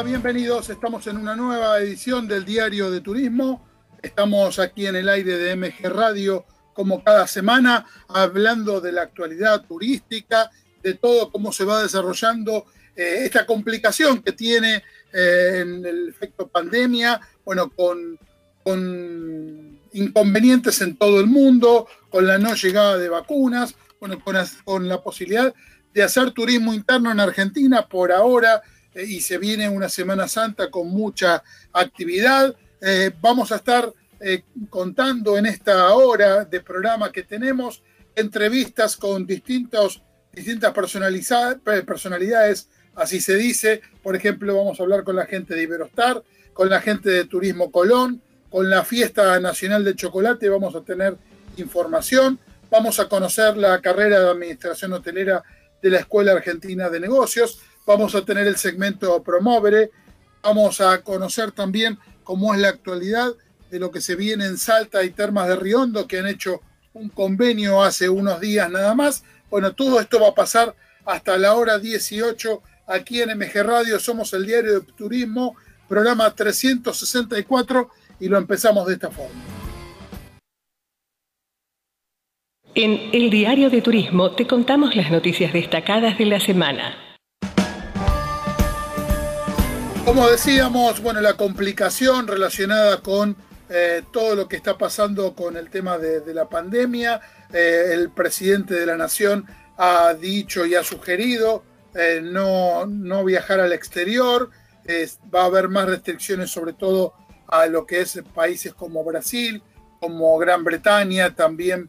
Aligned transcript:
Bienvenidos. 0.00 0.70
Estamos 0.70 1.06
en 1.06 1.18
una 1.18 1.36
nueva 1.36 1.78
edición 1.78 2.26
del 2.26 2.46
Diario 2.46 2.90
de 2.90 3.02
Turismo. 3.02 3.68
Estamos 4.02 4.58
aquí 4.58 4.86
en 4.86 4.96
el 4.96 5.08
aire 5.08 5.36
de 5.36 5.54
MG 5.54 5.90
Radio 5.90 6.46
como 6.72 7.04
cada 7.04 7.26
semana 7.26 7.86
hablando 8.08 8.80
de 8.80 8.90
la 8.90 9.02
actualidad 9.02 9.64
turística, 9.66 10.50
de 10.82 10.94
todo 10.94 11.30
cómo 11.30 11.52
se 11.52 11.64
va 11.64 11.82
desarrollando 11.82 12.64
eh, 12.96 13.18
esta 13.26 13.46
complicación 13.46 14.22
que 14.22 14.32
tiene 14.32 14.82
eh, 15.12 15.58
en 15.60 15.84
el 15.84 16.08
efecto 16.08 16.48
pandemia, 16.48 17.20
bueno, 17.44 17.70
con, 17.70 18.18
con, 18.64 19.78
inconvenientes 19.92 20.80
en 20.80 20.96
todo 20.96 21.20
el 21.20 21.26
mundo, 21.26 21.86
con 22.08 22.26
la 22.26 22.38
no 22.38 22.54
llegada 22.54 22.96
de 22.96 23.10
vacunas, 23.10 23.74
bueno, 24.00 24.18
con, 24.24 24.36
con 24.64 24.88
la 24.88 25.00
posibilidad 25.02 25.54
de 25.92 26.02
hacer 26.02 26.32
turismo 26.32 26.72
interno 26.72 27.12
en 27.12 27.20
Argentina 27.20 27.86
por 27.86 28.10
ahora 28.10 28.62
eh, 28.94 29.04
y 29.04 29.20
se 29.20 29.38
viene 29.38 29.68
una 29.68 29.88
Semana 29.88 30.28
Santa 30.28 30.70
con 30.70 30.88
mucha 30.88 31.42
actividad. 31.72 32.54
Eh, 32.80 33.12
vamos 33.20 33.52
a 33.52 33.56
estar 33.56 33.92
eh, 34.20 34.44
contando 34.70 35.36
en 35.38 35.46
esta 35.46 35.92
hora 35.94 36.44
de 36.44 36.60
programa 36.60 37.10
que 37.10 37.22
tenemos 37.22 37.82
entrevistas 38.14 38.96
con 38.96 39.26
distintos, 39.26 40.02
distintas 40.32 40.72
personalidades, 40.72 42.68
así 42.94 43.20
se 43.20 43.36
dice. 43.36 43.80
Por 44.02 44.16
ejemplo, 44.16 44.56
vamos 44.56 44.78
a 44.78 44.82
hablar 44.82 45.04
con 45.04 45.16
la 45.16 45.26
gente 45.26 45.54
de 45.54 45.62
Iberostar, 45.62 46.22
con 46.52 46.68
la 46.68 46.80
gente 46.80 47.10
de 47.10 47.24
Turismo 47.24 47.70
Colón, 47.70 48.22
con 48.50 48.68
la 48.68 48.84
Fiesta 48.84 49.40
Nacional 49.40 49.82
de 49.82 49.96
Chocolate, 49.96 50.50
vamos 50.50 50.74
a 50.76 50.82
tener 50.82 51.16
información. 51.56 52.38
Vamos 52.70 53.00
a 53.00 53.08
conocer 53.08 53.56
la 53.56 53.80
carrera 53.80 54.20
de 54.20 54.30
Administración 54.30 54.92
Hotelera 54.92 55.42
de 55.82 55.90
la 55.90 55.98
Escuela 56.00 56.32
Argentina 56.32 56.88
de 56.88 57.00
Negocios 57.00 57.60
vamos 57.86 58.14
a 58.14 58.24
tener 58.24 58.46
el 58.46 58.56
segmento 58.56 59.22
Promovere, 59.22 59.90
vamos 60.42 60.80
a 60.80 61.02
conocer 61.02 61.52
también 61.52 61.98
cómo 62.24 62.54
es 62.54 62.60
la 62.60 62.68
actualidad 62.68 63.32
de 63.70 63.78
lo 63.78 63.90
que 63.90 64.00
se 64.00 64.16
viene 64.16 64.46
en 64.46 64.58
Salta 64.58 65.02
y 65.02 65.10
Termas 65.10 65.48
de 65.48 65.56
Riondo, 65.56 66.06
que 66.06 66.18
han 66.18 66.26
hecho 66.26 66.60
un 66.92 67.08
convenio 67.08 67.82
hace 67.82 68.08
unos 68.08 68.40
días 68.40 68.70
nada 68.70 68.94
más. 68.94 69.24
Bueno, 69.50 69.72
todo 69.72 70.00
esto 70.00 70.20
va 70.20 70.28
a 70.28 70.34
pasar 70.34 70.74
hasta 71.04 71.38
la 71.38 71.54
hora 71.54 71.78
18 71.78 72.62
aquí 72.86 73.22
en 73.22 73.36
MG 73.38 73.62
Radio. 73.62 73.98
Somos 73.98 74.32
el 74.34 74.46
diario 74.46 74.80
de 74.80 74.92
turismo, 74.92 75.56
programa 75.88 76.34
364 76.34 77.90
y 78.20 78.28
lo 78.28 78.38
empezamos 78.38 78.86
de 78.86 78.94
esta 78.94 79.10
forma. 79.10 79.40
En 82.74 83.10
el 83.12 83.28
diario 83.28 83.68
de 83.68 83.82
turismo 83.82 84.32
te 84.32 84.46
contamos 84.46 84.96
las 84.96 85.10
noticias 85.10 85.52
destacadas 85.52 86.16
de 86.16 86.24
la 86.24 86.40
semana. 86.40 87.11
Como 90.04 90.28
decíamos, 90.28 91.00
bueno, 91.00 91.20
la 91.20 91.34
complicación 91.34 92.26
relacionada 92.26 93.00
con 93.02 93.36
eh, 93.70 94.02
todo 94.12 94.34
lo 94.34 94.48
que 94.48 94.56
está 94.56 94.76
pasando 94.76 95.34
con 95.34 95.56
el 95.56 95.70
tema 95.70 95.96
de, 95.96 96.34
la 96.34 96.48
pandemia. 96.48 97.20
Eh, 97.52 97.90
el 97.92 98.10
presidente 98.10 98.74
de 98.74 98.84
la 98.84 98.96
nación 98.96 99.46
ha 99.78 100.12
dicho 100.14 100.66
y 100.66 100.74
ha 100.74 100.82
sugerido 100.82 101.62
eh, 101.94 102.20
no, 102.22 102.84
no, 102.86 103.24
viajar 103.24 103.60
al 103.60 103.72
exterior. 103.72 104.50
va 105.32 105.42
a 105.42 105.46
haber 105.46 105.68
más 105.68 105.86
restricciones, 105.86 106.50
sobre 106.50 106.72
todo 106.72 107.14
a 107.46 107.66
lo 107.66 107.86
que 107.86 108.00
es 108.00 108.20
países 108.34 108.74
como 108.74 109.04
Brasil, 109.04 109.62
como 110.00 110.36
Gran 110.36 110.64
Bretaña, 110.64 111.34
también 111.34 111.88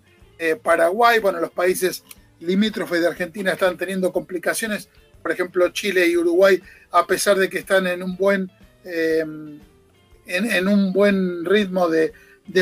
Paraguay. 0.61 1.19
Bueno, 1.19 1.39
los 1.39 1.51
países 1.51 2.03
limítrofes 2.39 3.01
de 3.01 3.07
Argentina 3.07 3.53
están 3.53 3.75
teniendo 3.75 4.13
complicaciones 4.13 4.89
por 5.23 5.31
ejemplo, 5.31 5.67
Chile 5.69 6.07
y 6.07 6.17
Uruguay, 6.17 6.61
a 6.91 7.07
pesar 7.07 7.37
de 7.37 7.49
que 7.49 7.59
están 7.59 7.87
en 7.87 8.03
un 8.03 8.15
buen, 8.17 8.51
eh, 8.83 9.25
en, 10.27 10.67
un 10.67 10.93
buen 10.93 11.45
ritmo 11.45 11.87
de, 11.87 12.13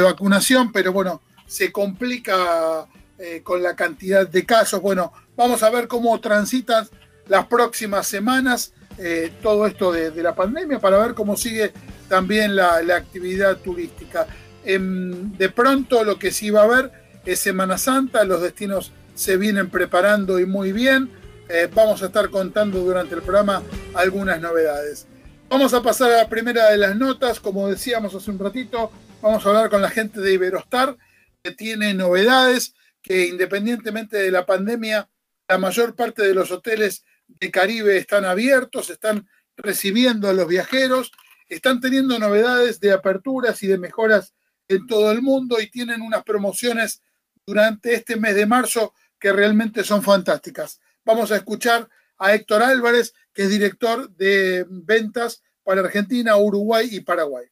vacunación, 0.02 0.72
pero 0.72 0.94
bueno, 0.94 1.22
se 1.48 1.72
complica 1.72 2.88
eh, 3.18 3.42
con 3.44 3.64
la 3.64 3.76
cantidad 3.76 4.28
de 4.28 4.46
casos. 4.46 4.80
Bueno, 4.80 5.12
vamos 5.36 5.64
a 5.64 5.72
ver 5.72 5.88
cómo 5.88 6.18
transitan 6.22 6.88
las 7.28 7.48
próximas 7.48 8.08
semanas 8.08 8.74
eh, 8.98 9.32
todo 9.42 9.66
esto 9.66 9.92
de, 9.92 10.12
la 10.22 10.36
pandemia 10.36 10.80
para 10.80 11.00
ver 11.00 11.16
cómo 11.16 11.36
sigue 11.36 11.72
también 12.08 12.56
la, 12.56 12.76
actividad 12.96 13.58
turística. 13.58 14.28
Em, 14.64 15.36
de 15.38 15.50
pronto 15.50 16.04
lo 16.04 16.20
que 16.20 16.32
sí 16.32 16.52
va 16.52 16.62
a 16.62 16.66
haber 16.66 16.92
es 17.26 17.40
Semana 17.40 17.80
Santa, 17.80 18.24
los 18.24 18.42
destinos 18.42 18.92
se 19.16 19.38
vienen 19.38 19.70
preparando 19.70 20.40
y 20.40 20.46
muy 20.46 20.72
bien. 20.72 21.10
Eh, 21.54 21.68
vamos 21.76 22.02
a 22.02 22.06
estar 22.06 22.30
contando 22.30 22.80
durante 22.80 23.14
el 23.14 23.22
programa 23.24 23.62
algunas 23.94 24.40
novedades. 24.40 25.06
Vamos 25.50 25.74
a 25.74 25.84
pasar 25.84 26.10
a 26.12 26.18
la 26.20 26.30
primera 26.30 26.70
de 26.70 26.78
las 26.78 26.96
notas, 26.96 27.42
como 27.42 27.68
decíamos 27.68 28.16
hace 28.16 28.32
un 28.32 28.40
ratito, 28.40 28.90
vamos 29.22 29.46
a 29.46 29.50
hablar 29.50 29.70
con 29.70 29.82
la 29.82 29.90
gente 29.90 30.22
de 30.22 30.32
Iberostar, 30.32 30.96
que 31.44 31.52
tiene 31.52 31.94
novedades, 31.94 32.74
que 33.02 33.28
independientemente 33.28 34.16
de 34.16 34.32
la 34.32 34.46
pandemia, 34.46 35.10
la 35.50 35.58
mayor 35.58 35.94
parte 35.94 36.22
de 36.22 36.34
los 36.34 36.52
hoteles 36.52 37.04
de 37.28 37.52
Caribe 37.52 37.98
están 37.98 38.24
abiertos, 38.24 38.90
están 38.90 39.28
recibiendo 39.58 40.30
a 40.30 40.34
los 40.34 40.48
viajeros, 40.48 41.12
están 41.50 41.82
teniendo 41.82 42.18
novedades 42.18 42.80
de 42.80 42.94
aperturas 42.94 43.62
y 43.62 43.68
de 43.68 43.78
mejoras 43.78 44.34
en 44.70 44.88
todo 44.88 45.12
el 45.12 45.22
mundo 45.22 45.60
y 45.60 45.70
tienen 45.70 46.02
unas 46.02 46.24
promociones 46.24 47.02
durante 47.46 47.94
este 47.94 48.16
mes 48.16 48.36
de 48.36 48.46
marzo 48.46 48.94
que 49.20 49.34
realmente 49.34 49.84
son 49.84 50.02
fantásticas. 50.02 50.80
Vamos 51.06 51.32
a 51.32 51.36
escuchar 51.36 51.88
a 52.20 52.34
Héctor 52.36 52.62
Álvarez, 52.62 53.14
que 53.34 53.44
es 53.44 53.50
director 53.50 54.10
de 54.16 54.66
ventas 54.70 55.44
para 55.64 55.82
Argentina, 55.82 56.38
Uruguay 56.38 56.88
y 56.92 57.02
Paraguay. 57.02 57.46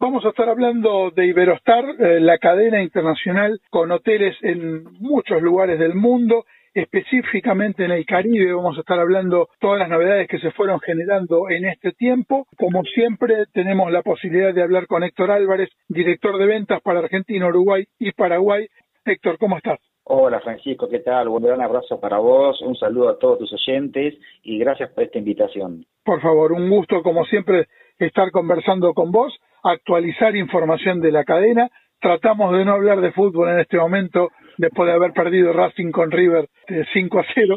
Vamos 0.00 0.24
a 0.24 0.28
estar 0.28 0.48
hablando 0.48 1.10
de 1.10 1.26
Iberostar, 1.26 1.84
eh, 1.98 2.20
la 2.20 2.38
cadena 2.38 2.80
internacional 2.82 3.60
con 3.70 3.90
hoteles 3.90 4.36
en 4.42 4.84
muchos 5.00 5.42
lugares 5.42 5.78
del 5.78 5.94
mundo, 5.94 6.44
específicamente 6.72 7.84
en 7.84 7.90
el 7.90 8.06
Caribe. 8.06 8.52
Vamos 8.52 8.76
a 8.76 8.80
estar 8.80 9.00
hablando 9.00 9.48
todas 9.58 9.78
las 9.80 9.88
novedades 9.88 10.28
que 10.28 10.38
se 10.38 10.52
fueron 10.52 10.78
generando 10.80 11.50
en 11.50 11.64
este 11.64 11.92
tiempo. 11.92 12.46
Como 12.56 12.84
siempre, 12.84 13.46
tenemos 13.52 13.90
la 13.90 14.02
posibilidad 14.02 14.54
de 14.54 14.62
hablar 14.62 14.86
con 14.86 15.02
Héctor 15.02 15.32
Álvarez, 15.32 15.70
director 15.88 16.38
de 16.38 16.46
ventas 16.46 16.80
para 16.82 17.00
Argentina, 17.00 17.48
Uruguay 17.48 17.84
y 17.98 18.12
Paraguay. 18.12 18.68
Héctor, 19.04 19.38
¿cómo 19.38 19.56
estás? 19.56 19.80
Hola 20.10 20.40
Francisco, 20.40 20.88
¿qué 20.88 21.00
tal? 21.00 21.28
Un 21.28 21.42
gran 21.42 21.60
abrazo 21.60 22.00
para 22.00 22.16
vos, 22.16 22.62
un 22.62 22.74
saludo 22.74 23.10
a 23.10 23.18
todos 23.18 23.40
tus 23.40 23.52
oyentes 23.52 24.14
y 24.42 24.58
gracias 24.58 24.90
por 24.92 25.04
esta 25.04 25.18
invitación. 25.18 25.84
Por 26.02 26.22
favor, 26.22 26.52
un 26.52 26.70
gusto 26.70 27.02
como 27.02 27.26
siempre 27.26 27.66
estar 27.98 28.30
conversando 28.30 28.94
con 28.94 29.12
vos, 29.12 29.38
actualizar 29.62 30.34
información 30.34 31.02
de 31.02 31.12
la 31.12 31.24
cadena. 31.24 31.68
Tratamos 32.00 32.56
de 32.56 32.64
no 32.64 32.72
hablar 32.72 33.02
de 33.02 33.12
fútbol 33.12 33.50
en 33.50 33.60
este 33.60 33.76
momento 33.76 34.30
después 34.56 34.86
de 34.86 34.94
haber 34.94 35.12
perdido 35.12 35.52
Racing 35.52 35.90
con 35.90 36.10
River 36.10 36.48
de 36.68 36.86
5 36.90 37.18
a 37.18 37.26
0. 37.34 37.56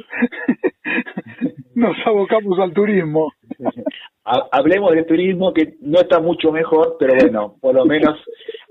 Nos 1.75 1.95
abocamos 2.05 2.59
al 2.59 2.73
turismo. 2.73 3.31
Hablemos 4.51 4.91
de 4.91 5.03
turismo 5.03 5.53
que 5.53 5.75
no 5.79 6.01
está 6.01 6.19
mucho 6.19 6.51
mejor, 6.51 6.97
pero 6.99 7.13
bueno, 7.17 7.55
por 7.61 7.75
lo 7.75 7.85
menos 7.85 8.19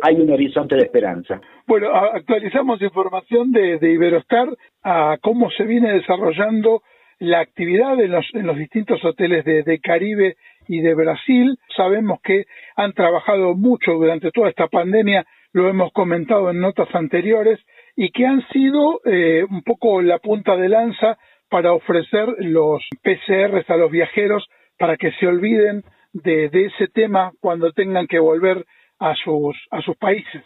hay 0.03 0.17
un 0.17 0.31
horizonte 0.31 0.77
de 0.77 0.83
esperanza. 0.83 1.41
Bueno, 1.67 1.95
actualizamos 1.95 2.81
información 2.83 3.53
de, 3.53 3.79
Iberostar 3.83 4.49
a 4.83 5.19
cómo 5.21 5.51
se 5.51 5.65
viene 5.65 5.93
desarrollando 5.93 6.83
la 7.19 7.41
actividad 7.41 8.01
en 8.01 8.13
los, 8.13 8.27
en 8.33 8.47
los 8.47 8.57
distintos 8.57 9.05
hoteles 9.05 9.45
de, 9.45 9.63
de, 9.63 9.79
Caribe 9.79 10.37
y 10.69 10.81
de 10.81 10.95
Brasil. 10.95 11.59
Sabemos 11.77 12.21
que 12.23 12.45
han 12.77 12.93
trabajado 12.93 13.55
mucho 13.55 13.93
durante 13.93 14.31
toda 14.31 14.49
esta 14.49 14.69
pandemia, 14.69 15.27
lo 15.53 15.69
hemos 15.69 15.93
comentado 15.93 16.51
en 16.51 16.61
notas 16.61 16.89
anteriores, 16.95 17.61
y 17.97 18.11
que 18.11 18.27
han 18.27 18.47
sido 18.49 19.01
eh, 19.05 19.45
un 19.51 19.63
poco 19.63 20.01
la 20.01 20.19
punta 20.19 20.57
de 20.57 20.69
lanza 20.69 21.19
para 21.51 21.73
ofrecer 21.73 22.29
los 22.39 22.83
PCRs 23.03 23.69
a 23.69 23.77
los 23.77 23.91
viajeros 23.91 24.49
para 24.79 24.97
que 24.97 25.13
se 25.13 25.27
olviden 25.27 25.83
de, 26.13 26.49
de 26.49 26.67
ese 26.67 26.89
tema 26.89 27.33
cuando 27.41 27.73
tengan 27.73 28.07
que 28.07 28.19
volver 28.19 28.65
a 29.01 29.15
sus, 29.17 29.57
a 29.71 29.83
sus 29.83 29.97
países. 29.97 30.43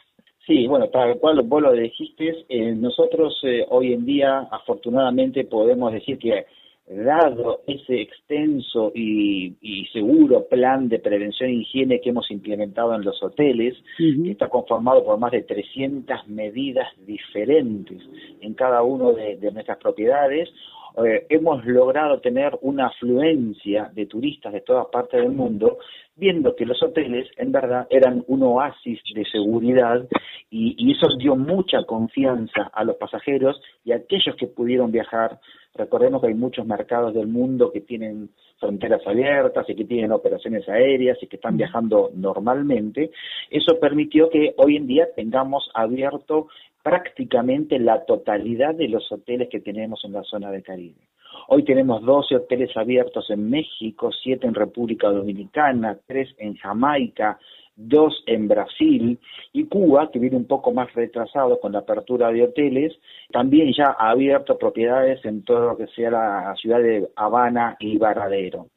Sí, 0.47 0.67
bueno, 0.67 0.89
tal 0.89 1.19
cual 1.19 1.41
vos 1.43 1.63
lo 1.63 1.73
dijiste, 1.73 2.45
eh, 2.49 2.73
nosotros 2.73 3.39
eh, 3.45 3.65
hoy 3.71 3.93
en 3.93 4.05
día 4.05 4.41
afortunadamente 4.51 5.45
podemos 5.45 5.93
decir 5.93 6.19
que 6.19 6.45
dado 6.87 7.63
ese 7.67 8.03
extenso 8.03 8.93
y, 8.95 9.57
seguro 9.93 10.47
plan 10.49 10.89
de 10.89 10.99
prevención 10.99 11.51
e 11.51 11.55
higiene 11.55 12.01
que 12.01 12.11
hemos 12.11 12.31
implementado 12.31 12.95
en 12.95 13.05
los 13.05 13.23
hoteles, 13.23 13.77
que 13.97 14.31
está 14.31 14.49
conformado 14.49 15.05
por 15.05 15.19
más 15.19 15.31
de 15.31 15.43
300 15.43 16.27
medidas 16.29 16.89
diferentes 17.07 18.03
en 18.41 18.55
cada 18.55 18.83
una 18.83 19.13
de, 19.13 19.53
nuestras 19.53 19.79
propiedades, 19.79 20.51
eh, 20.97 21.27
hemos 21.29 21.65
logrado 21.65 22.21
tener 22.21 22.57
una 22.63 22.87
afluencia 22.87 23.91
de 23.93 24.07
turistas 24.07 24.53
de 24.53 24.61
todas 24.61 24.87
partes 24.93 25.21
del 25.21 25.33
mundo, 25.33 25.79
viendo 26.15 26.55
que 26.55 26.67
los 26.67 26.81
hoteles 26.83 27.29
en 27.37 27.51
verdad 27.51 27.87
eran 27.91 28.25
un 28.29 28.45
oasis 28.45 29.01
de 29.15 29.25
seguridad 29.25 30.07
y, 30.51 30.77
y 30.79 30.93
eso 30.93 31.09
dio 31.19 31.35
mucha 31.35 31.85
confianza 31.85 32.71
a 32.73 32.85
los 32.85 32.97
pasajeros 32.97 33.61
y 33.85 33.93
a 33.93 33.97
aquellos 33.97 34.37
que 34.37 34.47
pudieron 34.47 34.93
viajar. 34.93 35.41
Recordemos 35.75 36.21
que 36.21 36.29
hay 36.29 36.35
muchos 36.35 36.65
mercados 36.65 37.15
del 37.15 37.27
mundo 37.27 37.73
que 37.73 37.81
tienen 37.81 38.31
fronteras 38.61 39.05
abiertas 39.07 39.69
y 39.69 39.75
que 39.75 39.85
tienen 39.85 40.13
operaciones 40.13 40.69
aéreas 40.69 41.19
y 41.21 41.27
que 41.27 41.37
están 41.37 41.57
viajando 41.57 42.13
normalmente. 42.15 43.11
Eso 43.51 43.81
permitió 43.81 44.31
que 44.31 44.55
hoy 44.57 44.77
en 44.77 44.87
día 44.87 45.09
tengamos 45.17 45.69
abierto 45.75 46.47
prácticamente 46.85 47.79
la 47.79 48.05
totalidad 48.05 48.75
de 48.75 48.89
los 48.89 49.11
hoteles 49.11 49.49
que 49.49 49.61
tenemos 49.61 50.05
en 50.05 50.13
la 50.13 50.23
zona 50.23 50.51
de 50.51 50.63
Caribe. 50.63 51.09
Hoy 51.49 51.65
tenemos 51.65 52.03
12 52.03 52.37
hoteles 52.37 52.77
abiertos 52.77 53.31
en 53.31 53.49
México, 53.49 54.11
7 54.13 54.47
en 54.47 54.55
República 54.55 55.09
Dominicana, 55.09 55.99
3 56.07 56.37
en 56.39 56.55
Jamaica, 56.57 57.39
dos 57.77 58.23
en 58.27 58.49
Brasil 58.49 59.19
y 59.53 59.65
Cuba, 59.65 60.11
que 60.13 60.19
viene 60.19 60.37
un 60.37 60.47
poco 60.47 60.73
más 60.73 60.93
retrasado 60.95 61.59
con 61.59 61.73
la 61.73 61.81
apertura 61.81 62.31
de 62.31 62.45
hoteles, 62.45 62.93
también 63.33 63.73
ya 63.77 63.97
ha 63.99 64.11
abierto 64.11 64.59
propiedades 64.59 65.25
en 65.25 65.43
todo 65.43 65.69
lo 65.69 65.77
que 65.77 65.87
sea 65.89 66.11
la 66.11 66.55
ciudad 66.61 66.81
de 66.81 67.09
Habana 67.17 67.77
y 67.81 67.99
Varadero. 67.99 68.69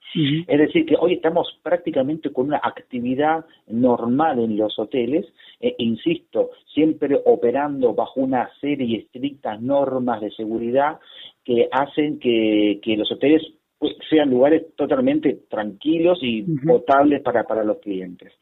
Es 0.48 0.58
decir, 0.58 0.86
que 0.86 0.96
hoy 1.00 1.14
estamos 1.14 1.60
prácticamente 1.62 2.32
con 2.32 2.48
una 2.48 2.62
actividad 2.64 3.46
normal 3.68 4.40
en 4.40 4.58
los 4.58 4.80
hoteles, 4.80 5.26
e 5.60 5.76
insisto, 5.80 6.52
siempre 6.74 7.20
operando 7.26 7.94
bajo 7.94 8.22
una 8.22 8.50
serie 8.62 8.88
de 8.88 9.04
estrictas 9.04 9.62
normas 9.62 10.22
de 10.22 10.32
seguridad 10.32 11.00
que 11.44 11.68
hacen 11.72 12.20
que, 12.20 12.80
que 12.84 12.96
los 12.98 13.12
hoteles 13.12 13.42
pues, 13.80 13.94
sean 14.10 14.30
lugares 14.30 14.76
totalmente 14.76 15.40
tranquilos 15.50 16.20
y 16.22 16.44
potables 16.66 17.22
para, 17.22 17.44
para 17.46 17.64
los 17.64 17.78
clientes. 17.80 18.34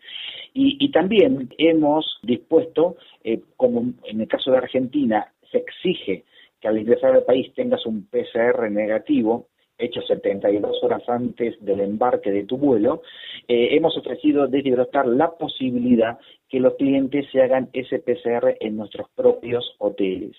Y, 0.53 0.77
y 0.79 0.91
también 0.91 1.49
hemos 1.57 2.19
dispuesto, 2.23 2.95
eh, 3.23 3.41
como 3.57 3.93
en 4.05 4.21
el 4.21 4.27
caso 4.27 4.51
de 4.51 4.57
Argentina, 4.57 5.31
se 5.51 5.57
exige 5.59 6.23
que 6.59 6.67
al 6.67 6.77
ingresar 6.77 7.13
al 7.13 7.23
país 7.23 7.53
tengas 7.53 7.85
un 7.85 8.07
PCR 8.07 8.71
negativo, 8.71 9.47
hecho 9.77 10.01
72 10.01 10.83
horas 10.83 11.03
antes 11.09 11.53
del 11.63 11.81
embarque 11.81 12.31
de 12.31 12.45
tu 12.45 12.57
vuelo, 12.57 13.01
eh, 13.47 13.69
hemos 13.71 13.97
ofrecido 13.97 14.47
desde 14.47 14.75
la 15.05 15.31
posibilidad 15.37 16.17
que 16.49 16.59
los 16.59 16.75
clientes 16.75 17.25
se 17.31 17.41
hagan 17.41 17.69
ese 17.73 17.99
PCR 17.99 18.55
en 18.59 18.77
nuestros 18.77 19.09
propios 19.15 19.75
hoteles. 19.79 20.35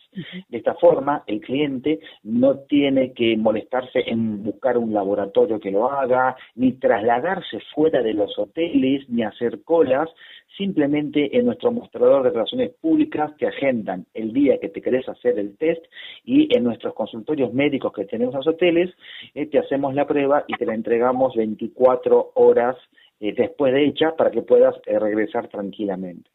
De 0.49 0.59
esta 0.59 0.75
forma, 0.75 1.25
el 1.27 1.41
cliente 1.41 2.01
no 2.23 2.59
tiene 2.61 3.13
que 3.13 3.37
molestarse 3.37 4.05
en 4.07 4.43
buscar 4.43 4.79
un 4.79 4.93
laboratorio 4.93 5.59
que 5.59 5.71
lo 5.71 5.91
haga, 5.91 6.37
ni 6.55 6.73
trasladarse 6.73 7.61
fuera 7.75 8.03
de 8.03 8.15
los 8.15 8.39
hoteles, 8.39 9.09
ni 9.09 9.23
hacer 9.23 9.63
colas, 9.63 10.09
simplemente 10.57 11.37
en 11.37 11.47
nuestro 11.47 11.71
mostrador 11.71 12.23
de 12.23 12.31
relaciones 12.31 12.73
públicas 12.81 13.37
te 13.37 13.47
agendan 13.47 14.07
el 14.15 14.33
día 14.33 14.59
que 14.59 14.69
te 14.69 14.81
querés 14.81 15.09
hacer 15.09 15.39
el 15.39 15.57
test 15.57 15.85
y 16.25 16.49
en 16.57 16.65
nuestros 16.65 16.95
consultorios 16.95 17.53
médicos 17.53 17.93
que 17.93 18.05
tenemos 18.05 18.35
en 18.35 18.39
los 18.39 18.49
hoteles 18.49 18.91
eh, 19.35 19.47
te 19.47 19.59
hacemos 19.59 19.95
la 19.95 20.07
prueba 20.07 20.45
y 20.47 20.55
te 20.55 20.67
la 20.67 20.75
entregamos 20.75 21.35
24 21.35 22.33
horas 22.35 22.77
eh, 23.21 23.33
después 23.37 23.73
de 23.73 23.87
hecha 23.87 24.15
para 24.17 24.31
que 24.31 24.43
puedas 24.43 24.75
eh, 24.87 24.99
regresar 24.99 25.49
tranquilamente. 25.49 26.31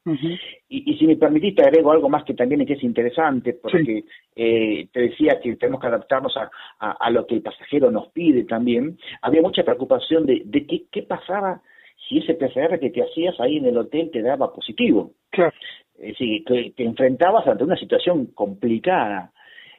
y, 0.70 0.98
si 0.98 1.06
me 1.06 1.16
permitís, 1.16 1.56
te 1.56 1.64
agrego 1.64 1.92
algo 1.92 2.10
más 2.10 2.24
que 2.24 2.34
también 2.34 2.62
es 2.62 2.84
interesante, 2.84 3.54
porque 3.54 4.04
te 4.36 5.00
decía 5.00 5.40
que 5.42 5.56
tenemos 5.56 5.82
que 5.82 5.88
adaptarnos 5.88 6.36
a, 6.38 6.50
a, 6.80 7.10
lo 7.12 7.26
que 7.28 7.36
el 7.36 7.42
pasajero 7.42 7.92
nos 7.92 8.10
pide 8.10 8.46
también. 8.46 8.98
Había 9.22 9.42
mucha 9.42 9.64
preocupación 9.64 10.26
de, 10.26 10.42
de 10.46 10.66
qué, 10.66 10.84
qué 10.92 11.04
pasaba 11.04 11.62
si 12.08 12.18
ese 12.18 12.34
PCR 12.34 12.80
que 12.80 12.90
te 12.90 13.04
hacías 13.04 13.40
ahí 13.40 13.58
en 13.58 13.66
el 13.66 13.78
hotel 13.78 14.10
te 14.12 14.22
daba 14.22 14.54
positivo. 14.54 15.14
Claro. 15.30 15.54
Es 15.96 16.18
decir, 16.18 16.44
que 16.46 16.74
te 16.76 16.84
enfrentabas 16.84 17.48
ante 17.48 17.64
una 17.64 17.78
situación 17.78 18.28
complicada. 18.28 19.32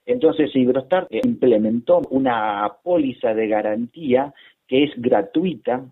Entonces, 0.07 0.55
Ibrostar 0.55 1.07
implementó 1.11 2.01
una 2.11 2.71
póliza 2.83 3.35
de 3.35 3.49
garantía 3.49 4.33
que 4.67 4.85
es 4.85 4.91
gratuita, 4.97 5.85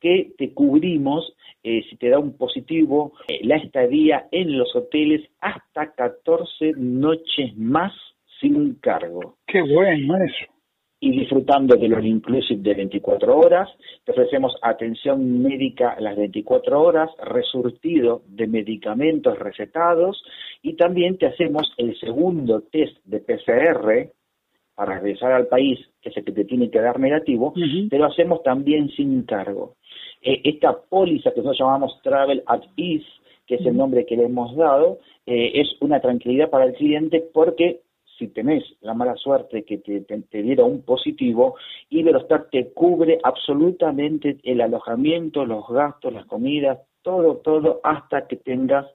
que 0.00 0.32
te 0.36 0.52
cubrimos 0.52 1.34
eh, 1.62 1.82
si 1.88 1.96
te 1.96 2.08
da 2.08 2.18
un 2.18 2.36
positivo 2.36 3.12
eh, 3.28 3.40
la 3.42 3.56
estadía 3.56 4.28
en 4.30 4.56
los 4.56 4.74
hoteles 4.76 5.28
hasta 5.40 5.92
14 5.92 6.72
noches 6.76 7.56
más 7.56 7.92
sin 8.40 8.74
cargo. 8.76 9.36
Qué 9.46 9.62
bueno 9.62 10.16
eso 10.24 10.56
y 11.00 11.10
disfrutando 11.10 11.76
de 11.76 11.88
los 11.88 12.04
inclusive 12.04 12.62
de 12.62 12.74
24 12.74 13.36
horas. 13.36 13.68
Te 14.04 14.12
ofrecemos 14.12 14.56
atención 14.62 15.42
médica 15.42 15.96
las 16.00 16.16
24 16.16 16.80
horas, 16.80 17.10
resurtido 17.22 18.22
de 18.26 18.46
medicamentos 18.46 19.38
recetados 19.38 20.22
y 20.62 20.74
también 20.74 21.18
te 21.18 21.26
hacemos 21.26 21.72
el 21.76 21.98
segundo 21.98 22.62
test 22.72 22.96
de 23.04 23.20
PCR 23.20 24.10
para 24.74 24.98
regresar 24.98 25.32
al 25.32 25.46
país, 25.46 25.78
que 26.02 26.10
es 26.10 26.16
el 26.16 26.24
que 26.24 26.32
te 26.32 26.44
tiene 26.44 26.70
que 26.70 26.80
dar 26.80 27.00
negativo, 27.00 27.54
te 27.88 27.98
lo 27.98 28.06
hacemos 28.06 28.42
también 28.42 28.90
sin 28.90 29.22
cargo. 29.22 29.76
Eh, 30.22 30.40
esta 30.44 30.76
póliza 30.88 31.30
que 31.32 31.40
nosotros 31.40 31.58
llamamos 31.58 32.00
Travel 32.02 32.42
at 32.46 32.62
Ease, 32.76 33.06
que 33.46 33.56
es 33.56 33.66
el 33.66 33.76
nombre 33.76 34.06
que 34.06 34.16
le 34.16 34.24
hemos 34.24 34.56
dado, 34.56 34.98
eh, 35.26 35.52
es 35.54 35.68
una 35.80 36.00
tranquilidad 36.00 36.50
para 36.50 36.64
el 36.64 36.74
cliente 36.74 37.24
porque 37.32 37.80
si 38.18 38.28
tenés 38.28 38.64
la 38.80 38.94
mala 38.94 39.14
suerte 39.16 39.64
que 39.64 39.78
te, 39.78 40.00
te, 40.00 40.42
diera 40.42 40.64
un 40.64 40.82
positivo, 40.82 41.56
Iberostar 41.90 42.48
te 42.50 42.72
cubre 42.72 43.18
absolutamente 43.22 44.38
el 44.42 44.60
alojamiento, 44.60 45.44
los 45.44 45.68
gastos, 45.68 46.12
las 46.12 46.26
comidas, 46.26 46.78
todo, 47.02 47.36
todo, 47.36 47.80
hasta 47.84 48.26
que 48.26 48.36
tengas 48.36 48.86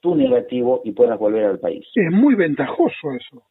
tu 0.00 0.14
negativo 0.14 0.82
y 0.84 0.92
puedas 0.92 1.18
volver 1.18 1.44
al 1.44 1.58
país. 1.58 1.86
Es 1.94 2.12
muy 2.12 2.34
ventajoso 2.34 3.12
eso. 3.12 3.42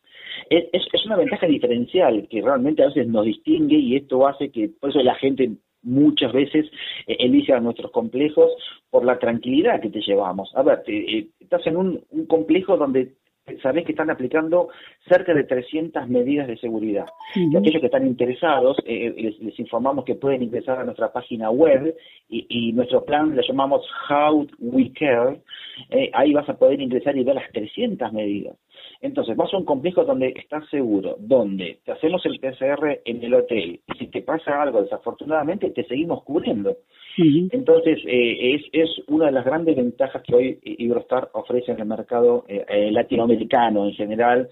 Es, 0.50 0.66
es, 0.72 1.06
una 1.06 1.16
ventaja 1.16 1.48
diferencial 1.48 2.28
que 2.30 2.42
realmente 2.42 2.84
a 2.84 2.88
veces 2.88 3.08
nos 3.08 3.26
distingue 3.26 3.78
y 3.78 3.96
esto 3.96 4.28
hace 4.28 4.52
que, 4.52 4.70
por 4.80 4.90
eso 4.90 5.02
la 5.02 5.16
gente 5.16 5.50
muchas 5.86 6.34
veces 6.34 6.66
eh, 7.08 7.16
elige 7.20 7.54
a 7.54 7.60
nuestros 7.60 7.92
complejos 7.92 8.52
por 8.90 9.06
la 9.06 9.18
tranquilidad 9.20 9.80
que 9.82 9.90
te 9.90 10.02
llevamos. 10.02 10.52
A 10.56 10.64
ver, 10.64 10.84
eh, 10.88 11.28
estás 11.40 11.66
en 11.68 11.78
un, 11.78 12.04
un 12.10 12.26
complejo 12.26 12.76
donde 12.76 13.14
sabés 13.62 13.86
que 13.86 13.92
están 13.92 14.10
aplicando 14.10 14.70
cerca 15.08 15.34
de 15.34 15.44
300 15.44 16.08
medidas 16.08 16.48
de 16.48 16.58
seguridad. 16.58 17.06
Y 17.36 17.56
aquellos 17.56 17.80
que 17.80 17.88
están 17.88 18.08
interesados, 18.08 18.78
eh, 18.86 19.14
les, 19.40 19.60
informamos 19.60 20.06
que 20.06 20.16
pueden 20.16 20.44
ingresar 20.44 20.80
a 20.80 20.84
nuestra 20.84 21.12
página 21.12 21.50
web 21.52 21.96
y, 22.28 22.74
nuestro 22.74 23.06
plan 23.06 23.36
le 23.36 23.44
llamamos 23.48 23.86
How 24.10 24.48
We 24.60 24.92
Care. 24.94 25.42
Eh, 25.90 26.10
ahí 26.14 26.34
vas 26.34 26.50
a 26.50 26.58
poder 26.58 26.82
ingresar 26.82 27.16
y 27.18 27.24
ver 27.24 27.36
las 27.36 27.52
300 27.52 28.12
medidas. 28.12 28.58
Entonces, 29.02 29.36
vas 29.36 29.54
a 29.54 29.58
un 29.58 29.66
complejo 29.66 30.04
donde 30.04 30.34
estás 30.36 30.68
seguro, 30.70 31.16
donde 31.20 31.80
te 31.84 31.92
hacemos 31.92 32.26
el 32.26 32.40
PCR 32.40 33.02
en 33.06 33.24
el 33.24 33.34
hotel 33.34 33.82
y 33.88 33.98
si 33.98 34.08
te 34.08 34.22
pasa 34.22 34.62
algo 34.62 34.82
desafortunadamente 34.82 35.72
te 35.72 35.86
seguimos 35.86 36.24
cubriendo. 36.24 36.78
Entonces, 37.18 38.00
eh, 38.06 38.56
es, 38.56 38.64
es 38.74 38.90
una 39.08 39.28
de 39.28 39.32
las 39.32 39.46
grandes 39.46 39.76
ventajas 39.76 40.22
que 40.24 40.36
hoy 40.36 40.60
Ibrostar 40.64 41.30
ofrece 41.34 41.72
en 41.72 41.80
el 41.80 41.86
mercado 41.86 42.44
eh, 42.48 42.66
eh, 42.68 42.92
latinoamericano 42.92 43.86
en 43.86 43.94
general, 43.94 44.50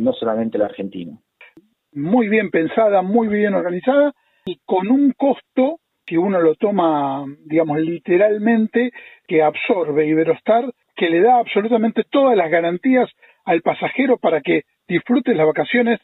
no 0.00 0.12
solamente 0.12 0.56
el 0.56 0.64
argentino. 0.64 1.22
Muy 1.92 2.28
bien 2.28 2.50
pensada, 2.50 3.00
muy 3.02 3.28
bien 3.28 3.54
organizada 3.54 4.12
y 4.44 4.58
con 4.64 4.90
un 4.90 5.12
costo 5.12 5.78
que 6.04 6.18
uno 6.18 6.40
lo 6.40 6.54
toma, 6.54 7.24
digamos, 7.44 7.78
literalmente, 7.80 8.90
que 9.26 9.42
absorbe 9.42 10.06
Iberostar, 10.06 10.72
que 10.96 11.10
le 11.10 11.20
da 11.20 11.38
absolutamente 11.38 12.02
todas 12.10 12.36
las 12.36 12.50
garantías 12.50 13.08
al 13.44 13.62
pasajero 13.62 14.18
para 14.18 14.40
que 14.40 14.62
disfrute 14.86 15.34
las 15.34 15.46
vacaciones. 15.46 16.00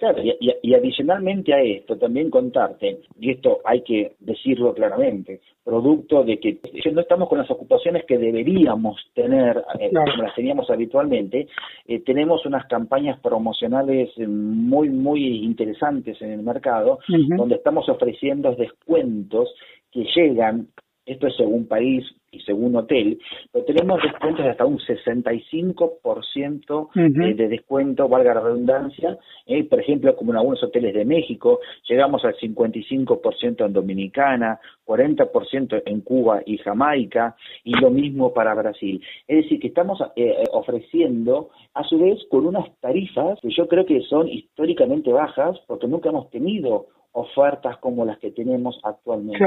Claro, 0.00 0.22
y, 0.22 0.74
adicionalmente 0.74 1.52
a 1.52 1.60
esto, 1.60 1.98
también 1.98 2.30
contarte, 2.30 3.00
y 3.20 3.32
esto 3.32 3.58
hay 3.66 3.82
que 3.82 4.12
decirlo 4.18 4.72
claramente, 4.72 5.42
producto 5.62 6.24
de 6.24 6.40
que 6.40 6.58
no 6.90 7.02
estamos 7.02 7.28
con 7.28 7.36
las 7.36 7.50
ocupaciones 7.50 8.06
que 8.06 8.16
deberíamos 8.16 8.96
tener, 9.12 9.62
eh, 9.78 9.90
como 9.92 10.22
las 10.22 10.34
teníamos 10.34 10.70
habitualmente, 10.70 11.48
eh, 11.86 12.00
tenemos 12.00 12.46
unas 12.46 12.66
campañas 12.66 13.20
promocionales 13.20 14.08
muy, 14.26 14.88
muy 14.88 15.44
interesantes 15.44 16.20
en 16.22 16.30
el 16.30 16.42
mercado, 16.42 17.00
donde 17.36 17.56
estamos 17.56 17.86
ofreciendo 17.90 18.54
descuentos 18.54 19.54
que 19.92 20.06
llegan 20.16 20.68
esto 21.06 21.26
es 21.26 21.36
según 21.36 21.66
país 21.66 22.04
y 22.32 22.40
según 22.40 22.76
hotel, 22.76 23.18
pero 23.50 23.64
tenemos 23.64 24.00
descuentos 24.02 24.44
de 24.44 24.50
hasta 24.50 24.64
un 24.64 24.78
65% 24.78 26.88
eh, 26.94 27.34
de 27.34 27.48
descuento, 27.48 28.08
valga 28.08 28.34
la 28.34 28.40
redundancia, 28.40 29.18
eh, 29.46 29.64
por 29.64 29.80
ejemplo, 29.80 30.14
como 30.14 30.30
en 30.32 30.38
algunos 30.38 30.62
hoteles 30.62 30.94
de 30.94 31.04
México, 31.04 31.58
llegamos 31.88 32.24
al 32.24 32.36
55% 32.36 33.66
en 33.66 33.72
Dominicana, 33.72 34.60
40% 34.86 35.82
en 35.86 36.02
Cuba 36.02 36.40
y 36.46 36.58
Jamaica, 36.58 37.34
y 37.64 37.72
lo 37.80 37.90
mismo 37.90 38.32
para 38.32 38.54
Brasil. 38.54 39.02
Es 39.26 39.44
decir, 39.44 39.58
que 39.58 39.68
estamos 39.68 39.98
eh, 40.14 40.44
ofreciendo, 40.52 41.50
a 41.74 41.82
su 41.84 41.98
vez, 41.98 42.20
con 42.30 42.46
unas 42.46 42.66
tarifas 42.80 43.40
que 43.40 43.50
yo 43.50 43.66
creo 43.66 43.84
que 43.84 44.02
son 44.02 44.28
históricamente 44.28 45.12
bajas, 45.12 45.58
porque 45.66 45.88
nunca 45.88 46.10
hemos 46.10 46.30
tenido 46.30 46.86
ofertas 47.12 47.78
como 47.78 48.04
las 48.04 48.18
que 48.18 48.30
tenemos 48.30 48.78
actualmente. 48.84 49.44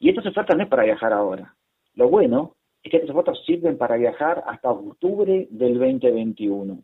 Y 0.00 0.10
estas 0.10 0.26
ofertas 0.26 0.56
no 0.56 0.64
es 0.64 0.68
para 0.68 0.84
viajar 0.84 1.12
ahora. 1.12 1.54
Lo 1.94 2.08
bueno 2.08 2.52
es 2.82 2.90
que 2.90 2.98
estas 2.98 3.10
ofertas 3.10 3.38
sirven 3.44 3.76
para 3.78 3.96
viajar 3.96 4.44
hasta 4.46 4.70
octubre 4.70 5.48
del 5.50 5.78
2021. 5.78 6.78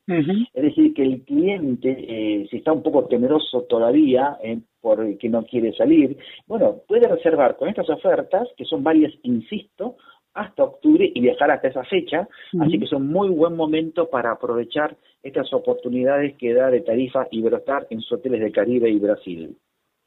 Es 0.53 0.63
decir, 0.63 0.95
que 0.95 1.03
el 1.03 1.23
cliente, 1.23 1.91
eh, 1.91 2.47
si 2.51 2.57
está 2.57 2.73
un 2.73 2.83
poco 2.83 3.07
temeroso 3.07 3.63
todavía 3.69 4.37
eh, 4.43 4.61
porque 4.81 5.29
no 5.29 5.45
quiere 5.45 5.73
salir, 5.75 6.17
bueno, 6.47 6.79
puede 6.89 7.07
reservar 7.07 7.57
con 7.57 7.69
estas 7.69 7.89
ofertas, 7.89 8.49
que 8.57 8.65
son 8.65 8.83
varias, 8.83 9.13
insisto, 9.23 9.97
hasta 10.35 10.65
octubre 10.65 11.11
y 11.15 11.21
viajar 11.21 11.51
hasta 11.51 11.69
esa 11.69 11.85
fecha, 11.85 12.27
así 12.59 12.79
que 12.79 12.87
es 12.87 12.93
un 12.93 13.09
muy 13.09 13.29
buen 13.29 13.55
momento 13.55 14.09
para 14.09 14.33
aprovechar 14.33 14.97
estas 15.23 15.53
oportunidades 15.53 16.37
que 16.39 16.55
da 16.55 16.71
de 16.71 16.81
tarifa 16.81 17.29
Iberostar 17.31 17.87
en 17.91 18.01
sus 18.01 18.19
hoteles 18.19 18.41
de 18.41 18.51
Caribe 18.51 18.91
y 18.91 18.99
Brasil. 18.99 19.57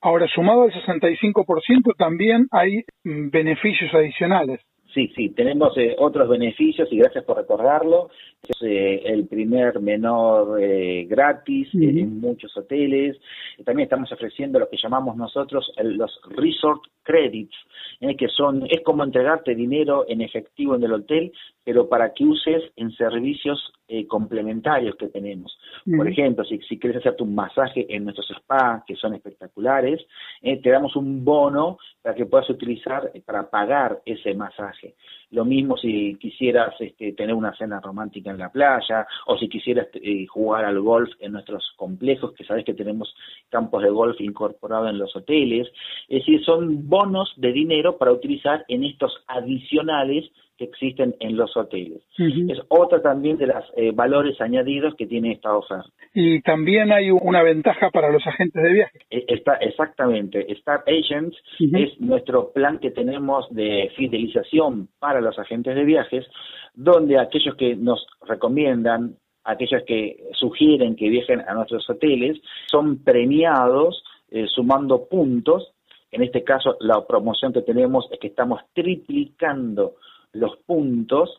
Ahora, 0.06 0.28
sumado 0.28 0.62
al 0.62 0.72
65%, 0.72 1.96
también 1.98 2.46
hay 2.52 2.84
mm, 3.04 3.32
beneficios 3.32 3.92
adicionales. 3.92 4.62
Sí, 4.94 5.12
sí, 5.16 5.30
tenemos 5.30 5.76
eh, 5.78 5.96
otros 5.98 6.30
beneficios 6.30 6.88
y 6.92 6.98
gracias 7.00 7.24
por 7.24 7.38
recordarlo. 7.38 8.10
Es 8.48 8.56
eh, 8.62 9.02
el 9.04 9.28
primer 9.28 9.80
menor 9.82 10.62
eh, 10.62 11.08
gratis 11.10 11.70
en 11.74 12.22
muchos 12.22 12.56
hoteles. 12.56 13.18
También 13.66 13.86
estamos 13.86 14.12
ofreciendo 14.12 14.60
lo 14.60 14.70
que 14.70 14.78
llamamos 14.78 15.18
nosotros 15.18 15.70
los 15.82 16.22
resort 16.38 16.84
credits, 17.02 17.56
que 18.00 18.28
son 18.28 18.68
es 18.70 18.82
como 18.86 19.04
entregarte 19.04 19.56
dinero 19.56 20.06
en 20.08 20.22
efectivo 20.22 20.76
en 20.76 20.84
el 20.84 20.94
hotel, 20.94 21.34
pero 21.66 21.90
para 21.90 22.14
que 22.14 22.24
uses 22.24 22.64
en 22.76 22.92
servicios 22.92 23.74
eh, 23.88 24.08
complementarios 24.08 24.96
que 24.96 25.10
tenemos. 25.10 25.56
Por 25.86 26.08
ejemplo, 26.08 26.44
si, 26.44 26.60
si 26.60 26.80
quieres 26.80 27.00
hacerte 27.00 27.22
un 27.22 27.36
masaje 27.36 27.86
en 27.90 28.04
nuestros 28.04 28.28
spas, 28.36 28.84
que 28.88 28.96
son 28.96 29.14
espectaculares, 29.14 30.02
eh, 30.42 30.62
te 30.62 30.70
damos 30.70 30.96
un 30.96 31.24
bono 31.26 31.78
para 32.02 32.16
que 32.16 32.26
puedas 32.26 32.50
utilizar 32.50 33.12
eh, 33.14 33.22
para 33.24 33.50
pagar 33.50 34.02
ese 34.06 34.34
masaje. 34.34 34.96
Lo 35.32 35.44
mismo 35.46 35.76
si 35.78 36.16
quisieras 36.16 36.74
este, 36.80 37.14
tener 37.14 37.36
una 37.36 37.56
cena 37.56 37.80
romántica 37.80 38.32
en 38.32 38.38
la 38.38 38.52
playa 38.52 39.06
o 39.26 39.38
si 39.38 39.50
quisieras 39.50 39.88
jugar 40.30 40.66
al 40.66 40.80
golf 40.80 41.10
en 41.20 41.34
nuestros 41.34 41.74
complejos, 41.76 42.34
que 42.34 42.44
sabes 42.44 42.64
que 42.64 42.74
tenemos 42.74 43.14
campos 43.50 43.84
de 43.84 43.90
golf 43.90 44.20
incorporados 44.22 44.90
en 44.90 45.00
los 45.00 45.16
hoteles. 45.16 45.68
Es 46.08 46.20
decir, 46.20 46.44
son 46.44 46.88
bonos 46.88 47.34
de 47.38 47.52
dinero 47.52 47.98
para 47.98 48.12
utilizar 48.12 48.66
en 48.68 48.84
estos 48.84 49.12
adicionales 49.28 50.32
que 50.58 50.66
existen 50.66 51.16
en 51.20 51.36
los 51.36 51.56
hoteles. 51.58 52.02
Es 52.18 52.60
otra 52.70 53.02
también 53.02 53.38
de 53.38 53.48
los 53.48 53.64
eh, 53.76 53.92
valores 53.94 54.40
añadidos 54.40 54.96
que 54.96 55.06
tiene 55.06 55.34
esta 55.34 55.56
oferta. 55.56 55.90
Y 56.14 56.42
también 56.42 56.92
hay 56.92 57.12
una 57.12 57.44
ventaja 57.44 57.90
para 57.90 58.10
los 58.12 58.26
agentes 58.26 58.64
de 58.64 58.72
viaje. 58.72 59.00
E, 59.10 59.26
está, 59.28 59.56
exactamente. 59.56 60.52
Star 60.54 60.84
Agents 60.88 61.38
es 61.60 62.00
nuestro 62.00 62.52
plan 62.54 62.80
que 62.80 62.92
tenemos 62.92 63.48
de 63.54 63.92
fidelización 63.98 64.88
para 65.00 65.20
los 65.22 65.38
agentes 65.38 65.76
de 65.76 65.84
viajes, 65.84 66.26
donde 66.74 67.20
aquellos 67.20 67.56
que 67.56 67.76
nos 67.76 68.06
recomiendan, 68.28 69.16
aquellos 69.44 69.84
que 69.84 70.18
sugieren 70.34 70.96
que 70.96 71.10
viajen 71.10 71.42
a 71.42 71.54
nuestros 71.54 71.90
hoteles, 71.90 72.38
son 72.68 73.04
premiados 73.04 74.04
eh, 74.32 74.46
sumando 74.48 75.08
puntos. 75.08 75.74
En 76.12 76.24
este 76.24 76.44
caso, 76.44 76.78
la 76.80 77.06
promoción 77.06 77.52
que 77.52 77.62
tenemos 77.62 78.08
es 78.12 78.20
que 78.20 78.28
estamos 78.28 78.62
triplicando 78.74 79.96
los 80.36 80.58
puntos 80.66 81.36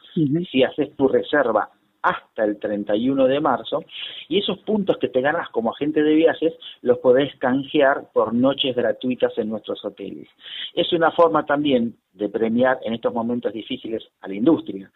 si 0.50 0.62
haces 0.62 0.94
tu 0.96 1.06
reserva 1.08 1.70
hasta 2.06 2.44
el 2.44 2.58
31 2.60 3.26
de 3.26 3.40
marzo 3.40 3.82
y 4.28 4.38
esos 4.38 4.58
puntos 4.60 4.96
que 4.98 5.08
te 5.08 5.20
ganas 5.20 5.48
como 5.50 5.72
agente 5.72 6.02
de 6.02 6.14
viajes 6.14 6.54
los 6.82 6.98
podés 6.98 7.34
canjear 7.36 8.10
por 8.12 8.32
noches 8.32 8.76
gratuitas 8.76 9.36
en 9.38 9.48
nuestros 9.48 9.84
hoteles. 9.84 10.28
Es 10.74 10.92
una 10.92 11.10
forma 11.10 11.44
también 11.44 11.96
de 12.12 12.28
premiar 12.28 12.78
en 12.84 12.94
estos 12.94 13.12
momentos 13.12 13.52
difíciles 13.52 14.04
a 14.20 14.28
la 14.28 14.34
industria. 14.34 14.90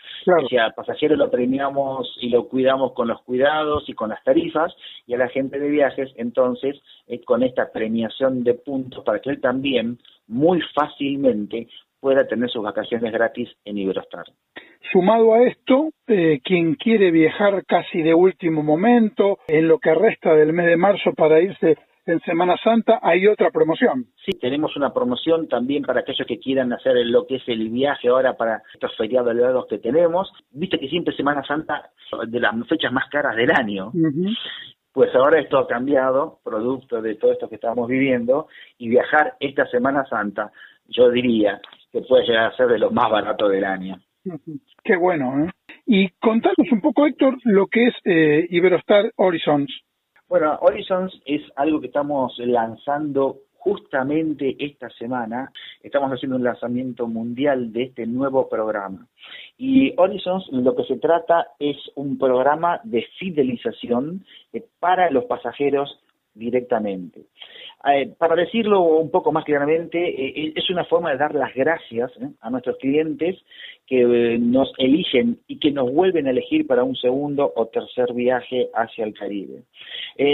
Si 0.48 0.56
al 0.56 0.72
pasajero 0.72 1.16
lo 1.16 1.30
premiamos 1.30 2.16
y 2.20 2.28
lo 2.28 2.48
cuidamos 2.48 2.92
con 2.92 3.08
los 3.08 3.20
cuidados 3.22 3.88
y 3.88 3.92
con 3.92 4.10
las 4.10 4.22
tarifas 4.22 4.72
y 5.06 5.14
a 5.14 5.18
la 5.18 5.28
gente 5.28 5.58
de 5.58 5.68
viajes 5.68 6.12
entonces 6.16 6.80
eh, 7.08 7.20
con 7.24 7.42
esta 7.42 7.72
premiación 7.72 8.44
de 8.44 8.54
puntos 8.54 9.04
para 9.04 9.18
que 9.18 9.30
él 9.30 9.40
también 9.40 9.98
muy 10.28 10.60
fácilmente 10.74 11.66
pueda 12.00 12.26
tener 12.26 12.50
sus 12.50 12.62
vacaciones 12.62 13.12
gratis 13.12 13.48
en 13.64 13.78
Iberostar. 13.78 14.24
Sumado 14.92 15.34
a 15.34 15.42
esto, 15.42 15.90
eh, 16.06 16.40
quien 16.42 16.74
quiere 16.74 17.10
viajar 17.10 17.64
casi 17.66 18.02
de 18.02 18.14
último 18.14 18.62
momento, 18.62 19.38
en 19.46 19.68
lo 19.68 19.78
que 19.78 19.94
resta 19.94 20.34
del 20.34 20.52
mes 20.52 20.66
de 20.66 20.76
marzo 20.76 21.12
para 21.12 21.40
irse 21.40 21.76
en 22.06 22.20
Semana 22.20 22.56
Santa, 22.62 22.98
hay 23.02 23.26
otra 23.26 23.50
promoción. 23.50 24.06
Sí, 24.24 24.32
tenemos 24.40 24.74
una 24.76 24.92
promoción 24.92 25.48
también 25.48 25.82
para 25.84 26.00
aquellos 26.00 26.26
que 26.26 26.38
quieran 26.38 26.72
hacer 26.72 26.96
lo 27.06 27.26
que 27.26 27.36
es 27.36 27.48
el 27.48 27.68
viaje 27.68 28.08
ahora 28.08 28.36
para 28.36 28.62
estos 28.72 28.96
feriados 28.96 29.34
largos 29.34 29.66
que 29.68 29.78
tenemos. 29.78 30.32
Viste 30.50 30.78
que 30.78 30.88
siempre 30.88 31.14
Semana 31.14 31.44
Santa 31.44 31.90
de 32.26 32.40
las 32.40 32.54
fechas 32.66 32.92
más 32.92 33.08
caras 33.10 33.36
del 33.36 33.50
año. 33.52 33.92
Pues 34.92 35.14
ahora 35.14 35.38
esto 35.38 35.58
ha 35.58 35.68
cambiado, 35.68 36.40
producto 36.42 37.00
de 37.00 37.14
todo 37.14 37.32
esto 37.32 37.48
que 37.48 37.54
estamos 37.56 37.86
viviendo, 37.86 38.48
y 38.76 38.88
viajar 38.88 39.36
esta 39.38 39.66
Semana 39.66 40.04
Santa, 40.06 40.50
yo 40.88 41.10
diría 41.10 41.60
que 41.92 42.02
puede 42.02 42.26
llegar 42.26 42.52
a 42.52 42.56
ser 42.56 42.68
de 42.68 42.78
lo 42.78 42.90
más 42.90 43.10
barato 43.10 43.48
del 43.48 43.64
año. 43.64 43.96
Qué 44.84 44.96
bueno, 44.96 45.44
¿eh? 45.44 45.50
Y 45.86 46.08
contanos 46.20 46.70
un 46.70 46.80
poco, 46.80 47.06
Héctor, 47.06 47.36
lo 47.44 47.66
que 47.66 47.86
es 47.86 47.94
eh, 48.04 48.46
Iberostar 48.50 49.12
Horizons. 49.16 49.70
Bueno, 50.28 50.56
Horizons 50.60 51.20
es 51.24 51.42
algo 51.56 51.80
que 51.80 51.88
estamos 51.88 52.38
lanzando 52.38 53.38
justamente 53.60 54.56
esta 54.58 54.88
semana. 54.90 55.50
Estamos 55.82 56.10
haciendo 56.12 56.36
un 56.36 56.44
lanzamiento 56.44 57.06
mundial 57.06 57.72
de 57.72 57.84
este 57.84 58.06
nuevo 58.06 58.48
programa. 58.48 59.06
Y 59.58 59.92
Horizons 59.96 60.48
lo 60.52 60.74
que 60.74 60.84
se 60.84 60.96
trata 60.96 61.48
es 61.58 61.76
un 61.94 62.18
programa 62.18 62.80
de 62.84 63.04
fidelización 63.18 64.24
eh, 64.52 64.64
para 64.78 65.10
los 65.10 65.24
pasajeros 65.24 65.98
directamente. 66.34 67.26
Eh, 67.82 68.12
para 68.18 68.36
decirlo 68.36 68.82
un 68.82 69.10
poco 69.10 69.32
más 69.32 69.44
claramente, 69.44 69.98
eh, 69.98 70.52
es 70.54 70.68
una 70.68 70.84
forma 70.84 71.10
de 71.10 71.16
dar 71.16 71.34
las 71.34 71.54
gracias 71.54 72.10
¿eh? 72.20 72.28
a 72.42 72.50
nuestros 72.50 72.76
clientes 72.76 73.38
que 73.86 74.38
nos 74.38 74.72
eligen 74.78 75.38
y 75.48 75.58
que 75.58 75.72
nos 75.72 75.90
vuelven 75.90 76.26
a 76.26 76.30
elegir 76.30 76.66
para 76.66 76.84
un 76.84 76.94
segundo 76.94 77.52
o 77.56 77.66
tercer 77.66 78.12
viaje 78.12 78.68
hacia 78.72 79.04
el 79.04 79.14
Caribe. 79.14 79.64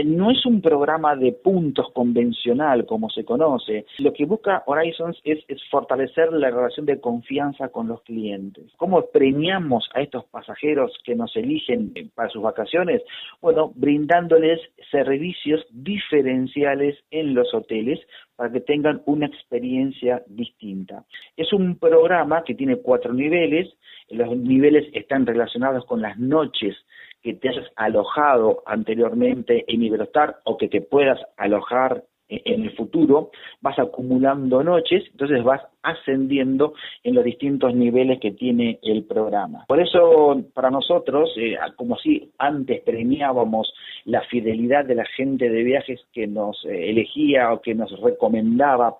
no 0.05 0.31
es 0.31 0.45
un 0.45 0.61
programa 0.61 1.17
de 1.17 1.33
puntos 1.33 1.91
convencional 1.95 2.85
como 2.85 3.09
se 3.09 3.25
conoce. 3.25 3.87
Lo 3.99 4.13
que 4.13 4.27
busca 4.27 4.63
Horizons 4.67 5.19
es, 5.25 5.39
es 5.49 5.59
fortalecer 5.71 6.35
la 6.35 6.51
relación 6.51 6.85
de 6.85 7.01
confianza 7.01 7.69
con 7.71 7.89
los 7.89 8.03
clientes. 8.03 8.65
¿Cómo 8.77 9.07
premiamos 9.07 9.89
a 9.95 10.03
estos 10.03 10.25
pasajeros 10.27 10.93
que 11.03 11.15
nos 11.15 11.35
eligen 11.35 11.95
para 12.15 12.29
sus 12.29 12.43
vacaciones? 12.43 13.01
Bueno, 13.41 13.73
brindándoles 13.75 14.61
servicios 14.91 15.65
diferenciales 15.87 16.99
en 17.11 17.35
los 17.35 17.55
hoteles 17.55 18.01
para 18.35 18.53
que 18.53 18.61
tengan 18.61 19.03
una 19.07 19.27
experiencia 19.27 20.23
distinta. 20.27 21.05
Es 21.37 21.53
un 21.53 21.79
programa 21.79 22.43
que 22.45 22.55
tiene 22.55 22.77
cuatro 22.77 23.15
niveles, 23.15 23.73
los 24.11 24.37
niveles 24.37 24.85
están 24.93 25.25
relacionados 25.25 25.87
con 25.87 26.03
las 26.03 26.19
noches 26.19 26.77
que 27.23 27.35
te 27.35 27.49
hayas 27.49 27.71
alojado 27.77 28.63
anteriormente 28.67 29.65
en 29.69 29.83
Iberostar 29.83 30.37
o 30.45 30.57
que 30.57 30.69
te 30.69 30.81
puedas 30.81 31.21
alojar 31.37 32.05
en 32.29 32.63
el 32.63 32.75
futuro, 32.77 33.31
vas 33.61 33.79
acumulando 33.79 34.63
noches, 34.63 35.05
entonces 35.13 35.43
vas 35.45 35.63
ascendiendo 35.83 36.75
en 37.05 37.15
los 37.15 37.25
distintos 37.25 37.75
niveles 37.75 38.19
que 38.21 38.33
tiene 38.33 38.79
el 38.83 39.05
programa. 39.05 39.65
Por 39.69 39.81
eso, 39.81 40.43
para 40.53 40.71
nosotros, 40.71 41.31
eh, 41.37 41.57
como 41.77 41.97
si 41.97 42.31
antes 42.39 42.83
premiábamos 42.83 43.73
la 44.05 44.23
fidelidad 44.23 44.85
de 44.85 44.97
la 44.97 45.05
gente 45.17 45.49
de 45.49 45.63
viajes 45.63 46.01
que 46.13 46.27
nos 46.27 46.65
eh, 46.65 46.91
elegía 46.91 47.53
o 47.53 47.61
que 47.61 47.75
nos 47.75 47.91
recomendaba 48.01 48.97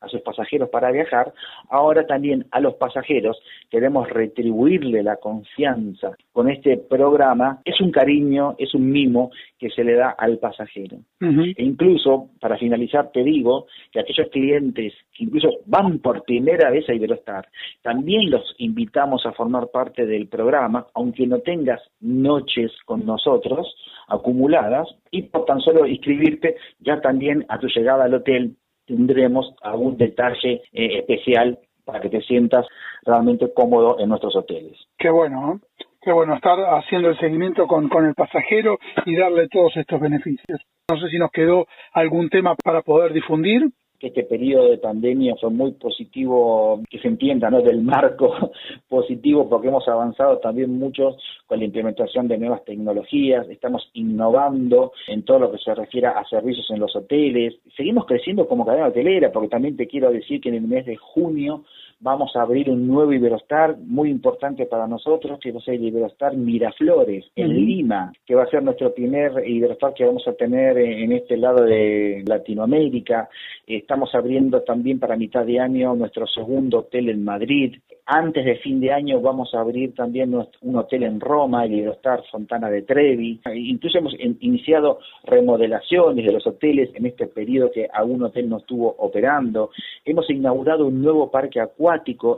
a 0.00 0.08
sus 0.08 0.20
pasajeros 0.22 0.68
para 0.70 0.90
viajar, 0.90 1.32
ahora 1.68 2.06
también 2.06 2.46
a 2.50 2.60
los 2.60 2.74
pasajeros 2.74 3.40
queremos 3.70 4.08
retribuirle 4.08 5.02
la 5.02 5.16
confianza 5.16 6.16
con 6.32 6.50
este 6.50 6.76
programa. 6.78 7.60
Es 7.64 7.80
un 7.80 7.90
cariño, 7.90 8.54
es 8.58 8.74
un 8.74 8.90
mimo 8.90 9.30
que 9.58 9.70
se 9.70 9.84
le 9.84 9.94
da 9.94 10.10
al 10.10 10.38
pasajero. 10.38 10.98
E 11.20 11.62
incluso, 11.62 12.30
para 12.40 12.56
finalizar, 12.56 13.10
te 13.12 13.22
digo 13.22 13.66
que 13.92 14.00
aquellos 14.00 14.28
clientes 14.28 14.94
que 15.12 15.24
incluso 15.24 15.50
van 15.66 15.98
por 15.98 16.24
primera 16.24 16.70
vez 16.70 16.88
a 16.88 16.94
Iberostar, 16.94 17.46
también 17.82 18.30
los 18.30 18.54
invitamos 18.58 19.26
a 19.26 19.32
formar 19.32 19.68
parte 19.68 20.06
del 20.06 20.28
programa, 20.28 20.86
aunque 20.94 21.26
no 21.26 21.40
tengas 21.40 21.80
noches 22.00 22.72
con 22.86 23.04
nosotros 23.04 23.74
acumuladas, 24.08 24.88
y 25.10 25.22
por 25.22 25.44
tan 25.44 25.60
solo 25.60 25.86
inscribirte, 25.86 26.56
ya 26.80 27.00
también 27.00 27.44
a 27.48 27.58
tu 27.58 27.68
llegada 27.68 28.04
al 28.04 28.14
hotel 28.14 28.56
tendremos 28.90 29.54
algún 29.62 29.96
detalle 29.96 30.62
eh, 30.72 30.98
especial 30.98 31.58
para 31.84 32.00
que 32.00 32.08
te 32.08 32.20
sientas 32.22 32.66
realmente 33.04 33.52
cómodo 33.54 33.98
en 34.00 34.08
nuestros 34.08 34.34
hoteles. 34.36 34.76
Qué 34.98 35.10
bueno, 35.10 35.60
qué 36.02 36.12
bueno 36.12 36.34
estar 36.34 36.58
haciendo 36.58 37.08
el 37.08 37.18
seguimiento 37.18 37.66
con, 37.66 37.88
con 37.88 38.06
el 38.06 38.14
pasajero 38.14 38.78
y 39.06 39.16
darle 39.16 39.48
todos 39.48 39.76
estos 39.76 40.00
beneficios. 40.00 40.60
No 40.90 40.98
sé 40.98 41.08
si 41.08 41.18
nos 41.18 41.30
quedó 41.30 41.66
algún 41.92 42.28
tema 42.30 42.56
para 42.56 42.82
poder 42.82 43.12
difundir 43.12 43.70
que 44.00 44.06
este 44.06 44.24
periodo 44.24 44.70
de 44.70 44.78
pandemia 44.78 45.36
fue 45.38 45.50
muy 45.50 45.72
positivo, 45.72 46.80
que 46.88 46.98
se 46.98 47.08
entienda, 47.08 47.50
¿no? 47.50 47.60
Del 47.60 47.82
marco 47.82 48.34
positivo, 48.88 49.48
porque 49.48 49.68
hemos 49.68 49.86
avanzado 49.86 50.38
también 50.38 50.76
mucho 50.78 51.16
con 51.46 51.58
la 51.58 51.66
implementación 51.66 52.26
de 52.26 52.38
nuevas 52.38 52.64
tecnologías, 52.64 53.46
estamos 53.50 53.90
innovando 53.92 54.92
en 55.06 55.22
todo 55.22 55.40
lo 55.40 55.52
que 55.52 55.58
se 55.58 55.74
refiere 55.74 56.06
a 56.06 56.24
servicios 56.30 56.66
en 56.70 56.80
los 56.80 56.96
hoteles, 56.96 57.56
seguimos 57.76 58.06
creciendo 58.06 58.48
como 58.48 58.64
cadena 58.64 58.88
hotelera, 58.88 59.30
porque 59.30 59.48
también 59.48 59.76
te 59.76 59.86
quiero 59.86 60.10
decir 60.10 60.40
que 60.40 60.48
en 60.48 60.54
el 60.54 60.62
mes 60.62 60.86
de 60.86 60.96
junio 60.96 61.64
vamos 62.00 62.34
a 62.34 62.42
abrir 62.42 62.70
un 62.70 62.86
nuevo 62.86 63.12
Iberostar 63.12 63.76
muy 63.78 64.10
importante 64.10 64.64
para 64.66 64.86
nosotros, 64.86 65.38
que 65.38 65.52
va 65.52 65.58
a 65.58 65.62
ser 65.62 65.74
el 65.74 65.84
Iberostar 65.84 66.34
Miraflores, 66.34 67.26
en 67.36 67.48
Lima, 67.48 68.12
que 68.26 68.34
va 68.34 68.44
a 68.44 68.50
ser 68.50 68.62
nuestro 68.62 68.94
primer 68.94 69.46
Iberostar 69.46 69.92
que 69.92 70.06
vamos 70.06 70.26
a 70.26 70.32
tener 70.32 70.78
en 70.78 71.12
este 71.12 71.36
lado 71.36 71.64
de 71.64 72.24
Latinoamérica. 72.26 73.28
Estamos 73.66 74.14
abriendo 74.14 74.62
también 74.62 74.98
para 74.98 75.16
mitad 75.16 75.44
de 75.44 75.60
año 75.60 75.94
nuestro 75.94 76.26
segundo 76.26 76.78
hotel 76.78 77.10
en 77.10 77.22
Madrid. 77.22 77.76
Antes 78.06 78.44
de 78.44 78.56
fin 78.56 78.80
de 78.80 78.92
año 78.92 79.20
vamos 79.20 79.54
a 79.54 79.60
abrir 79.60 79.94
también 79.94 80.34
un 80.34 80.76
hotel 80.76 81.04
en 81.04 81.20
Roma, 81.20 81.66
el 81.66 81.74
Iberostar 81.74 82.24
Fontana 82.30 82.68
de 82.70 82.82
Trevi. 82.82 83.40
Incluso 83.54 83.98
hemos 83.98 84.14
iniciado 84.18 84.98
remodelaciones 85.24 86.24
de 86.24 86.32
los 86.32 86.44
hoteles 86.46 86.90
en 86.94 87.06
este 87.06 87.26
periodo 87.26 87.70
que 87.70 87.86
algún 87.92 88.22
hotel 88.22 88.48
no 88.48 88.56
estuvo 88.56 88.88
operando. 88.98 89.70
Hemos 90.04 90.28
inaugurado 90.30 90.86
un 90.86 91.02
nuevo 91.02 91.30
parque 91.30 91.60
acuático 91.60 91.89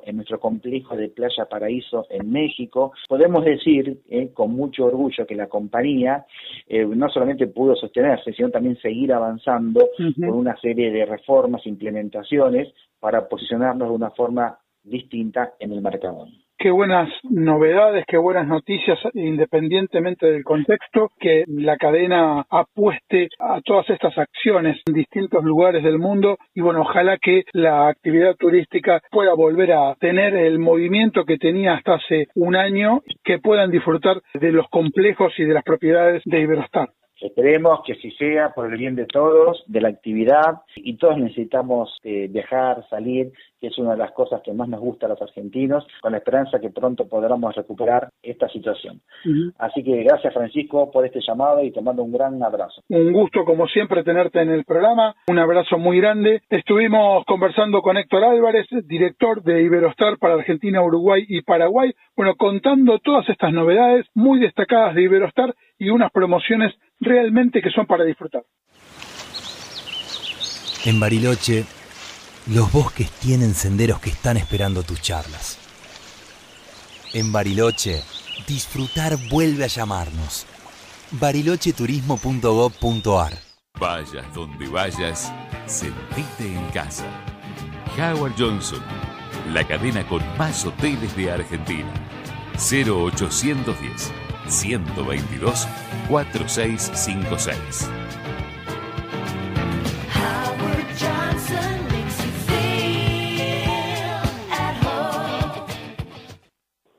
en 0.07 0.17
nuestro 0.17 0.39
complejo 0.39 0.97
de 0.97 1.09
Playa 1.09 1.47
Paraíso 1.47 2.07
en 2.11 2.31
México. 2.31 2.93
Podemos 3.09 3.45
decir 3.45 4.01
eh, 4.09 4.31
con 4.33 4.53
mucho 4.53 4.87
orgullo 4.87 5.27
que 5.27 5.35
la 5.35 5.49
compañía 5.49 6.25
eh, 6.67 6.85
no 6.85 7.09
solamente 7.09 7.47
pudo 7.47 7.75
sostenerse, 7.77 8.33
sino 8.33 8.51
también 8.51 8.77
seguir 8.81 9.13
avanzando 9.13 9.89
con 9.97 10.31
una 10.31 10.57
serie 10.61 10.91
de 10.91 11.07
reformas, 11.07 11.67
implementaciones 11.67 12.73
para 13.01 13.29
posicionarnos 13.29 13.89
de 13.89 13.95
una 13.95 14.11
forma 14.11 14.59
distinta 14.85 15.55
en 15.59 15.73
el 15.73 15.83
mercado 15.83 16.27
qué 16.63 16.71
buenas 16.71 17.09
novedades, 17.29 18.05
qué 18.07 18.17
buenas 18.17 18.47
noticias, 18.47 18.97
independientemente 19.15 20.31
del 20.31 20.45
contexto, 20.45 21.11
que 21.19 21.43
la 21.49 21.77
cadena 21.77 22.47
apueste 22.49 23.31
a 23.41 23.61
todas 23.65 23.91
estas 23.91 24.17
acciones 24.17 24.81
en 24.87 24.95
distintos 24.95 25.43
lugares 25.43 25.83
del 25.83 25.99
mundo 25.99 26.39
y 26.55 26.61
bueno, 26.61 26.83
ojalá 26.83 27.19
que 27.19 27.43
la 27.53 27.89
actividad 27.89 28.37
turística 28.37 29.01
pueda 29.11 29.35
volver 29.35 29.73
a 29.73 29.97
tener 29.97 30.37
el 30.37 30.61
movimiento 30.61 31.25
que 31.25 31.37
tenía 31.37 31.75
hasta 31.75 31.95
hace 31.95 32.29
un 32.37 32.55
año, 32.55 33.01
que 33.25 33.41
puedan 33.41 33.73
disfrutar 33.73 34.23
de 34.33 34.53
los 34.53 34.69
complejos 34.69 35.33
y 35.39 35.45
de 35.45 35.55
las 35.55 35.65
propiedades 35.65 36.23
de 36.27 36.43
Iberostar. 36.43 36.91
Esperemos 37.23 37.81
que 37.87 37.93
así 37.93 38.11
sea 38.13 38.53
por 38.53 38.71
el 38.71 38.77
bien 38.77 38.97
de 38.97 39.07
todos, 39.07 39.63
de 39.67 39.81
la 39.81 39.89
actividad, 39.89 40.63
y 40.75 40.97
todos 40.97 41.19
necesitamos 41.19 41.97
eh, 42.03 42.27
viajar, 42.29 42.85
salir, 42.91 43.33
que 43.61 43.69
es 43.69 43.79
una 43.79 43.93
de 43.93 43.99
las 43.99 44.11
cosas 44.11 44.43
que 44.43 44.53
más 44.53 44.69
nos 44.69 44.81
gusta 44.81 45.07
a 45.07 45.11
los 45.11 45.23
argentinos, 45.23 45.87
con 46.01 46.11
la 46.11 46.19
esperanza 46.19 46.59
que 46.59 46.71
pronto 46.71 47.07
podamos 47.09 47.55
recuperar 47.55 48.09
esta 48.21 48.49
situación. 48.49 49.01
Así 49.57 49.85
que 49.85 50.03
gracias 50.03 50.35
Francisco 50.35 50.91
por 50.91 51.07
este 51.07 51.21
llamado 51.25 51.63
y 51.63 51.71
te 51.71 51.81
mando 51.81 52.03
un 52.03 52.13
gran 52.13 52.43
abrazo. 52.43 52.83
Un 52.89 53.13
gusto 53.13 53.45
como 53.45 53.69
siempre 53.69 54.03
tenerte 54.03 54.43
en 54.43 54.51
el 54.51 54.65
programa, 54.65 55.15
un 55.29 55.39
abrazo 55.39 55.79
muy 55.79 56.01
grande. 56.01 56.43
Estuvimos 56.51 57.25
conversando 57.25 57.83
con 57.83 57.97
Héctor 57.97 58.25
Álvarez, 58.25 58.67
director 58.85 59.45
de 59.45 59.63
Iberostar 59.63 60.19
para 60.19 60.35
Argentina, 60.35 60.83
Uruguay 60.83 61.25
y 61.29 61.43
Paraguay, 61.43 61.93
bueno, 62.17 62.35
contando 62.35 62.99
todas 62.99 63.29
estas 63.29 63.53
novedades 63.53 64.07
muy 64.15 64.41
destacadas 64.41 64.97
de 64.97 65.03
Iberostar 65.03 65.55
y 65.79 65.91
unas 65.91 66.11
promociones 66.11 66.75
realmente 67.03 67.61
que 67.61 67.71
son 67.71 67.87
para 67.87 68.05
disfrutar. 68.05 68.45
En 70.85 70.99
Bariloche, 70.99 71.65
los 72.49 72.73
bosques 72.73 73.09
tienen 73.13 73.55
senderos 73.55 74.01
que 74.01 74.11
están 74.11 74.37
esperando 74.37 74.83
tus 74.83 75.01
charlas. 75.01 75.57
En 77.15 77.31
Bariloche, 77.31 78.03
disfrutar 78.49 79.17
vuelve 79.31 79.63
a 79.65 79.69
llamarnos. 79.69 80.45
barilocheturismo.gov.ar 81.13 83.33
Vayas 83.79 84.35
donde 84.35 84.67
vayas, 84.69 85.33
sentite 85.67 86.47
en 86.47 86.67
casa. 86.71 87.07
Howard 87.99 88.33
Johnson, 88.39 88.83
la 89.53 89.63
cadena 89.67 90.09
con 90.09 90.23
más 90.39 90.65
hoteles 90.65 91.15
de 91.17 91.31
Argentina. 91.31 91.93
0810 92.55 94.11
122 94.49 95.67
4656. 96.09 97.89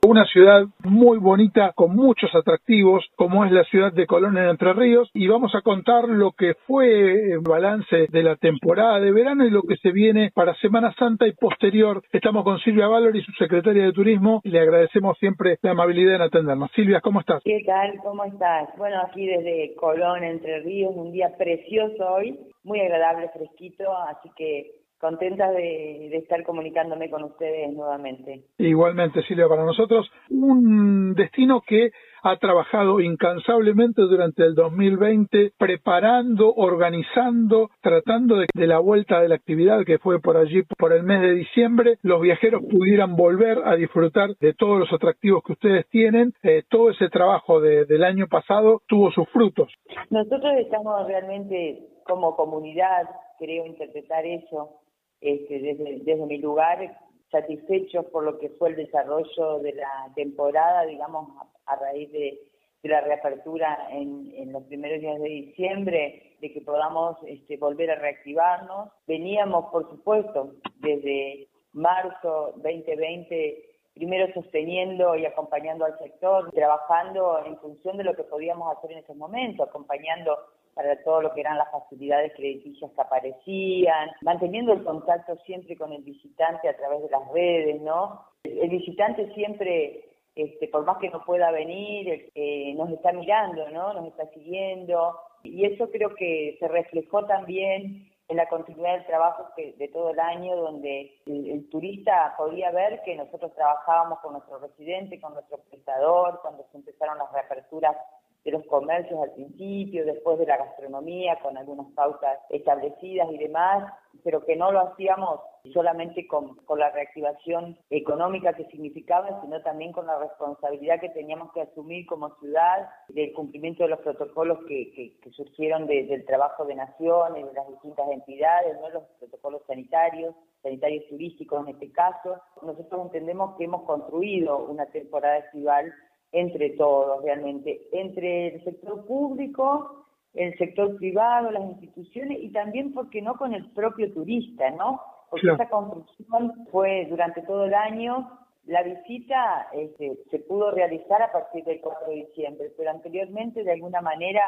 Una 0.05 0.25
ciudad 0.25 0.65
muy 0.83 1.17
bonita 1.17 1.71
con 1.73 1.95
muchos 1.95 2.29
atractivos 2.35 3.05
como 3.15 3.45
es 3.45 3.53
la 3.53 3.63
ciudad 3.63 3.93
de 3.93 4.05
Colón 4.05 4.37
en 4.37 4.49
Entre 4.49 4.73
Ríos 4.73 5.09
y 5.13 5.27
vamos 5.27 5.55
a 5.55 5.61
contar 5.61 6.09
lo 6.09 6.33
que 6.33 6.55
fue 6.67 7.31
el 7.31 7.39
balance 7.39 8.07
de 8.09 8.23
la 8.23 8.35
temporada 8.35 8.99
de 8.99 9.13
verano 9.13 9.45
y 9.45 9.49
lo 9.49 9.61
que 9.61 9.77
se 9.77 9.93
viene 9.93 10.29
para 10.35 10.55
Semana 10.55 10.93
Santa 10.99 11.25
y 11.25 11.31
posterior. 11.31 12.03
Estamos 12.11 12.43
con 12.43 12.59
Silvia 12.59 12.87
Valori, 12.87 13.23
su 13.23 13.31
secretaria 13.31 13.85
de 13.85 13.93
Turismo 13.93 14.41
y 14.43 14.49
le 14.49 14.59
agradecemos 14.59 15.17
siempre 15.19 15.57
la 15.61 15.71
amabilidad 15.71 16.15
en 16.15 16.21
atendernos. 16.23 16.69
Silvia, 16.75 16.99
¿cómo 16.99 17.21
estás? 17.21 17.41
¿Qué 17.45 17.63
tal? 17.65 17.95
¿Cómo 18.03 18.25
estás? 18.25 18.75
Bueno, 18.77 18.97
aquí 19.07 19.25
desde 19.25 19.73
Colón, 19.75 20.25
Entre 20.25 20.59
Ríos, 20.63 20.91
un 20.93 21.13
día 21.13 21.29
precioso 21.37 22.05
hoy, 22.15 22.37
muy 22.65 22.81
agradable, 22.81 23.29
fresquito, 23.29 23.85
así 24.09 24.29
que 24.35 24.83
contenta 25.03 25.51
de, 25.51 26.15
estar 26.15 26.41
comunicándome 26.43 27.09
con 27.09 27.23
ustedes 27.23 27.73
nuevamente. 27.73 28.45
Igualmente, 28.57 29.21
Silvia, 29.23 29.49
para 29.49 29.65
nosotros 29.65 30.09
un 30.29 31.13
destino 31.13 31.61
que 31.67 31.91
ha 32.23 32.37
trabajado 32.37 33.01
incansablemente 33.01 34.01
durante 34.03 34.43
el 34.43 34.55
2020, 34.55 35.51
preparando, 35.57 36.53
organizando, 36.55 37.69
tratando 37.81 38.37
de, 38.37 38.47
de 38.53 38.65
la 38.65 38.79
vuelta 38.79 39.19
de 39.19 39.27
la 39.27 39.35
actividad 39.35 39.83
que 39.85 39.97
fue 39.97 40.21
por 40.21 40.37
allí 40.37 40.63
por 40.77 40.93
el 40.93 41.03
mes 41.03 41.19
de 41.19 41.33
diciembre, 41.33 41.97
los 42.01 42.21
viajeros 42.21 42.61
pudieran 42.71 43.17
volver 43.17 43.57
a 43.65 43.75
disfrutar 43.75 44.29
de 44.39 44.53
todos 44.53 44.79
los 44.79 44.93
atractivos 44.93 45.43
que 45.43 45.51
ustedes 45.51 45.85
tienen. 45.89 46.31
Eh, 46.43 46.63
todo 46.69 46.91
ese 46.91 47.09
trabajo 47.09 47.59
del 47.59 48.03
año 48.05 48.27
pasado 48.27 48.81
tuvo 48.87 49.11
sus 49.11 49.27
frutos. 49.31 49.67
Nosotros 50.09 50.53
estamos 50.59 51.05
realmente 51.07 51.89
como 52.05 52.37
comunidad, 52.37 53.03
creo 53.37 53.65
interpretar 53.65 54.25
eso, 54.25 54.83
este, 55.23 55.59
desde, 55.59 55.99
desde 56.03 56.25
mi 56.25 56.38
lugar 56.38 56.97
satisfechos 57.33 58.05
por 58.05 58.23
lo 58.23 58.38
que 58.38 58.49
fue 58.49 58.69
el 58.69 58.75
desarrollo 58.75 59.59
de 59.59 59.73
la 59.73 60.12
temporada, 60.15 60.86
digamos, 60.86 61.29
a, 61.65 61.75
raíz 61.75 62.12
de, 62.12 62.39
la 62.83 63.01
reapertura 63.01 63.88
en, 63.91 64.51
los 64.51 64.63
primeros 64.63 64.99
días 64.99 65.19
de 65.19 65.29
diciembre, 65.29 66.36
de 66.41 66.51
que 66.51 66.62
podamos 66.62 67.17
este, 67.25 67.57
volver 67.57 67.89
a 67.89 67.95
reactivarnos. 67.95 68.89
Veníamos, 69.07 69.71
por 69.71 69.89
supuesto, 69.89 70.55
desde 70.79 71.47
marzo 71.71 72.53
2020, 72.57 73.65
primero 73.95 74.31
sosteniendo 74.33 75.15
y 75.15 75.25
acompañando 75.25 75.86
al 75.86 75.97
sector, 75.97 76.51
trabajando 76.51 77.43
en 77.45 77.57
función 77.59 77.97
de 77.97 78.03
lo 78.03 78.15
que 78.15 78.23
podíamos 78.25 78.75
hacer 78.77 78.91
en 78.91 78.97
ese 78.99 79.15
momento, 79.15 79.63
acompañando 79.63 80.38
para 80.73 81.01
todo 81.03 81.21
lo 81.21 81.33
que 81.33 81.41
eran 81.41 81.57
las 81.57 81.71
facilidades 81.71 82.33
crediticias 82.36 82.91
que 82.91 83.01
aparecían, 83.01 84.09
manteniendo 84.21 84.73
el 84.73 84.83
contacto 84.83 85.36
siempre 85.45 85.75
con 85.77 85.91
el 85.93 86.03
visitante 86.03 86.67
a 86.67 86.75
través 86.75 87.01
de 87.03 87.09
las 87.09 87.31
redes, 87.31 87.81
¿no? 87.81 88.25
El 88.43 88.69
visitante 88.69 89.33
siempre, 89.33 90.05
este, 90.36 90.67
por 90.67 90.86
más 90.86 90.97
que 90.97 91.09
no 91.09 91.23
pueda 91.23 91.51
venir, 91.51 92.31
nos 92.75 92.89
está 92.91 93.12
mirando, 93.12 93.69
¿no? 93.69 93.93
Nos 93.93 94.07
está 94.07 94.27
siguiendo. 94.33 95.17
Y 95.43 95.65
eso 95.65 95.89
creo 95.91 96.15
que 96.15 96.57
se 96.59 96.67
reflejó 96.67 97.25
también 97.25 98.09
en 98.29 98.38
la 98.38 98.47
continuidad 98.47 98.93
del 98.93 99.05
trabajo 99.05 99.49
de 99.57 99.88
todo 99.89 100.12
el 100.12 100.19
año, 100.19 100.55
donde 100.55 101.13
el, 101.25 101.69
turista 101.69 102.33
podía 102.38 102.71
ver 102.71 103.01
que 103.03 103.15
nosotros 103.15 103.53
trabajábamos 103.53 104.19
con 104.19 104.33
nuestro 104.33 104.59
residente, 104.59 105.19
con 105.19 105.33
nuestro 105.33 105.57
prestador, 105.69 106.39
cuando 106.41 106.65
se 106.71 106.77
empezaron 106.77 107.17
las 107.17 107.31
reaperturas 107.31 107.95
de 108.43 108.51
los 108.51 108.65
comercios 108.65 109.19
al 109.21 109.32
principio, 109.32 110.06
después 110.06 110.38
de 110.38 110.45
la 110.45 110.58
gastronomía, 110.58 111.39
con 111.41 111.58
algunas 111.58 111.88
pautas 111.93 112.39
establecidas 112.49 113.32
y 113.32 113.38
demás, 113.38 113.93
pero 114.23 114.45
que 114.45 114.56
no 114.56 114.71
lo 114.71 114.82
hacíamos 114.82 115.39
solamente 115.71 116.27
con, 116.27 116.58
la 116.77 116.89
reactivación 116.91 117.77
económica 117.89 118.53
que 118.53 118.65
significaba, 118.65 119.41
sino 119.41 119.62
también 119.62 119.93
con 119.93 120.08
la 120.08 120.19
responsabilidad 120.19 120.99
que 120.99 121.10
teníamos 121.10 121.53
que 121.53 121.62
asumir 121.62 122.06
como 122.06 122.36
ciudad 122.39 122.89
del 123.08 123.32
cumplimiento 123.34 123.84
de 123.84 123.89
los 123.89 123.99
protocolos 123.99 124.60
que, 124.67 125.17
surgieron 125.32 125.88
del 125.88 126.25
trabajo 126.25 126.65
de 126.65 126.75
naciones, 126.75 127.45
de 127.45 127.53
las 127.53 127.67
distintas 127.69 128.10
entidades, 128.12 128.79
¿no? 128.82 128.89
los 128.89 129.03
protocolos 129.19 129.62
sanitarios, 129.67 130.36
sanitarios 130.62 131.08
turísticos 131.08 131.65
en 131.65 131.73
este 131.75 131.91
caso. 131.91 132.41
Nosotros 132.62 133.01
entendemos 133.03 133.56
que 133.58 133.63
hemos 133.63 133.84
construido 133.84 134.65
una 134.65 134.86
temporada 134.88 135.38
estival 135.38 135.93
entre 136.34 136.72
todos 136.72 137.24
realmente, 137.24 137.88
entre 137.93 138.56
el 138.56 138.63
sector 138.63 139.06
público, 139.06 140.06
el 140.34 140.58
sector 140.58 140.98
privado, 140.98 141.52
las 141.52 141.63
instituciones 141.63 142.39
y 142.41 142.52
también, 142.52 142.93
¿por 142.93 143.10
qué 143.10 143.22
no?, 143.22 143.36
con 143.36 143.54
el 143.54 143.72
propio 143.72 144.12
turista, 144.12 144.72
¿no? 144.72 145.00
Porque 145.30 145.48
esa 145.48 145.69
construcción 145.69 146.67
fue 146.72 147.06
durante 147.10 147.43
todo 147.43 147.65
el 147.65 147.74
año, 147.74 148.30
la 148.65 148.82
visita 148.82 149.67
este, 149.74 150.17
se 150.32 150.39
pudo 150.39 150.72
realizar 150.72 151.22
a 151.22 151.32
partir 151.32 151.63
del 151.65 151.82
4 151.82 152.08
de 152.08 152.15
diciembre, 152.15 152.72
pero 152.78 152.91
anteriormente 152.91 153.63
de 153.63 153.72
alguna 153.72 154.02
manera 154.02 154.41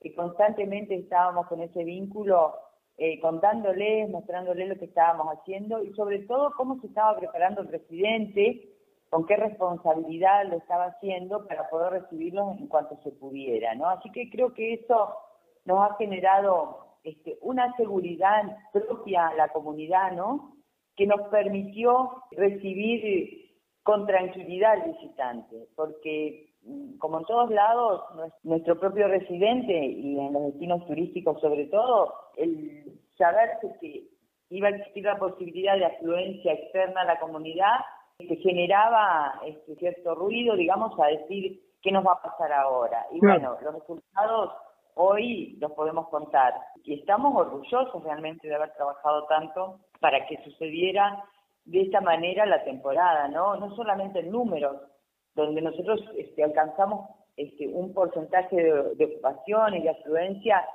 y 0.00 0.14
constantemente 0.14 0.94
estábamos 0.94 1.46
con 1.46 1.60
ese 1.60 1.84
vínculo 1.84 2.54
eh, 2.96 3.20
contándoles, 3.20 4.08
mostrándoles 4.08 4.68
lo 4.68 4.76
que 4.76 4.86
estábamos 4.86 5.26
haciendo 5.28 5.82
y 5.82 5.92
sobre 5.92 6.20
todo 6.20 6.52
cómo 6.56 6.80
se 6.80 6.86
estaba 6.86 7.18
preparando 7.18 7.60
el 7.60 7.68
presidente 7.68 8.69
con 9.10 9.26
qué 9.26 9.36
responsabilidad 9.36 10.46
lo 10.46 10.56
estaba 10.56 10.86
haciendo 10.86 11.46
para 11.46 11.68
poder 11.68 12.02
recibirlos 12.02 12.56
en 12.58 12.68
cuanto 12.68 12.96
se 13.02 13.10
pudiera, 13.10 13.74
¿no? 13.74 13.86
Así 13.86 14.10
que 14.12 14.30
creo 14.30 14.54
que 14.54 14.74
eso 14.74 15.16
nos 15.64 15.90
ha 15.90 15.96
generado 15.96 16.96
este, 17.02 17.36
una 17.42 17.74
seguridad 17.76 18.42
propia 18.72 19.28
a 19.28 19.34
la 19.34 19.48
comunidad, 19.48 20.12
¿no? 20.12 20.54
Que 20.96 21.06
nos 21.06 21.22
permitió 21.28 22.22
recibir 22.30 23.50
con 23.82 24.06
tranquilidad 24.06 24.72
al 24.72 24.92
visitante, 24.92 25.66
porque 25.74 26.54
mm, 26.62 26.98
como 26.98 27.18
en 27.18 27.24
todos 27.24 27.50
lados, 27.50 28.02
nuestro 28.44 28.78
propio 28.78 29.08
residente 29.08 29.86
y 29.86 30.20
en 30.20 30.32
los 30.32 30.44
destinos 30.44 30.86
turísticos 30.86 31.40
sobre 31.40 31.66
todo, 31.66 32.14
el 32.36 33.00
saber 33.18 33.58
que 33.80 34.04
iba 34.50 34.68
a 34.68 34.70
existir 34.70 35.04
la 35.04 35.18
posibilidad 35.18 35.76
de 35.76 35.86
afluencia 35.86 36.52
externa 36.52 37.00
a 37.00 37.06
la 37.06 37.18
comunidad 37.18 37.80
que 38.28 38.36
generaba 38.36 39.40
este 39.44 39.76
cierto 39.76 40.14
ruido, 40.14 40.56
digamos, 40.56 40.98
a 40.98 41.06
decir 41.06 41.60
qué 41.82 41.92
nos 41.92 42.06
va 42.06 42.12
a 42.12 42.22
pasar 42.22 42.52
ahora. 42.52 43.06
Y 43.12 43.20
bueno, 43.20 43.56
los 43.62 43.74
resultados 43.74 44.52
hoy 44.94 45.56
los 45.60 45.72
podemos 45.72 46.08
contar. 46.08 46.54
Y 46.84 46.94
estamos 46.94 47.34
orgullosos 47.34 48.02
realmente 48.04 48.48
de 48.48 48.54
haber 48.54 48.72
trabajado 48.74 49.24
tanto 49.26 49.80
para 50.00 50.26
que 50.26 50.42
sucediera 50.44 51.24
de 51.64 51.82
esta 51.82 52.00
manera 52.00 52.46
la 52.46 52.64
temporada, 52.64 53.28
¿no? 53.28 53.56
No 53.56 53.74
solamente 53.76 54.20
en 54.20 54.30
números, 54.30 54.76
donde 55.34 55.62
nosotros 55.62 56.00
este, 56.16 56.42
alcanzamos 56.42 57.08
este, 57.36 57.68
un 57.68 57.94
porcentaje 57.94 58.56
de, 58.56 58.94
de 58.96 59.04
ocupación 59.04 59.74
y 59.74 59.82
de 59.82 59.90
afluencia 59.90 60.66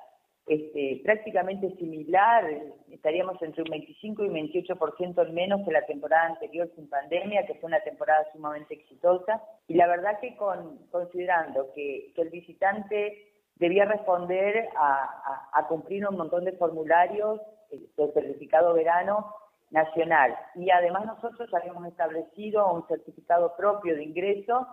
este, 0.47 1.01
prácticamente 1.03 1.75
similar, 1.77 2.45
estaríamos 2.91 3.41
entre 3.41 3.63
un 3.63 3.69
25 3.69 4.23
y 4.23 4.27
un 4.27 4.35
28% 4.35 5.31
menos 5.31 5.65
que 5.65 5.71
la 5.71 5.85
temporada 5.87 6.27
anterior 6.27 6.69
sin 6.75 6.87
pandemia, 6.87 7.47
que 7.47 7.55
fue 7.55 7.67
una 7.67 7.79
temporada 7.79 8.25
sumamente 8.31 8.75
exitosa. 8.75 9.41
Y 9.67 9.73
la 9.73 9.87
verdad 9.87 10.19
que 10.19 10.35
con, 10.35 10.77
considerando 10.91 11.71
que, 11.73 12.13
el 12.15 12.29
visitante 12.29 13.31
debía 13.55 13.85
responder 13.85 14.69
a, 14.75 15.65
cumplir 15.67 16.07
un 16.07 16.17
montón 16.17 16.45
de 16.45 16.51
formularios 16.53 17.41
eh, 17.71 17.79
del 17.97 18.13
certificado 18.13 18.73
verano 18.75 19.33
nacional. 19.71 20.35
Y 20.53 20.69
además 20.69 21.07
nosotros 21.07 21.51
habíamos 21.55 21.87
establecido 21.87 22.71
un 22.71 22.87
certificado 22.87 23.55
propio 23.57 23.95
de 23.95 24.03
ingreso 24.03 24.67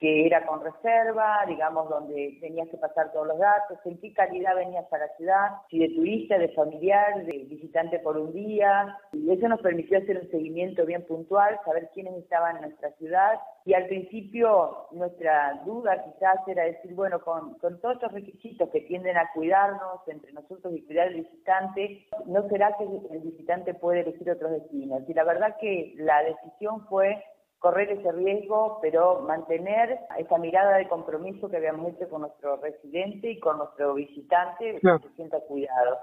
que 0.00 0.26
era 0.26 0.46
con 0.46 0.64
reserva, 0.64 1.44
digamos, 1.46 1.88
donde 1.90 2.38
tenías 2.40 2.68
que 2.68 2.78
pasar 2.78 3.12
todos 3.12 3.26
los 3.26 3.38
datos, 3.38 3.78
en 3.84 3.98
qué 4.00 4.14
calidad 4.14 4.56
venías 4.56 4.90
a 4.90 4.98
la 4.98 5.08
ciudad, 5.16 5.50
si 5.68 5.78
de 5.78 5.90
turista, 5.90 6.38
de 6.38 6.48
familiar, 6.48 7.22
de 7.26 7.44
visitante 7.44 7.98
por 7.98 8.16
un 8.16 8.32
día, 8.32 8.96
y 9.12 9.30
eso 9.30 9.46
nos 9.46 9.60
permitió 9.60 9.98
hacer 9.98 10.18
un 10.18 10.30
seguimiento 10.30 10.86
bien 10.86 11.04
puntual, 11.06 11.60
saber 11.66 11.90
quiénes 11.92 12.14
estaban 12.14 12.56
en 12.56 12.62
nuestra 12.62 12.92
ciudad, 12.92 13.38
y 13.66 13.74
al 13.74 13.86
principio 13.86 14.86
nuestra 14.92 15.60
duda 15.66 16.02
quizás 16.02 16.38
era 16.48 16.64
decir, 16.64 16.94
bueno, 16.94 17.20
con, 17.20 17.58
con 17.58 17.78
todos 17.80 17.96
estos 17.96 18.12
requisitos 18.12 18.70
que 18.70 18.80
tienden 18.80 19.18
a 19.18 19.30
cuidarnos 19.34 20.00
entre 20.08 20.32
nosotros 20.32 20.74
y 20.74 20.82
cuidar 20.86 21.08
al 21.08 21.14
visitante, 21.14 22.06
¿no 22.24 22.48
será 22.48 22.74
que 22.78 22.84
el 22.84 23.20
visitante 23.20 23.74
puede 23.74 24.00
elegir 24.00 24.30
otros 24.30 24.52
destinos? 24.52 25.02
Y 25.06 25.12
la 25.12 25.24
verdad 25.24 25.56
que 25.60 25.92
la 25.98 26.22
decisión 26.22 26.86
fue 26.86 27.22
correr 27.60 27.90
ese 27.92 28.10
riesgo, 28.10 28.78
pero 28.82 29.20
mantener 29.20 30.00
esa 30.18 30.38
mirada 30.38 30.78
de 30.78 30.88
compromiso 30.88 31.48
que 31.48 31.58
habíamos 31.58 31.92
hecho 31.92 32.08
con 32.08 32.22
nuestro 32.22 32.56
residente 32.56 33.30
y 33.30 33.38
con 33.38 33.58
nuestro 33.58 33.94
visitante, 33.94 34.80
que 34.80 34.98
se 35.08 35.14
sienta 35.14 35.38
cuidado. 35.40 35.98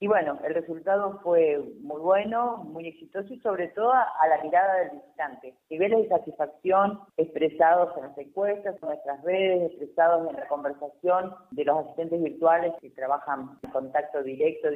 Y 0.00 0.06
bueno, 0.06 0.38
el 0.44 0.54
resultado 0.54 1.18
fue 1.24 1.58
muy 1.80 2.00
bueno, 2.00 2.58
muy 2.58 2.86
exitoso 2.86 3.34
y 3.34 3.40
sobre 3.40 3.68
todo 3.68 3.90
a 3.92 4.28
la 4.28 4.40
mirada 4.44 4.76
del 4.76 4.90
visitante. 4.90 5.54
Niveles 5.70 6.02
de 6.02 6.08
satisfacción 6.08 7.00
expresados 7.16 7.96
en 7.96 8.04
las 8.04 8.18
encuestas, 8.18 8.76
en 8.80 8.88
nuestras 8.88 9.22
redes, 9.24 9.72
expresados 9.72 10.28
en 10.30 10.36
la 10.36 10.46
conversación 10.46 11.34
de 11.50 11.64
los 11.64 11.78
asistentes 11.78 12.22
virtuales 12.22 12.74
que 12.80 12.90
trabajan 12.90 13.58
en 13.64 13.70
contacto 13.70 14.22
directo 14.22 14.68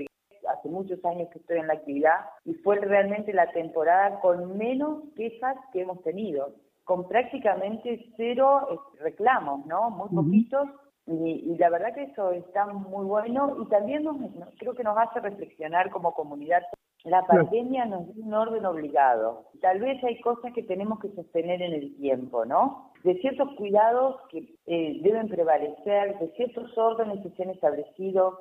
hace 0.49 0.69
muchos 0.69 1.05
años 1.05 1.29
que 1.33 1.39
estoy 1.39 1.59
en 1.59 1.67
la 1.67 1.75
actividad 1.75 2.21
y 2.45 2.55
fue 2.55 2.77
realmente 2.77 3.33
la 3.33 3.51
temporada 3.53 4.21
con 4.21 4.57
menos 4.57 5.05
quejas 5.17 5.57
que 5.73 5.83
hemos 5.83 6.03
tenido, 6.03 6.55
con 6.85 7.09
prácticamente 7.09 8.13
cero 8.17 8.69
este, 8.71 9.05
reclamos, 9.05 9.67
¿no? 9.67 9.91
Muy 9.91 10.09
poquitos. 10.09 10.69
Y, 11.07 11.57
la 11.59 11.69
verdad 11.69 11.95
que 11.95 12.05
eso 12.05 12.31
está 12.31 12.67
muy 12.67 13.05
bueno 13.05 13.57
y 13.61 13.69
también 13.69 14.05
nos, 14.05 14.17
creo 14.59 14.75
que 14.75 14.85
nos 14.85 14.97
hace 14.97 15.19
reflexionar 15.19 15.91
como 15.91 16.15
comunidad. 16.15 16.63
La 17.05 17.27
pandemia 17.27 17.85
nos 17.87 18.15
dio 18.15 18.25
un 18.25 18.33
orden 18.33 18.65
obligado. 18.65 19.47
Tal 19.61 19.81
vez 19.81 20.03
hay 20.05 20.21
cosas 20.21 20.53
que 20.53 20.63
tenemos 20.63 21.01
que 21.01 21.11
sostener 21.11 21.61
en 21.61 21.73
el 21.73 21.97
tiempo, 21.97 22.45
¿no? 22.45 22.93
De 23.03 23.19
ciertos 23.19 23.49
cuidados 23.57 24.21
que 24.31 24.55
eh, 24.67 25.01
deben 25.03 25.29
prevalecer, 25.29 26.19
de 26.21 26.29
ciertos 26.37 26.79
órdenes 26.79 27.21
que 27.25 27.31
se 27.31 27.43
han 27.43 27.51
establecido, 27.51 28.39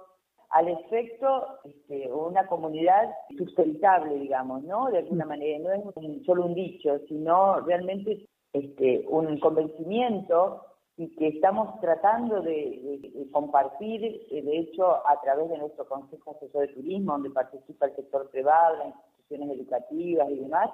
al 0.51 0.67
efecto 0.67 1.59
este, 1.63 2.11
una 2.11 2.45
comunidad 2.47 3.09
sustentable, 3.37 4.15
digamos, 4.15 4.63
¿no? 4.63 4.89
De 4.91 4.99
alguna 4.99 5.25
manera, 5.25 5.59
no 5.59 5.71
es 5.71 6.25
solo 6.25 6.45
un 6.45 6.53
dicho, 6.53 6.99
sino 7.07 7.61
realmente 7.61 8.27
este, 8.53 9.05
un 9.07 9.39
convencimiento 9.39 10.65
y 10.97 11.15
que 11.15 11.29
estamos 11.29 11.79
tratando 11.79 12.41
de, 12.41 13.27
compartir, 13.31 14.03
eh, 14.03 14.41
de 14.43 14.59
hecho, 14.59 15.07
a 15.07 15.19
través 15.21 15.49
de 15.49 15.57
nuestro 15.57 15.87
Consejo 15.87 16.31
Asesor 16.31 16.67
de 16.67 16.73
Turismo, 16.73 17.13
donde 17.13 17.29
participa 17.29 17.85
el 17.85 17.95
sector 17.95 18.29
privado, 18.29 18.77
las 18.77 18.87
instituciones 18.87 19.57
educativas 19.57 20.29
y 20.29 20.39
demás, 20.39 20.69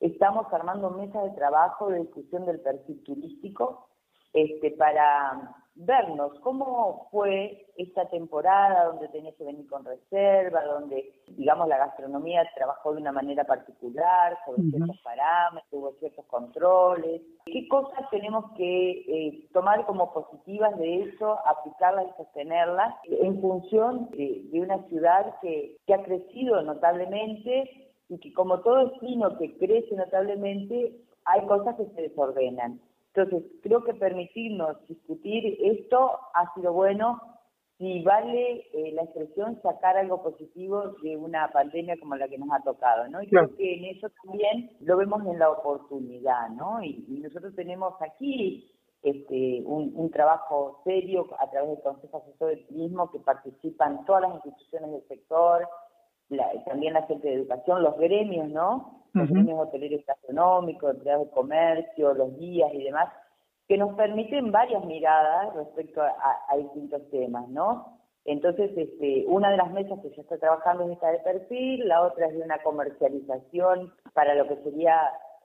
estamos 0.00 0.46
armando 0.52 0.90
mesas 0.90 1.24
de 1.24 1.36
trabajo 1.36 1.90
de 1.90 2.00
discusión 2.00 2.46
del 2.46 2.60
perfil 2.60 3.02
turístico 3.02 3.88
este, 4.32 4.70
para 4.72 5.56
vernos 5.78 6.32
cómo 6.40 7.08
fue 7.10 7.66
esta 7.76 8.08
temporada 8.08 8.86
donde 8.86 9.08
tenías 9.08 9.34
que 9.36 9.44
venir 9.44 9.66
con 9.68 9.84
reserva, 9.84 10.64
donde, 10.64 11.12
digamos, 11.28 11.68
la 11.68 11.78
gastronomía 11.78 12.42
trabajó 12.56 12.92
de 12.92 13.00
una 13.00 13.12
manera 13.12 13.44
particular, 13.44 14.36
sobre 14.44 14.62
ciertos 14.64 14.98
parámetros, 15.02 15.72
hubo 15.72 15.92
ciertos 16.00 16.24
controles. 16.26 17.22
¿Qué 17.46 17.68
cosas 17.68 18.10
tenemos 18.10 18.46
que 18.56 18.90
eh, 18.90 19.48
tomar 19.52 19.86
como 19.86 20.12
positivas 20.12 20.76
de 20.78 21.02
eso, 21.02 21.38
aplicarlas 21.46 22.06
y 22.08 22.22
sostenerlas 22.22 22.94
en 23.04 23.40
función 23.40 24.10
de, 24.10 24.48
una 24.58 24.82
ciudad 24.88 25.36
que, 25.40 25.76
que 25.86 25.94
ha 25.94 26.02
crecido 26.02 26.60
notablemente 26.62 27.92
y 28.08 28.18
que 28.18 28.32
como 28.32 28.60
todo 28.60 28.88
destino 28.88 29.38
que 29.38 29.56
crece 29.56 29.94
notablemente, 29.94 30.96
hay 31.24 31.46
cosas 31.46 31.76
que 31.76 31.86
se 31.94 32.02
desordenan. 32.02 32.80
Entonces, 33.14 33.50
creo 33.62 33.82
que 33.84 33.94
permitirnos 33.94 34.86
discutir 34.86 35.58
esto 35.60 36.18
ha 36.34 36.52
sido 36.54 36.72
bueno 36.72 37.20
si 37.78 38.02
vale 38.02 38.66
eh, 38.72 38.92
la 38.92 39.04
expresión 39.04 39.60
sacar 39.62 39.96
algo 39.96 40.20
positivo 40.20 40.96
de 41.00 41.16
una 41.16 41.48
pandemia 41.52 41.96
como 42.00 42.16
la 42.16 42.28
que 42.28 42.36
nos 42.36 42.48
ha 42.50 42.60
tocado, 42.62 43.06
¿no? 43.08 43.22
Y 43.22 43.28
creo 43.28 43.54
que 43.56 43.74
en 43.74 43.84
eso 43.96 44.08
también 44.24 44.72
lo 44.80 44.96
vemos 44.96 45.24
en 45.26 45.38
la 45.38 45.48
oportunidad, 45.50 46.48
¿no? 46.50 46.82
Y, 46.82 47.04
nosotros 47.22 47.54
tenemos 47.54 47.94
aquí 48.00 48.68
este, 49.02 49.62
un, 49.64 50.10
trabajo 50.10 50.80
serio 50.82 51.28
a 51.38 51.48
través 51.50 51.70
del 51.70 51.82
Consejo 51.82 52.18
Asesor 52.18 52.48
del 52.48 52.66
Turismo 52.66 53.10
que 53.12 53.20
participan 53.20 54.04
todas 54.06 54.22
las 54.22 54.34
instituciones 54.34 54.90
del 54.90 55.06
sector, 55.06 55.68
también 56.66 56.94
la 56.94 57.02
gente 57.02 57.28
de 57.28 57.34
educación, 57.34 57.82
los 57.82 57.96
gremios, 57.98 58.48
¿no? 58.48 59.04
Los 59.14 59.28
gremios 59.30 59.58
hoteleros 59.60 60.04
gastronómicos, 60.06 60.94
empleados 60.94 61.26
de 61.28 61.32
comercio, 61.32 62.14
los 62.14 62.36
guías 62.38 62.72
y 62.74 62.84
demás, 62.84 63.08
que 63.66 63.76
nos 63.76 63.94
permiten 63.94 64.52
varias 64.52 64.84
miradas 64.84 65.54
respecto 65.54 66.02
a, 66.02 66.56
distintos 66.56 67.08
temas, 67.10 67.48
¿no? 67.48 67.98
Entonces, 68.24 68.70
este, 68.76 69.24
una 69.26 69.50
de 69.50 69.56
las 69.56 69.70
mesas 69.72 69.98
que 70.00 70.10
ya 70.10 70.22
está 70.22 70.38
trabajando 70.38 70.84
es 70.84 70.92
esta 70.92 71.10
de 71.10 71.18
perfil, 71.20 71.88
la 71.88 72.02
otra 72.02 72.26
es 72.26 72.34
de 72.34 72.42
una 72.42 72.62
comercialización 72.62 73.92
para 74.12 74.34
lo 74.34 74.46
que 74.48 74.56
sería 74.62 75.00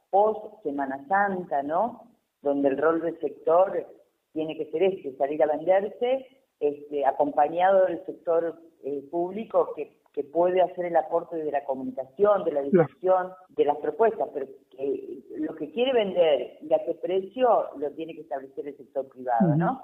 post 0.10 0.62
Semana 0.63 1.06
Santa, 1.08 1.63
¿no? 1.63 2.08
Donde 2.41 2.69
el 2.69 2.78
rol 2.78 3.02
del 3.02 3.19
sector 3.19 3.88
tiene 4.34 4.58
que 4.58 4.69
ser 4.72 4.84
este, 4.84 5.15
salir 5.15 5.41
a 5.43 5.48
venderse, 5.48 6.28
este, 6.60 7.06
acompañado 7.06 7.86
del 7.86 8.06
sector 8.06 8.60
eh, 8.84 9.04
público 9.10 9.74
que, 9.76 10.02
que, 10.13 10.23
puede 10.23 10.62
hacer 10.62 10.86
el 10.86 10.95
aporte 10.95 11.38
de 11.38 11.52
la 11.52 11.63
comunicación, 11.65 12.43
de 12.43 12.52
la 12.52 12.62
difusión, 12.62 13.32
de 13.49 13.65
las 13.65 13.78
propuestas, 13.78 14.30
pero 14.34 14.47
que 14.71 15.23
lo 15.38 15.56
que 15.56 15.71
quiere 15.71 15.93
vender 15.93 16.58
y 16.62 16.73
a 16.73 16.84
qué 16.86 16.93
precio 16.95 17.69
lo 17.78 17.91
tiene 17.91 18.13
que 18.13 18.21
establecer 18.21 18.67
el 18.67 18.78
sector 18.78 19.08
privado, 19.10 19.56
¿no? 19.56 19.82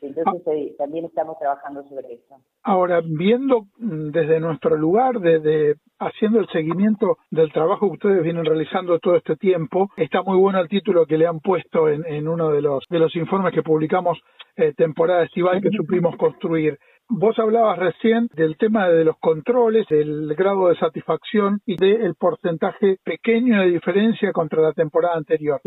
Entonces 0.00 0.42
eh, 0.46 0.74
también 0.78 1.04
estamos 1.04 1.38
trabajando 1.38 1.82
sobre 1.88 2.14
eso. 2.14 2.36
Ahora, 2.62 3.00
viendo 3.04 3.66
mm, 3.78 4.10
desde 4.10 4.40
nuestro 4.40 4.76
lugar, 4.76 5.20
desde 5.20 5.76
haciendo 5.98 6.40
el 6.40 6.48
seguimiento 6.48 7.18
del 7.30 7.52
trabajo 7.52 7.86
que 7.86 7.94
ustedes 7.94 8.22
vienen 8.22 8.44
realizando 8.44 8.98
todo 8.98 9.16
este 9.16 9.36
tiempo, 9.36 9.90
está 9.96 10.22
muy 10.22 10.38
bueno 10.38 10.60
el 10.60 10.68
título 10.68 11.06
que 11.06 11.18
le 11.18 11.26
han 11.26 11.40
puesto 11.40 11.88
en, 11.88 12.04
en 12.06 12.26
uno 12.26 12.50
de 12.50 12.62
los 12.62 12.84
de 12.88 12.98
los 12.98 13.14
informes 13.14 13.54
que 13.54 13.62
publicamos 13.62 14.18
eh, 14.56 14.74
temporada 14.74 15.24
estival 15.24 15.62
que 15.62 15.70
supimos 15.70 16.16
construir. 16.16 16.78
Vos 17.08 17.38
hablabas 17.38 17.78
recién 17.78 18.28
del 18.34 18.56
tema 18.56 18.88
de 18.88 19.04
los 19.04 19.16
controles, 19.18 19.86
del 19.88 20.34
grado 20.34 20.68
de 20.68 20.76
satisfacción 20.76 21.60
y 21.66 21.76
del 21.76 22.14
porcentaje 22.14 22.96
pequeño 23.04 23.60
de 23.60 23.70
diferencia 23.70 24.32
contra 24.32 24.62
la 24.62 24.72
temporada 24.72 25.16
anterior. 25.16 25.60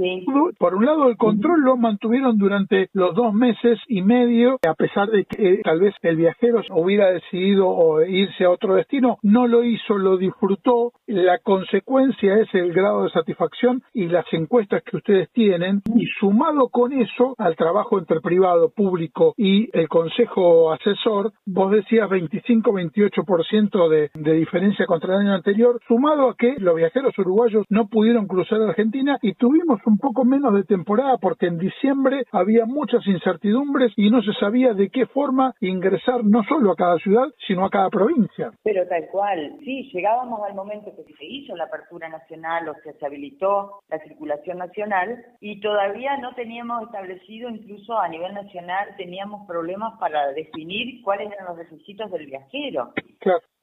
Por 0.57 0.75
un 0.75 0.85
lado, 0.85 1.07
el 1.07 1.17
control 1.17 1.61
lo 1.61 1.77
mantuvieron 1.77 2.37
durante 2.37 2.89
los 2.93 3.13
dos 3.15 3.33
meses 3.33 3.79
y 3.87 4.01
medio, 4.01 4.57
a 4.67 4.73
pesar 4.73 5.09
de 5.09 5.25
que 5.25 5.55
eh, 5.55 5.61
tal 5.63 5.79
vez 5.79 5.93
el 6.01 6.15
viajero 6.15 6.61
hubiera 6.71 7.11
decidido 7.11 8.03
irse 8.05 8.45
a 8.45 8.49
otro 8.49 8.75
destino, 8.75 9.17
no 9.21 9.47
lo 9.47 9.63
hizo, 9.63 9.97
lo 9.97 10.17
disfrutó. 10.17 10.93
La 11.05 11.39
consecuencia 11.39 12.39
es 12.39 12.53
el 12.53 12.73
grado 12.73 13.03
de 13.03 13.11
satisfacción 13.11 13.83
y 13.93 14.07
las 14.07 14.25
encuestas 14.31 14.83
que 14.83 14.97
ustedes 14.97 15.29
tienen, 15.31 15.81
y 15.95 16.05
sumado 16.19 16.69
con 16.69 16.93
eso 16.93 17.35
al 17.37 17.55
trabajo 17.55 17.99
entre 17.99 18.21
privado, 18.21 18.71
público 18.75 19.33
y 19.37 19.69
el 19.77 19.87
consejo 19.87 20.71
asesor, 20.73 21.24
vos 21.45 21.71
decías 21.71 22.09
25-28% 22.09 23.89
de, 23.89 24.11
de 24.13 24.33
diferencia 24.33 24.85
contra 24.85 25.15
el 25.15 25.21
año 25.21 25.33
anterior, 25.33 25.79
sumado 25.87 26.29
a 26.29 26.35
que 26.35 26.55
los 26.59 26.75
viajeros 26.75 27.17
uruguayos 27.17 27.65
no 27.69 27.87
pudieron 27.87 28.27
cruzar 28.27 28.61
Argentina 28.61 29.17
y 29.21 29.33
tuvimos 29.33 29.79
un 29.85 29.97
poco 29.97 30.25
menos 30.25 30.53
de 30.53 30.63
temporada 30.63 31.17
porque 31.17 31.47
en 31.47 31.57
diciembre 31.57 32.23
había 32.31 32.65
muchas 32.65 33.05
incertidumbres 33.07 33.93
y 33.95 34.09
no 34.09 34.21
se 34.21 34.33
sabía 34.33 34.73
de 34.73 34.89
qué 34.89 35.05
forma 35.05 35.53
ingresar 35.61 36.23
no 36.23 36.43
solo 36.43 36.71
a 36.71 36.75
cada 36.75 36.97
ciudad, 36.97 37.27
sino 37.47 37.65
a 37.65 37.69
cada 37.69 37.89
provincia. 37.89 38.51
Pero 38.63 38.87
tal 38.87 39.07
cual, 39.11 39.57
sí, 39.63 39.89
llegábamos 39.93 40.41
al 40.47 40.55
momento 40.55 40.91
que 40.95 41.13
se 41.13 41.25
hizo 41.25 41.55
la 41.55 41.65
apertura 41.65 42.09
nacional 42.09 42.69
o 42.69 42.73
que 42.83 42.93
se 42.93 43.05
habilitó 43.05 43.79
la 43.89 43.99
circulación 43.99 44.57
nacional 44.57 45.23
y 45.39 45.59
todavía 45.59 46.17
no 46.17 46.33
teníamos 46.35 46.83
establecido, 46.83 47.49
incluso 47.49 47.97
a 47.97 48.07
nivel 48.07 48.33
nacional, 48.33 48.89
teníamos 48.97 49.47
problemas 49.47 49.97
para 49.99 50.31
definir 50.33 51.01
cuál 51.03 51.14
cuáles 51.15 51.33
eran 51.33 51.47
los 51.47 51.57
requisitos 51.57 52.11
del 52.11 52.25
viajero. 52.25 52.93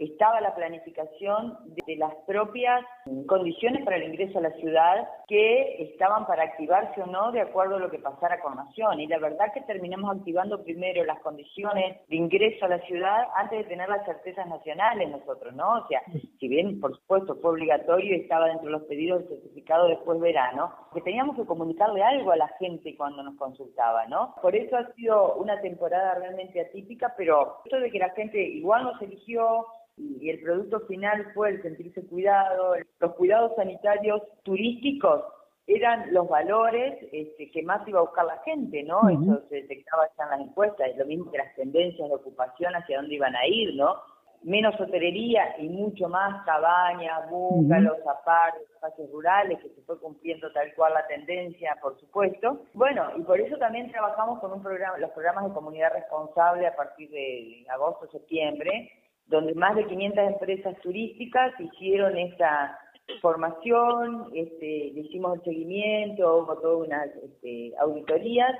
Estaba 0.03 0.41
la 0.41 0.53
planificación 0.55 1.59
de 1.87 1.97
las 1.97 2.12
propias 2.27 2.85
condiciones 3.29 3.85
para 3.85 3.97
el 3.97 4.05
ingreso 4.05 4.38
a 4.38 4.43
la 4.43 4.51
ciudad 4.53 5.09
que 5.29 5.83
estaban 5.85 6.27
para 6.27 6.43
activarse 6.43 7.01
o 7.01 7.07
no 7.07 7.31
de 7.31 7.41
acuerdo 7.41 7.77
a 7.77 7.79
lo 7.79 7.88
que 7.88 8.01
pasara 8.01 8.41
con 8.41 8.57
Nación. 8.57 8.99
Y 8.99 9.07
la 9.07 9.19
verdad 9.19 9.53
que 9.55 9.61
terminamos 9.61 10.17
activando 10.17 10.62
primero 10.65 11.05
las 11.05 11.21
condiciones 11.21 11.99
de 12.09 12.17
ingreso 12.17 12.65
a 12.65 12.69
la 12.69 12.81
ciudad 12.81 13.29
antes 13.37 13.59
de 13.61 13.65
tener 13.65 13.88
las 13.88 14.05
certezas 14.05 14.49
nacionales 14.49 15.09
nosotros, 15.09 15.55
¿no? 15.55 15.85
O 15.85 15.87
sea, 15.87 16.03
si 16.41 16.49
bien 16.49 16.81
por 16.81 16.97
supuesto 16.97 17.37
fue 17.37 17.53
obligatorio 17.53 18.17
y 18.17 18.21
estaba 18.23 18.49
dentro 18.49 18.67
de 18.67 18.73
los 18.73 18.83
pedidos 18.83 19.21
del 19.21 19.41
certificado 19.41 19.87
después 19.87 20.19
verano, 20.19 20.75
que 20.93 21.01
teníamos 21.01 21.37
que 21.37 21.47
comunicarle 21.47 22.03
algo 22.03 22.33
a 22.33 22.37
la 22.37 22.49
gente 22.59 22.97
cuando 22.97 23.23
nos 23.23 23.37
consultaba, 23.37 24.07
¿no? 24.07 24.35
Por 24.43 24.57
eso 24.57 24.77
ha 24.77 24.93
sido 24.95 25.37
una 25.37 25.61
temporada 25.61 26.15
realmente 26.15 26.61
atípica, 26.61 27.15
pero 27.17 27.61
esto 27.65 27.79
de 27.79 27.91
que 27.91 27.99
la 27.99 28.11
gente 28.11 28.43
igual 28.43 28.85
nos 28.85 29.01
eligió 29.01 29.67
y 29.96 30.31
el 30.31 30.40
producto 30.40 30.81
final 30.87 31.33
fue 31.35 31.50
el 31.50 31.62
sentirse 31.62 32.05
cuidado, 32.07 32.74
los 33.00 33.14
cuidados 33.14 33.52
sanitarios 33.57 34.22
turísticos 34.42 35.22
eran 35.66 36.12
los 36.12 36.28
valores 36.28 36.98
este, 37.12 37.50
que 37.50 37.62
más 37.62 37.87
iba 37.87 38.00
a 38.00 38.02
buscar 38.02 38.24
la 38.24 38.38
gente, 38.44 38.83
¿no? 38.83 39.09
Eso 39.09 39.46
se 39.48 39.57
detectaba 39.57 40.09
ya 40.18 40.24
en 40.24 40.31
las 40.31 40.40
encuestas, 40.40 40.88
es 40.88 40.96
lo 40.96 41.07
mismo 41.07 41.31
que 41.31 41.38
las 41.38 41.55
tendencias 41.55 42.09
de 42.09 42.14
ocupación 42.14 42.74
hacia 42.74 42.98
dónde 42.98 43.14
iban 43.14 43.37
a 43.37 43.46
ir, 43.46 43.76
¿no? 43.76 43.96
menos 44.44 44.78
hotelería 44.81 45.57
y 45.59 45.68
mucho 45.68 46.09
más 46.09 46.44
cabañas, 46.44 47.28
búngalos, 47.31 47.98
uh 47.98 48.72
espacios 48.74 49.11
rurales, 49.12 49.61
que 49.61 49.68
se 49.68 49.83
fue 49.83 49.98
cumpliendo 50.00 50.50
tal 50.52 50.74
cual 50.74 50.94
la 50.94 51.07
tendencia, 51.07 51.76
por 51.81 51.98
supuesto. 52.00 52.62
Bueno, 52.74 53.11
y 53.16 53.22
por 53.22 53.40
eso 53.40 53.57
también 53.59 53.90
trabajamos 53.92 54.40
con 54.40 54.52
un 54.52 54.62
programa, 54.62 54.98
los 54.98 55.11
programas 55.11 55.44
de 55.44 55.55
comunidad 55.55 55.92
responsable 55.92 56.66
a 56.66 56.74
partir 56.74 57.09
de 57.11 57.64
agosto, 57.68 58.09
septiembre, 58.11 58.90
donde 59.33 59.55
más 59.55 59.75
de 59.75 59.87
500 59.87 60.25
empresas 60.29 60.79
turísticas 60.81 61.59
hicieron 61.59 62.16
esta 62.16 62.79
formación, 63.21 64.31
este, 64.35 64.66
hicimos 64.66 65.38
el 65.38 65.45
seguimiento, 65.45 66.37
hubo 66.37 66.57
todas 66.59 66.87
unas 66.87 67.09
este, 67.16 67.73
auditorías, 67.81 68.57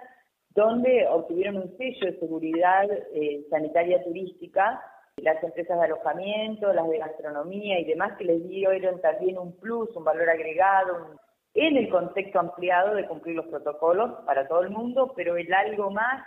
donde 0.51 1.07
obtuvieron 1.09 1.59
un 1.59 1.77
sello 1.77 2.07
de 2.07 2.19
seguridad 2.19 2.85
eh, 3.15 3.47
sanitaria 3.51 4.03
turística 4.03 4.81
las 5.19 5.43
empresas 5.45 5.79
de 5.79 5.85
alojamiento, 5.85 6.73
las 6.73 6.89
de 6.89 6.99
gastronomía 6.99 7.79
y 7.79 7.85
demás 7.85 8.17
que 8.17 8.25
les 8.25 8.49
dieron 8.49 9.01
también 9.01 9.39
un 9.39 9.55
plus, 9.57 9.95
un 9.95 10.05
valor 10.05 10.29
agregado, 10.29 11.21
en 11.55 11.77
el 11.77 11.91
contexto 11.91 12.41
ampliado 12.41 12.95
de 12.95 13.07
cumplir 13.07 13.37
los 13.37 13.47
protocolos 13.47 14.25
para 14.25 14.49
todo 14.49 14.63
el 14.63 14.71
mundo, 14.71 15.13
pero 15.15 15.37
el 15.37 15.53
algo 15.53 15.91
más 15.91 16.25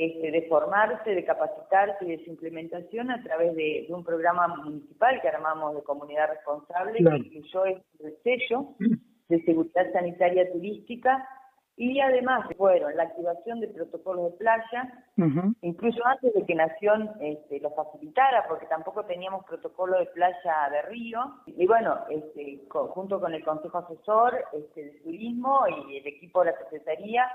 este, 0.00 0.30
de 0.30 0.48
formarse, 0.48 1.10
de 1.10 1.24
capacitarse 1.26 2.06
y 2.06 2.16
de 2.16 2.24
su 2.24 2.30
implementación 2.30 3.10
a 3.10 3.22
través 3.22 3.54
de, 3.54 3.86
un 3.90 4.02
programa 4.02 4.48
municipal 4.48 5.20
que 5.20 5.28
armamos 5.28 5.74
de 5.74 5.82
comunidad 5.82 6.30
responsable, 6.30 6.98
que 6.98 7.16
incluyó 7.16 7.66
el 7.66 7.82
sello 8.24 8.68
de 9.28 9.44
seguridad 9.44 9.92
sanitaria 9.92 10.50
turística 10.50 11.28
y 11.76 12.00
además 12.00 12.46
fueron 12.56 12.96
la 12.96 13.02
activación 13.02 13.60
de 13.60 13.68
protocolos 13.68 14.32
de 14.32 14.38
playa, 14.38 15.04
incluso 15.60 16.06
antes 16.06 16.32
de 16.32 16.46
que 16.46 16.54
Nación 16.54 17.10
este, 17.20 17.60
lo 17.60 17.70
facilitara, 17.70 18.46
porque 18.48 18.66
tampoco 18.66 19.04
teníamos 19.04 19.44
protocolo 19.44 19.98
de 19.98 20.06
playa 20.06 20.68
de 20.70 20.82
río. 20.82 21.20
Y 21.46 21.66
bueno, 21.66 22.00
este, 22.08 22.62
junto 22.68 23.20
con 23.20 23.34
el 23.34 23.44
Consejo 23.44 23.78
Asesor 23.78 24.44
este, 24.52 24.84
de 24.84 24.90
Turismo 25.00 25.60
y 25.88 25.98
el 25.98 26.06
equipo 26.06 26.44
de 26.44 26.52
la 26.52 26.58
Secretaría, 26.58 27.30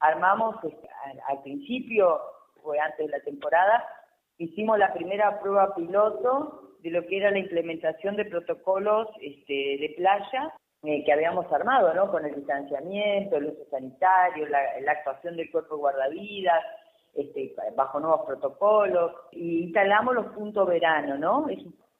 armamos 0.00 0.56
este, 0.64 0.88
al, 1.28 1.42
principio, 1.42 2.20
fue 2.62 2.78
antes 2.78 3.06
de 3.06 3.12
la 3.12 3.24
temporada, 3.24 3.84
hicimos 4.38 4.78
la 4.78 4.92
primera 4.92 5.40
prueba 5.40 5.74
piloto 5.74 6.76
de 6.80 6.90
lo 6.90 7.06
que 7.06 7.18
era 7.18 7.30
la 7.30 7.38
implementación 7.38 8.16
de 8.16 8.26
protocolos 8.26 9.08
este, 9.20 9.52
de 9.52 9.94
playa 9.96 10.52
eh, 10.82 11.04
que 11.04 11.12
habíamos 11.12 11.50
armado, 11.52 11.94
¿no? 11.94 12.10
Con 12.10 12.24
el 12.24 12.34
distanciamiento, 12.34 13.36
el 13.36 13.46
uso 13.46 13.64
sanitario, 13.70 14.46
la, 14.48 14.92
actuación 14.92 15.36
del 15.36 15.50
cuerpo 15.50 15.78
guardavidas, 15.78 16.62
este, 17.14 17.54
bajo 17.74 17.98
nuevos 17.98 18.26
protocolos, 18.26 19.12
y 19.32 19.64
instalamos 19.64 20.14
los 20.14 20.26
puntos 20.26 20.68
verano, 20.68 21.16
¿no? 21.16 21.46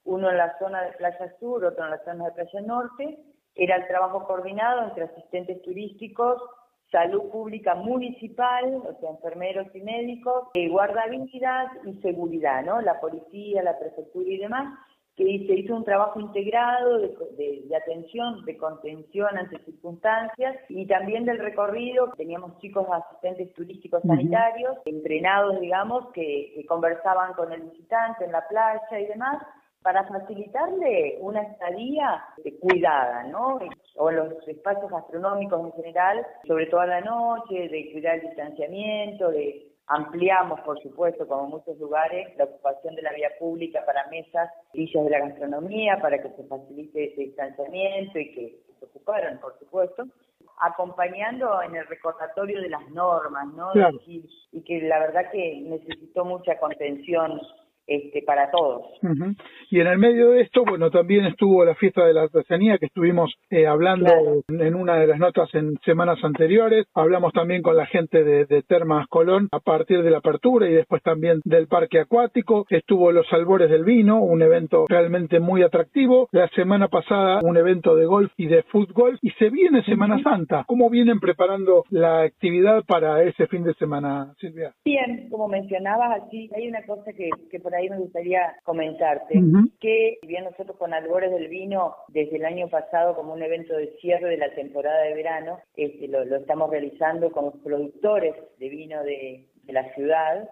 uno 0.07 0.31
en 0.31 0.37
la 0.37 0.57
zona 0.59 0.83
de 0.83 0.93
Playa 0.93 1.37
Sur, 1.39 1.65
otro 1.65 1.85
en 1.85 1.91
la 1.91 2.05
zona 2.05 2.27
de 2.27 2.33
Playa 2.33 2.61
Norte. 2.61 3.19
Era 3.55 3.77
el 3.77 3.87
trabajo 3.89 4.25
coordinado 4.25 4.85
entre 4.85 5.05
asistentes 5.05 5.61
turísticos, 5.63 6.41
salud 6.91 7.31
pública 7.31 7.75
municipal, 7.75 8.77
o 8.77 8.99
sea, 9.01 9.11
enfermeros 9.11 9.67
y 9.75 9.81
médicos, 9.81 10.49
eh, 10.55 10.69
guardavidas 10.69 11.73
y 11.85 11.95
seguridad, 12.01 12.65
¿no? 12.65 12.81
La 12.81 13.01
policía, 13.01 13.63
la 13.63 13.79
prefectura 13.79 14.29
y 14.29 14.39
demás 14.39 14.79
que 15.17 15.25
se 15.25 15.55
hizo 15.55 15.75
un 15.75 15.85
trabajo 15.85 16.21
integrado 16.21 16.99
de, 16.99 17.65
atención, 17.75 18.45
de 18.45 18.57
contención 18.59 19.37
ante 19.37 19.59
circunstancias 19.65 20.57
y 20.69 20.87
también 20.87 21.25
del 21.25 21.39
recorrido. 21.39 22.13
Teníamos 22.19 22.59
chicos 22.59 22.87
asistentes 22.93 23.53
turísticos 23.55 24.03
sanitarios, 24.03 24.77
entrenados, 24.85 25.59
digamos, 25.61 26.13
que, 26.13 26.63
conversaban 26.69 27.33
con 27.33 27.51
el 27.51 27.63
visitante 27.63 28.27
en 28.27 28.33
la 28.33 28.47
playa 28.47 29.01
y 29.01 29.07
demás 29.07 29.43
para 29.87 30.03
facilitarle 30.03 31.17
una 31.21 31.43
estadía 31.43 32.21
cuidada, 32.61 33.23
¿no? 33.23 33.61
O 33.95 34.11
los 34.11 34.49
espacios 34.49 34.91
gastronómicos 34.91 35.65
en 35.65 35.73
general, 35.75 36.27
sobre 36.45 36.67
todo 36.67 36.81
a 36.81 36.87
la 36.87 37.03
noche, 37.03 37.69
de 37.69 37.93
cuidar 37.93 38.17
el 38.17 38.23
distanciamiento, 38.23 39.31
de 39.31 39.65
Ampliamos, 39.87 40.59
por 40.63 40.83
supuesto, 40.83 41.29
como 41.29 41.47
muchos 41.47 41.79
lugares, 41.79 42.37
la 42.37 42.47
ocupación 42.47 42.97
de 42.97 43.03
la 43.03 43.13
vía 43.13 43.31
pública 43.39 43.85
para 43.87 44.09
mesas, 44.09 44.51
sillas 44.73 45.05
de 45.05 45.11
la 45.11 45.21
gastronomía, 45.21 46.01
para 46.03 46.21
que 46.21 46.31
se 46.31 46.43
facilite 46.49 47.13
ese 47.13 47.21
distanciamiento 47.21 48.19
y 48.19 48.35
que 48.35 48.59
se 48.81 48.87
ocuparan, 48.87 49.39
por 49.39 49.57
supuesto 49.61 50.05
acompañando 50.59 51.61
en 51.61 51.77
el 51.77 51.87
recordatorio 51.87 52.63
de 52.63 52.71
las 52.71 52.89
normas, 52.91 53.47
¿no? 53.55 53.73
Y, 54.07 54.25
y, 54.53 54.63
que 54.63 54.81
la 54.81 55.01
verdad 55.01 55.31
que 55.31 55.61
necesitó 55.61 56.25
mucha 56.25 56.59
contención 56.59 57.39
este, 57.87 58.23
para 58.23 58.51
todos. 58.51 58.83
Y 59.71 59.81
en 59.81 59.87
el 59.87 59.99
medio 59.99 60.31
de 60.31 60.43
esto, 60.43 60.65
bueno, 60.65 60.91
también 60.91 61.25
estuvo 61.27 61.65
la 61.65 61.75
fiesta 61.75 62.05
de 62.05 62.15
la 62.15 62.23
artesanía 62.23 62.79
que 62.79 62.87
estuvimos 62.87 63.35
eh, 63.51 63.67
hablando 63.67 64.43
en 64.49 64.75
una 64.75 64.97
de 64.97 65.07
las 65.07 65.19
notas 65.19 65.49
en 65.55 65.77
semanas 65.85 66.19
anteriores. 66.23 66.87
Hablamos 66.95 67.33
también 67.33 67.63
con 67.63 67.77
la 67.77 67.87
gente 67.87 68.25
de, 68.25 68.47
Termas 68.67 69.07
Colón 69.09 69.49
a 69.53 69.61
partir 69.61 70.03
de 70.03 70.11
la 70.11 70.19
apertura 70.19 70.69
y 70.69 70.73
después 70.73 71.03
también 71.03 71.41
del 71.45 71.69
parque 71.69 72.01
acuático. 72.01 72.67
Estuvo 72.69 73.13
los 73.13 73.31
albores 73.33 73.71
del 73.71 73.85
vino, 73.85 74.21
un 74.21 74.43
evento 74.43 74.87
realmente 74.89 75.41
muy 75.41 75.63
atractivo. 75.63 76.29
La 76.33 76.49
semana 76.49 76.89
pasada 76.89 77.41
un 77.43 77.57
evento 77.57 77.95
de 77.95 78.07
golf 78.07 78.33
y 78.37 78.47
de 78.47 78.63
fútbol 78.65 79.19
y 79.23 79.31
se 79.31 79.51
viene 79.51 79.85
Semana 79.85 80.21
Santa. 80.23 80.65
¿Cómo 80.67 80.91
vienen 80.91 81.21
preparando 81.21 81.85
la 81.91 82.23
actividad 82.23 82.85
para 82.85 83.23
ese 83.23 83.47
fin 83.47 83.63
de 83.63 83.75
semana, 83.75 84.35
Silvia? 84.41 84.73
Bien, 84.85 85.29
como 85.31 85.49
mencionabas, 85.49 86.23
así 86.23 86.51
hay 86.57 86.69
una 86.69 86.85
cosa 86.85 87.13
que, 87.13 87.31
que 87.51 87.61
por 87.61 87.75
ahí 87.77 87.91
me 87.91 87.99
gustaría 87.99 88.57
comentarte, 88.65 89.41
que 89.81 90.19
bien 90.23 90.45
nosotros 90.45 90.77
con 90.77 90.93
Albores 90.93 91.31
del 91.31 91.49
Vino, 91.49 91.95
desde 92.09 92.37
el 92.37 92.45
año 92.45 92.69
pasado 92.69 93.15
como 93.15 93.33
un 93.33 93.43
evento 93.43 93.77
de 93.77 93.97
cierre 94.01 94.31
de 94.31 94.39
la 94.39 94.55
temporada 94.55 95.03
de 95.03 95.15
verano, 95.15 95.59
este, 95.77 96.09
lo, 96.09 96.23
estamos 96.37 96.71
realizando 96.71 97.31
con 97.31 97.47
los 97.47 97.57
productores 97.59 98.35
de 98.59 98.69
vino 98.69 99.03
de, 99.03 99.49
la 99.69 99.93
ciudad, 99.95 100.49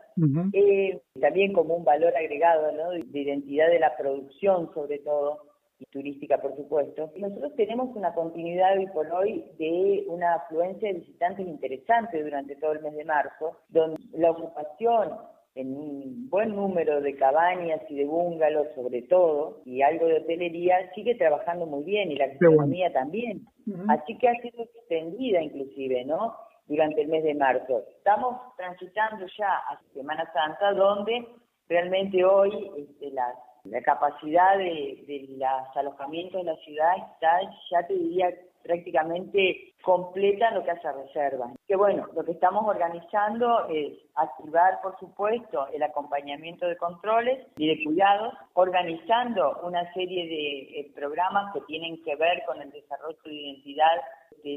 eh, 0.52 1.00
también 1.20 1.52
como 1.52 1.76
un 1.76 1.84
valor 1.84 2.12
agregado 2.16 2.72
¿no? 2.72 2.90
de, 2.90 3.04
identidad 3.12 3.68
de 3.68 3.78
la 3.78 3.96
producción 3.96 4.74
sobre 4.74 4.98
todo, 4.98 5.38
y 5.78 5.86
turística, 5.86 6.38
por 6.38 6.56
supuesto. 6.56 7.10
Nosotros 7.16 7.54
tenemos 7.56 7.94
una 7.96 8.12
continuidad 8.12 8.76
hoy 8.78 8.86
por 8.88 9.10
hoy 9.12 9.44
de 9.58 10.04
una 10.08 10.34
afluencia 10.34 10.88
de 10.88 11.00
visitantes 11.00 11.46
interesante 11.46 12.22
durante 12.22 12.56
todo 12.56 12.72
el 12.72 12.82
mes 12.82 12.94
de 12.94 13.04
marzo, 13.04 13.56
donde 13.68 14.00
la 14.12 14.30
ocupación 14.30 15.10
en 15.54 15.72
un 15.76 16.28
buen 16.28 16.54
número 16.56 17.00
de 17.00 17.14
cabañas 17.14 17.80
y 17.88 17.96
de 17.96 18.04
bungalows 18.06 18.68
sobre 18.74 19.02
todo, 19.02 19.62
y 19.64 19.82
algo 19.82 20.06
de 20.06 20.18
hotelería, 20.18 20.92
sigue 20.94 21.14
trabajando 21.14 21.66
muy 21.66 21.84
bien 21.84 22.10
y 22.10 22.16
la 22.16 22.26
economía 22.26 22.92
también. 22.92 23.46
Así 23.88 24.18
que 24.18 24.28
ha 24.28 24.34
sido 24.42 24.64
extendida 24.64 25.40
inclusive, 25.40 26.04
¿no? 26.04 26.34
Durante 26.66 27.02
el 27.02 27.08
mes 27.08 27.22
de 27.24 27.34
marzo. 27.34 27.84
Estamos 27.98 28.40
transitando 28.56 29.26
ya 29.38 29.52
a 29.70 29.80
Semana 29.92 30.30
Santa, 30.32 30.72
donde 30.72 31.26
realmente 31.68 32.24
hoy 32.24 32.70
este, 32.76 33.10
la, 33.12 33.32
la 33.64 33.80
capacidad 33.82 34.58
de, 34.58 35.04
de 35.06 35.26
los 35.38 35.76
alojamientos 35.76 36.44
de 36.44 36.52
la 36.52 36.56
ciudad 36.58 36.92
está, 37.12 37.40
ya 37.70 37.86
te 37.86 37.94
diría, 37.94 38.28
prácticamente 38.64 39.74
completa 39.82 40.50
lo 40.50 40.64
que 40.64 40.70
hace 40.72 40.90
reservas. 40.90 41.52
Que 41.68 41.76
bueno, 41.76 42.06
lo 42.14 42.24
que 42.24 42.32
estamos 42.32 42.66
organizando 42.66 43.68
es 43.68 43.92
activar, 44.14 44.80
por 44.82 44.98
supuesto, 44.98 45.68
el 45.72 45.82
acompañamiento 45.82 46.66
de 46.66 46.76
controles 46.76 47.46
y 47.56 47.68
de 47.68 47.84
cuidados, 47.84 48.34
organizando 48.54 49.60
una 49.62 49.92
serie 49.92 50.26
de 50.26 50.80
eh, 50.80 50.92
programas 50.94 51.52
que 51.52 51.60
tienen 51.62 52.02
que 52.02 52.16
ver 52.16 52.42
con 52.46 52.60
el 52.60 52.70
desarrollo 52.70 53.18
de 53.24 53.34
identidad, 53.34 54.00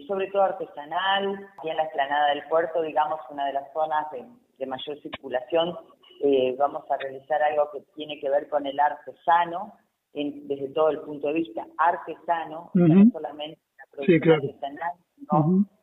sobre 0.08 0.28
todo 0.32 0.44
artesanal, 0.44 1.48
y 1.64 1.70
en 1.70 1.78
la 1.78 1.84
explanada 1.84 2.30
del 2.30 2.44
puerto, 2.50 2.82
digamos, 2.82 3.20
una 3.30 3.46
de 3.46 3.54
las 3.54 3.72
zonas 3.74 4.08
de, 4.12 4.66
mayor 4.66 5.00
circulación, 5.02 5.78
eh, 6.24 6.56
vamos 6.58 6.84
a 6.90 6.98
realizar 6.98 7.42
algo 7.44 7.70
que 7.72 7.82
tiene 7.96 8.20
que 8.20 8.30
ver 8.30 8.50
con 8.50 8.66
el 8.66 8.80
artesano, 8.80 9.74
desde 10.14 10.70
todo 10.70 10.90
el 10.90 11.00
punto 11.02 11.28
de 11.28 11.34
vista 11.34 11.66
artesano, 11.78 12.72
no 12.74 13.12
solamente 13.12 13.60
sí, 14.06 14.20
claro. 14.20 14.42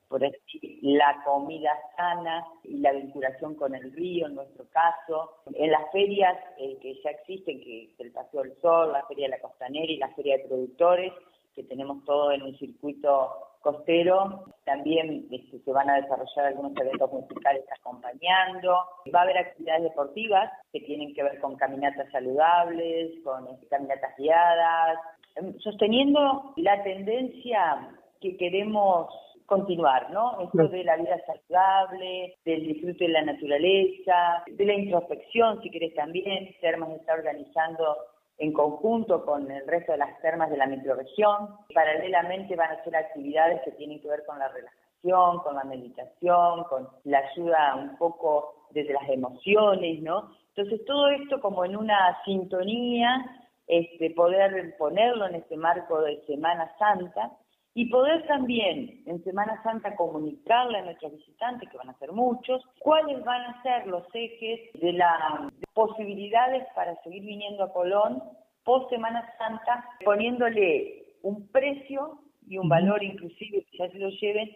Por 0.08 0.20
decir, 0.20 0.78
la 0.82 1.22
comida 1.24 1.72
sana 1.96 2.46
y 2.62 2.78
la 2.78 2.92
vinculación 2.92 3.56
con 3.56 3.74
el 3.74 3.92
río, 3.92 4.26
en 4.26 4.36
nuestro 4.36 4.64
caso. 4.70 5.38
En 5.54 5.72
las 5.72 5.90
ferias 5.90 6.36
eh, 6.58 6.78
que 6.80 6.94
ya 7.02 7.10
existen, 7.10 7.60
que 7.60 7.84
es 7.84 8.00
el 8.00 8.12
Paseo 8.12 8.42
del 8.42 8.54
Sol, 8.60 8.92
la 8.92 9.04
Feria 9.06 9.26
de 9.26 9.30
la 9.30 9.40
Costanera 9.40 9.90
y 9.90 9.96
la 9.96 10.14
Feria 10.14 10.36
de 10.36 10.44
Productores, 10.44 11.12
que 11.54 11.64
tenemos 11.64 12.04
todo 12.04 12.32
en 12.32 12.42
un 12.42 12.56
circuito 12.58 13.54
costero. 13.64 14.44
También 14.64 15.26
este, 15.30 15.58
se 15.58 15.72
van 15.72 15.90
a 15.90 15.96
desarrollar 15.96 16.46
algunos 16.46 16.76
eventos 16.76 17.10
musicales 17.10 17.64
acompañando. 17.80 18.70
Va 19.12 19.20
a 19.20 19.22
haber 19.22 19.38
actividades 19.38 19.84
deportivas 19.84 20.52
que 20.72 20.80
tienen 20.80 21.14
que 21.14 21.22
ver 21.22 21.40
con 21.40 21.56
caminatas 21.56 22.10
saludables, 22.12 23.12
con 23.24 23.48
este, 23.48 23.66
caminatas 23.66 24.16
guiadas, 24.16 24.98
em, 25.36 25.58
sosteniendo 25.58 26.52
la 26.56 26.82
tendencia 26.84 27.88
que 28.24 28.36
queremos 28.38 29.08
continuar, 29.44 30.10
¿no? 30.10 30.40
Esto 30.40 30.68
de 30.68 30.82
la 30.82 30.96
vida 30.96 31.20
saludable, 31.26 32.36
del 32.46 32.66
disfrute 32.66 33.04
de 33.04 33.10
la 33.10 33.22
naturaleza, 33.22 34.42
de 34.46 34.64
la 34.64 34.74
introspección, 34.74 35.60
si 35.60 35.70
querés 35.70 35.94
también. 35.94 36.54
Termas 36.62 36.90
está 36.92 37.12
organizando 37.12 37.96
en 38.38 38.52
conjunto 38.52 39.24
con 39.26 39.50
el 39.50 39.66
resto 39.66 39.92
de 39.92 39.98
las 39.98 40.18
termas 40.22 40.50
de 40.50 40.56
la 40.56 40.66
microregión. 40.66 41.50
Paralelamente 41.74 42.56
van 42.56 42.70
a 42.70 42.80
hacer 42.80 42.96
actividades 42.96 43.60
que 43.62 43.72
tienen 43.72 44.00
que 44.00 44.08
ver 44.08 44.24
con 44.26 44.38
la 44.38 44.48
relajación, 44.48 45.38
con 45.40 45.54
la 45.54 45.64
meditación, 45.64 46.64
con 46.64 46.88
la 47.04 47.18
ayuda 47.18 47.76
un 47.76 47.98
poco 47.98 48.68
desde 48.70 48.94
las 48.94 49.08
emociones, 49.10 50.00
¿no? 50.02 50.30
Entonces 50.56 50.82
todo 50.86 51.10
esto 51.10 51.40
como 51.40 51.66
en 51.66 51.76
una 51.76 52.18
sintonía, 52.24 53.22
este, 53.66 54.10
poder 54.10 54.74
ponerlo 54.78 55.26
en 55.26 55.34
este 55.34 55.56
marco 55.56 56.00
de 56.00 56.24
Semana 56.26 56.74
Santa 56.78 57.30
y 57.74 57.86
poder 57.86 58.24
también 58.26 59.02
en 59.06 59.22
Semana 59.24 59.60
Santa 59.64 59.96
comunicarle 59.96 60.78
a 60.78 60.84
nuestros 60.84 61.12
visitantes, 61.12 61.68
que 61.68 61.76
van 61.76 61.90
a 61.90 61.98
ser 61.98 62.12
muchos, 62.12 62.62
cuáles 62.78 63.22
van 63.24 63.42
a 63.42 63.62
ser 63.62 63.86
los 63.88 64.04
ejes 64.14 64.72
de 64.80 64.92
las 64.92 65.52
posibilidades 65.72 66.64
para 66.74 66.94
seguir 67.02 67.24
viniendo 67.24 67.64
a 67.64 67.72
Colón 67.72 68.22
post 68.64 68.88
Semana 68.90 69.28
Santa, 69.36 69.84
poniéndole 70.04 71.16
un 71.22 71.48
precio 71.48 72.18
y 72.46 72.58
un 72.58 72.68
valor 72.68 73.02
inclusive 73.02 73.64
que 73.70 73.78
ya 73.78 73.90
se 73.90 73.98
lo 73.98 74.08
lleven 74.08 74.50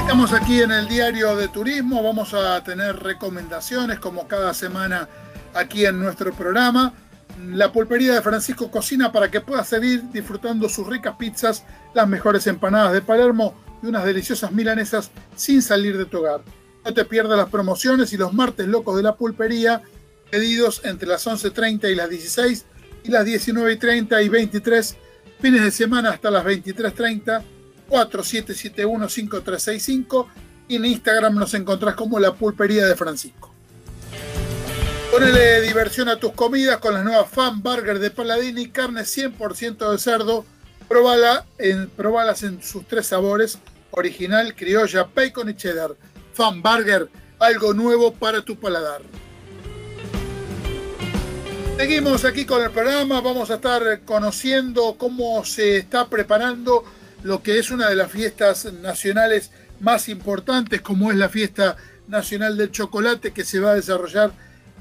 Estamos 0.00 0.32
aquí 0.32 0.62
en 0.62 0.70
el 0.70 0.88
diario 0.88 1.36
de 1.36 1.48
turismo, 1.48 2.02
vamos 2.02 2.32
a 2.34 2.62
tener 2.62 3.02
recomendaciones 3.02 3.98
como 3.98 4.28
cada 4.28 4.52
semana 4.54 5.08
aquí 5.54 5.86
en 5.86 5.98
nuestro 5.98 6.32
programa. 6.32 6.92
La 7.52 7.72
pulpería 7.72 8.14
de 8.14 8.22
Francisco 8.22 8.70
cocina 8.70 9.12
para 9.12 9.30
que 9.30 9.40
puedas 9.40 9.68
seguir 9.68 10.10
disfrutando 10.10 10.68
sus 10.68 10.86
ricas 10.86 11.16
pizzas, 11.18 11.64
las 11.94 12.08
mejores 12.08 12.46
empanadas 12.46 12.92
de 12.92 13.02
Palermo 13.02 13.54
y 13.82 13.86
unas 13.86 14.04
deliciosas 14.04 14.52
milanesas 14.52 15.10
sin 15.34 15.62
salir 15.62 15.98
de 15.98 16.06
tu 16.06 16.18
hogar. 16.18 16.42
No 16.84 16.94
te 16.94 17.04
pierdas 17.04 17.38
las 17.38 17.48
promociones 17.48 18.12
y 18.12 18.16
los 18.16 18.32
martes 18.32 18.66
locos 18.66 18.96
de 18.96 19.02
la 19.02 19.16
pulpería, 19.16 19.82
pedidos 20.30 20.82
entre 20.84 21.08
las 21.08 21.26
11.30 21.26 21.90
y 21.90 21.94
las 21.94 22.08
16 22.08 22.66
y 23.04 23.10
las 23.10 23.26
19.30 23.26 24.24
y 24.24 24.28
23, 24.28 24.96
fines 25.40 25.62
de 25.62 25.70
semana 25.70 26.10
hasta 26.10 26.30
las 26.30 26.44
23.30 26.44 27.42
4771-5365 27.90 30.26
y 30.68 30.76
en 30.76 30.86
Instagram 30.86 31.34
nos 31.36 31.52
encontrás 31.54 31.94
como 31.94 32.18
la 32.18 32.34
pulpería 32.34 32.86
de 32.86 32.96
Francisco. 32.96 33.53
Ponele 35.14 35.60
diversión 35.60 36.08
a 36.08 36.16
tus 36.16 36.32
comidas 36.32 36.78
con 36.78 36.92
las 36.92 37.04
nuevas 37.04 37.30
Fan 37.30 37.62
Burger 37.62 38.00
de 38.00 38.10
Paladini, 38.10 38.70
carne 38.70 39.02
100% 39.02 39.92
de 39.92 39.98
cerdo. 39.98 40.44
Probala 40.88 41.46
en, 41.56 41.88
probalas 41.88 42.42
en 42.42 42.60
sus 42.60 42.84
tres 42.88 43.06
sabores, 43.06 43.58
original, 43.92 44.56
criolla, 44.56 45.08
bacon 45.14 45.50
y 45.50 45.54
cheddar. 45.54 45.92
Fan 46.32 46.60
Burger, 46.60 47.08
algo 47.38 47.72
nuevo 47.74 48.12
para 48.12 48.42
tu 48.42 48.58
paladar. 48.58 49.02
Seguimos 51.76 52.24
aquí 52.24 52.44
con 52.44 52.64
el 52.64 52.72
programa, 52.72 53.20
vamos 53.20 53.52
a 53.52 53.54
estar 53.54 54.00
conociendo 54.00 54.96
cómo 54.98 55.44
se 55.44 55.76
está 55.76 56.08
preparando 56.08 56.84
lo 57.22 57.40
que 57.40 57.60
es 57.60 57.70
una 57.70 57.88
de 57.88 57.94
las 57.94 58.10
fiestas 58.10 58.64
nacionales 58.64 59.52
más 59.78 60.08
importantes, 60.08 60.80
como 60.80 61.12
es 61.12 61.16
la 61.16 61.28
fiesta 61.28 61.76
nacional 62.08 62.56
del 62.56 62.72
chocolate 62.72 63.32
que 63.32 63.44
se 63.44 63.60
va 63.60 63.70
a 63.70 63.74
desarrollar 63.76 64.32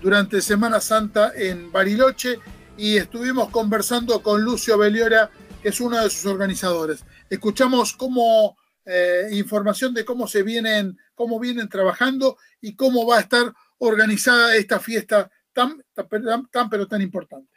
durante 0.03 0.41
Semana 0.41 0.81
Santa 0.81 1.31
en 1.35 1.71
Bariloche 1.71 2.35
y 2.77 2.97
estuvimos 2.97 3.49
conversando 3.49 4.21
con 4.21 4.43
Lucio 4.43 4.77
Beliora, 4.77 5.29
que 5.61 5.69
es 5.69 5.79
uno 5.79 6.03
de 6.03 6.09
sus 6.09 6.25
organizadores. 6.25 7.05
Escuchamos 7.29 7.93
cómo 7.93 8.57
eh, 8.85 9.29
información 9.31 9.93
de 9.93 10.03
cómo 10.03 10.27
se 10.27 10.43
vienen, 10.43 10.97
cómo 11.15 11.39
vienen 11.39 11.69
trabajando 11.69 12.35
y 12.61 12.75
cómo 12.75 13.07
va 13.07 13.17
a 13.17 13.21
estar 13.21 13.53
organizada 13.77 14.55
esta 14.57 14.79
fiesta 14.79 15.31
tan, 15.53 15.81
tan, 15.93 16.49
tan 16.51 16.69
pero 16.69 16.85
tan 16.85 17.01
importante. 17.01 17.49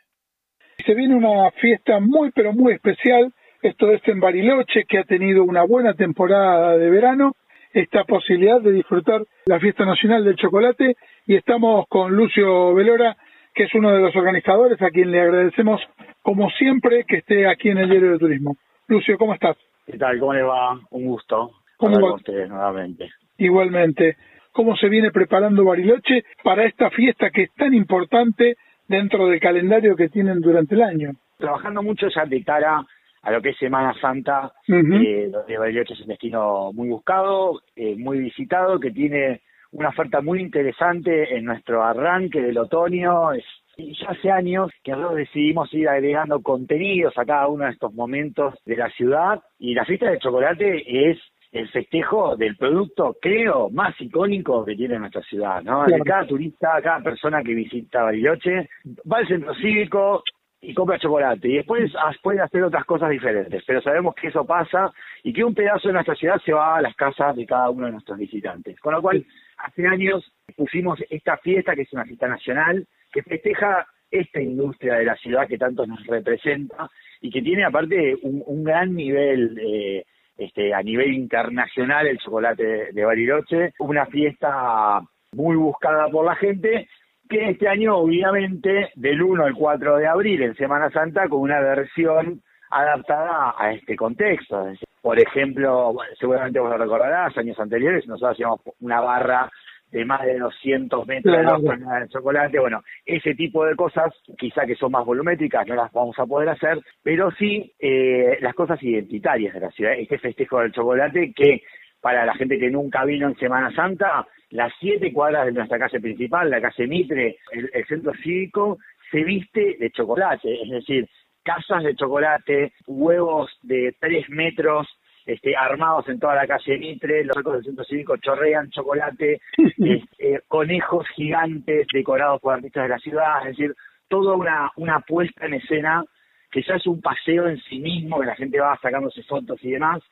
Se 0.87 0.95
viene 0.95 1.17
una 1.17 1.51
fiesta 1.61 1.99
muy 1.99 2.31
pero 2.31 2.53
muy 2.53 2.75
especial 2.75 3.35
esto 3.63 3.91
es 3.91 4.01
en 4.07 4.21
Bariloche, 4.21 4.85
que 4.89 4.99
ha 4.99 5.05
tenido 5.05 5.43
una 5.43 5.65
buena 5.65 5.95
temporada 5.95 6.77
de 6.77 6.89
verano, 6.89 7.33
esta 7.73 8.05
posibilidad 8.05 8.61
de 8.61 8.71
disfrutar 8.71 9.25
la 9.47 9.59
fiesta 9.59 9.85
nacional 9.85 10.25
del 10.25 10.37
chocolate 10.37 10.97
y 11.27 11.35
estamos 11.35 11.87
con 11.89 12.15
Lucio 12.15 12.73
Velora, 12.75 13.17
que 13.55 13.65
es 13.65 13.75
uno 13.75 13.93
de 13.93 14.01
los 14.01 14.15
organizadores, 14.15 14.81
a 14.81 14.91
quien 14.91 15.11
le 15.11 15.21
agradecemos 15.21 15.81
como 16.23 16.51
siempre 16.51 17.05
que 17.05 17.19
esté 17.19 17.49
aquí 17.49 17.71
en 17.71 17.79
el 17.79 17.91
Diario 17.91 18.13
de 18.13 18.19
Turismo. 18.19 18.57
Lucio, 18.87 19.19
¿cómo 19.19 19.35
estás? 19.35 19.57
¿Qué 19.87 19.99
tal? 19.99 20.19
¿Cómo 20.21 20.35
le 20.35 20.43
va? 20.43 20.79
Un 20.91 21.07
gusto. 21.07 21.51
¿Cómo 21.77 22.01
con 22.01 22.13
ustedes 22.13 22.49
nuevamente. 22.49 23.11
Igualmente. 23.39 24.17
¿Cómo 24.53 24.77
se 24.77 24.89
viene 24.89 25.11
preparando 25.11 25.65
Bariloche 25.65 26.25
para 26.43 26.65
esta 26.65 26.91
fiesta 26.91 27.31
que 27.31 27.43
es 27.43 27.55
tan 27.55 27.75
importante 27.75 28.57
dentro 28.89 29.27
del 29.27 29.41
calendario 29.41 29.97
que 29.97 30.09
tienen 30.09 30.41
durante 30.41 30.75
el 30.75 30.83
año? 30.83 31.11
Trabajando 31.37 31.83
mucho 31.83 32.09
ya 32.09 32.25
de 32.25 32.43
cara 32.43 32.83
a 33.23 33.31
lo 33.31 33.43
que 33.43 33.51
es 33.51 33.59
Semana 33.59 33.93
Santa, 34.01 34.53
eh, 34.69 35.29
donde 35.31 35.59
Bariloche 35.59 35.95
es 35.95 36.01
un 36.01 36.07
destino 36.07 36.73
muy 36.73 36.89
buscado, 36.89 37.61
eh, 37.75 37.97
muy 37.97 38.21
visitado, 38.21 38.81
que 38.81 38.93
tiene 38.93 39.41
una 39.77 39.91
oferta 39.91 40.21
muy 40.23 40.41
interesante 40.41 41.37
en 41.37 41.45
nuestro 41.45 41.85
arranque 41.85 42.41
del 42.41 42.59
otoño. 42.59 43.33
Es, 43.33 43.45
ya 43.77 44.09
hace 44.09 44.31
años 44.31 44.71
que 44.83 44.93
nosotros 44.93 45.17
decidimos 45.17 45.73
ir 45.75 45.89
agregando 45.89 46.41
contenidos 46.41 47.17
a 47.19 47.27
cada 47.27 47.47
uno 47.49 47.65
de 47.67 47.73
estos 47.73 47.93
momentos 47.93 48.55
de 48.65 48.77
la 48.77 48.89
ciudad 48.91 49.43
y 49.59 49.75
la 49.75 49.85
fiesta 49.85 50.11
de 50.11 50.19
chocolate 50.19 51.11
es 51.11 51.19
el 51.53 51.69
festejo 51.69 52.37
del 52.37 52.57
producto, 52.57 53.17
creo, 53.21 53.71
más 53.71 53.99
icónico 54.01 54.65
que 54.65 54.75
tiene 54.75 54.99
nuestra 54.99 55.23
ciudad, 55.23 55.63
¿no? 55.63 55.85
Cada 56.05 56.27
turista, 56.27 56.81
cada 56.83 57.01
persona 57.01 57.43
que 57.43 57.55
visita 57.55 58.03
Bariloche 58.03 58.69
va 59.11 59.19
al 59.19 59.29
centro 59.29 59.55
cívico, 59.55 60.23
y 60.61 60.75
compra 60.75 60.99
chocolate. 60.99 61.49
Y 61.49 61.57
después 61.57 61.93
puede 62.23 62.41
hacer 62.41 62.65
otras 62.65 62.85
cosas 62.85 63.11
diferentes, 63.11 63.63
pero 63.67 63.81
sabemos 63.81 64.15
que 64.15 64.29
eso 64.29 64.45
pasa 64.45 64.91
y 65.23 65.33
que 65.33 65.45
un 65.45 65.55
pedazo 65.55 65.89
de 65.89 65.95
nuestra 65.95 66.15
ciudad 66.15 66.41
se 66.45 66.53
va 66.53 66.77
a 66.77 66.83
las 66.83 66.95
casas 66.97 67.37
de 67.37 67.47
cada 67.47 67.71
uno 67.71 67.87
de 67.87 67.93
nuestros 67.93 68.19
visitantes. 68.19 68.79
Con 68.81 68.95
lo 68.95 69.01
cual, 69.03 69.25
hace 69.67 69.87
años 69.87 70.25
pusimos 70.57 70.99
esta 71.11 71.37
fiesta, 71.39 71.75
que 71.75 71.83
es 71.83 71.93
una 71.93 72.05
fiesta 72.05 72.29
nacional, 72.29 72.87
que 73.13 73.23
festeja 73.23 73.87
esta 74.11 74.41
industria 74.41 74.95
de 74.95 75.05
la 75.05 75.17
ciudad 75.17 75.49
que 75.49 75.59
tanto 75.59 75.87
nos 75.87 76.05
representa 76.07 76.89
y 77.21 77.31
que 77.31 77.43
tiene 77.43 77.65
aparte 77.65 78.17
un, 78.23 78.63
gran 78.65 78.95
nivel 78.95 79.59
eh, 79.59 80.05
este, 80.37 80.73
a 80.73 80.83
nivel 80.83 81.13
internacional 81.13 82.07
el 82.07 82.19
chocolate 82.19 82.93
de 82.93 83.05
Bariloche, 83.05 83.73
una 83.81 84.07
fiesta 84.07 85.01
muy 85.33 85.57
buscada 85.57 86.09
por 86.09 86.25
la 86.25 86.37
gente 86.37 86.89
que 87.29 87.51
este 87.51 87.69
año 87.69 87.97
obviamente 87.97 88.91
del 88.95 89.21
1 89.21 89.45
al 89.45 89.55
4 89.55 89.97
de 89.97 90.07
abril 90.07 90.43
en 90.43 90.55
Semana 90.55 90.91
Santa 90.91 91.29
con 91.29 91.41
una 91.41 91.61
versión 91.61 92.43
adaptada 92.71 93.55
a 93.59 93.73
este 93.73 93.97
contexto. 93.97 94.69
Por 95.07 95.21
ejemplo, 95.21 95.95
seguramente 96.19 96.59
vos 96.59 96.69
lo 96.69 96.79
recordarás, 96.79 97.39
años 97.39 97.57
anteriores 97.61 98.09
nosotros 98.09 98.33
hacíamos 98.33 98.61
una 98.81 99.01
barra 99.01 99.49
de 99.93 100.05
más 100.05 100.21
de 100.25 100.37
200 100.37 101.07
metros 101.07 101.63
de 101.63 102.09
chocolate, 102.09 102.59
bueno, 102.59 102.83
ese 103.05 103.37
tipo 103.37 103.65
de 103.65 103.77
cosas 103.77 104.13
quizá 104.37 104.67
que 104.67 104.75
son 104.75 104.91
más 104.91 105.05
volumétricas 105.07 105.65
no 105.69 105.77
las 105.77 105.93
vamos 105.93 106.19
a 106.19 106.27
poder 106.27 106.49
hacer, 106.49 106.81
pero 107.05 107.31
sí 107.39 107.73
eh, 107.79 108.39
las 108.41 108.53
cosas 108.57 108.83
identitarias 108.83 109.55
de 109.55 109.61
la 109.61 109.71
ciudad, 109.71 109.93
este 109.93 110.19
festejo 110.19 110.59
del 110.59 110.73
chocolate 110.73 111.33
que 111.37 111.63
para 112.01 112.27
la 112.27 112.35
gente 112.35 112.59
que 112.59 112.69
nunca 112.69 113.05
vino 113.05 113.29
en 113.29 113.37
Semana 113.37 113.73
Santa 113.77 114.27
las 114.51 114.73
siete 114.81 115.13
cuadras 115.13 115.47
de 115.47 115.53
nuestra 115.53 115.79
calle 115.79 116.01
principal, 116.01 116.51
la 116.51 116.61
calle 116.61 116.89
Mitre, 116.89 117.37
el, 117.53 117.87
centro 117.87 118.13
cívico, 118.25 118.79
se 119.13 119.23
viste 119.23 119.77
de 119.79 119.89
chocolate, 119.93 120.63
es 120.65 120.69
decir, 120.69 121.09
casas 121.47 121.85
de 121.85 121.95
chocolate, 121.95 122.73
huevos 122.87 123.49
de 123.63 123.95
tres 124.01 124.29
metros, 124.29 124.89
este, 125.25 125.57
armados 125.57 126.09
en 126.09 126.19
toda 126.19 126.35
la 126.35 126.47
calle 126.47 126.79
Mitre, 126.79 127.25
los 127.25 127.37
arcos 127.37 127.55
del 127.55 127.65
centro 127.65 127.85
cívico 127.85 128.17
chorrean 128.17 128.71
chocolate, 128.71 129.41
este, 129.57 130.43
conejos 130.49 131.07
gigantes 131.15 131.87
decorados 131.93 132.41
por 132.41 132.55
artistas 132.55 132.83
de 132.83 132.89
la 132.89 132.99
ciudad, 132.99 133.41
es 133.43 133.57
decir, 133.57 133.75
toda 134.09 134.35
una, 134.35 134.71
una 134.77 135.01
puesta 135.01 135.47
en 135.47 135.55
escena 135.55 136.05
que 136.51 136.63
ya 136.63 136.75
es 136.75 136.87
un 136.87 137.01
paseo 137.01 137.49
en 137.49 137.59
sí 137.63 137.79
mismo, 137.79 138.21
que 138.21 138.27
la 138.27 138.37
gente 138.37 138.61
va 138.61 138.79
sacándose 138.81 139.23
fotos 139.23 139.63
y 139.63 139.71
demás, 139.71 140.03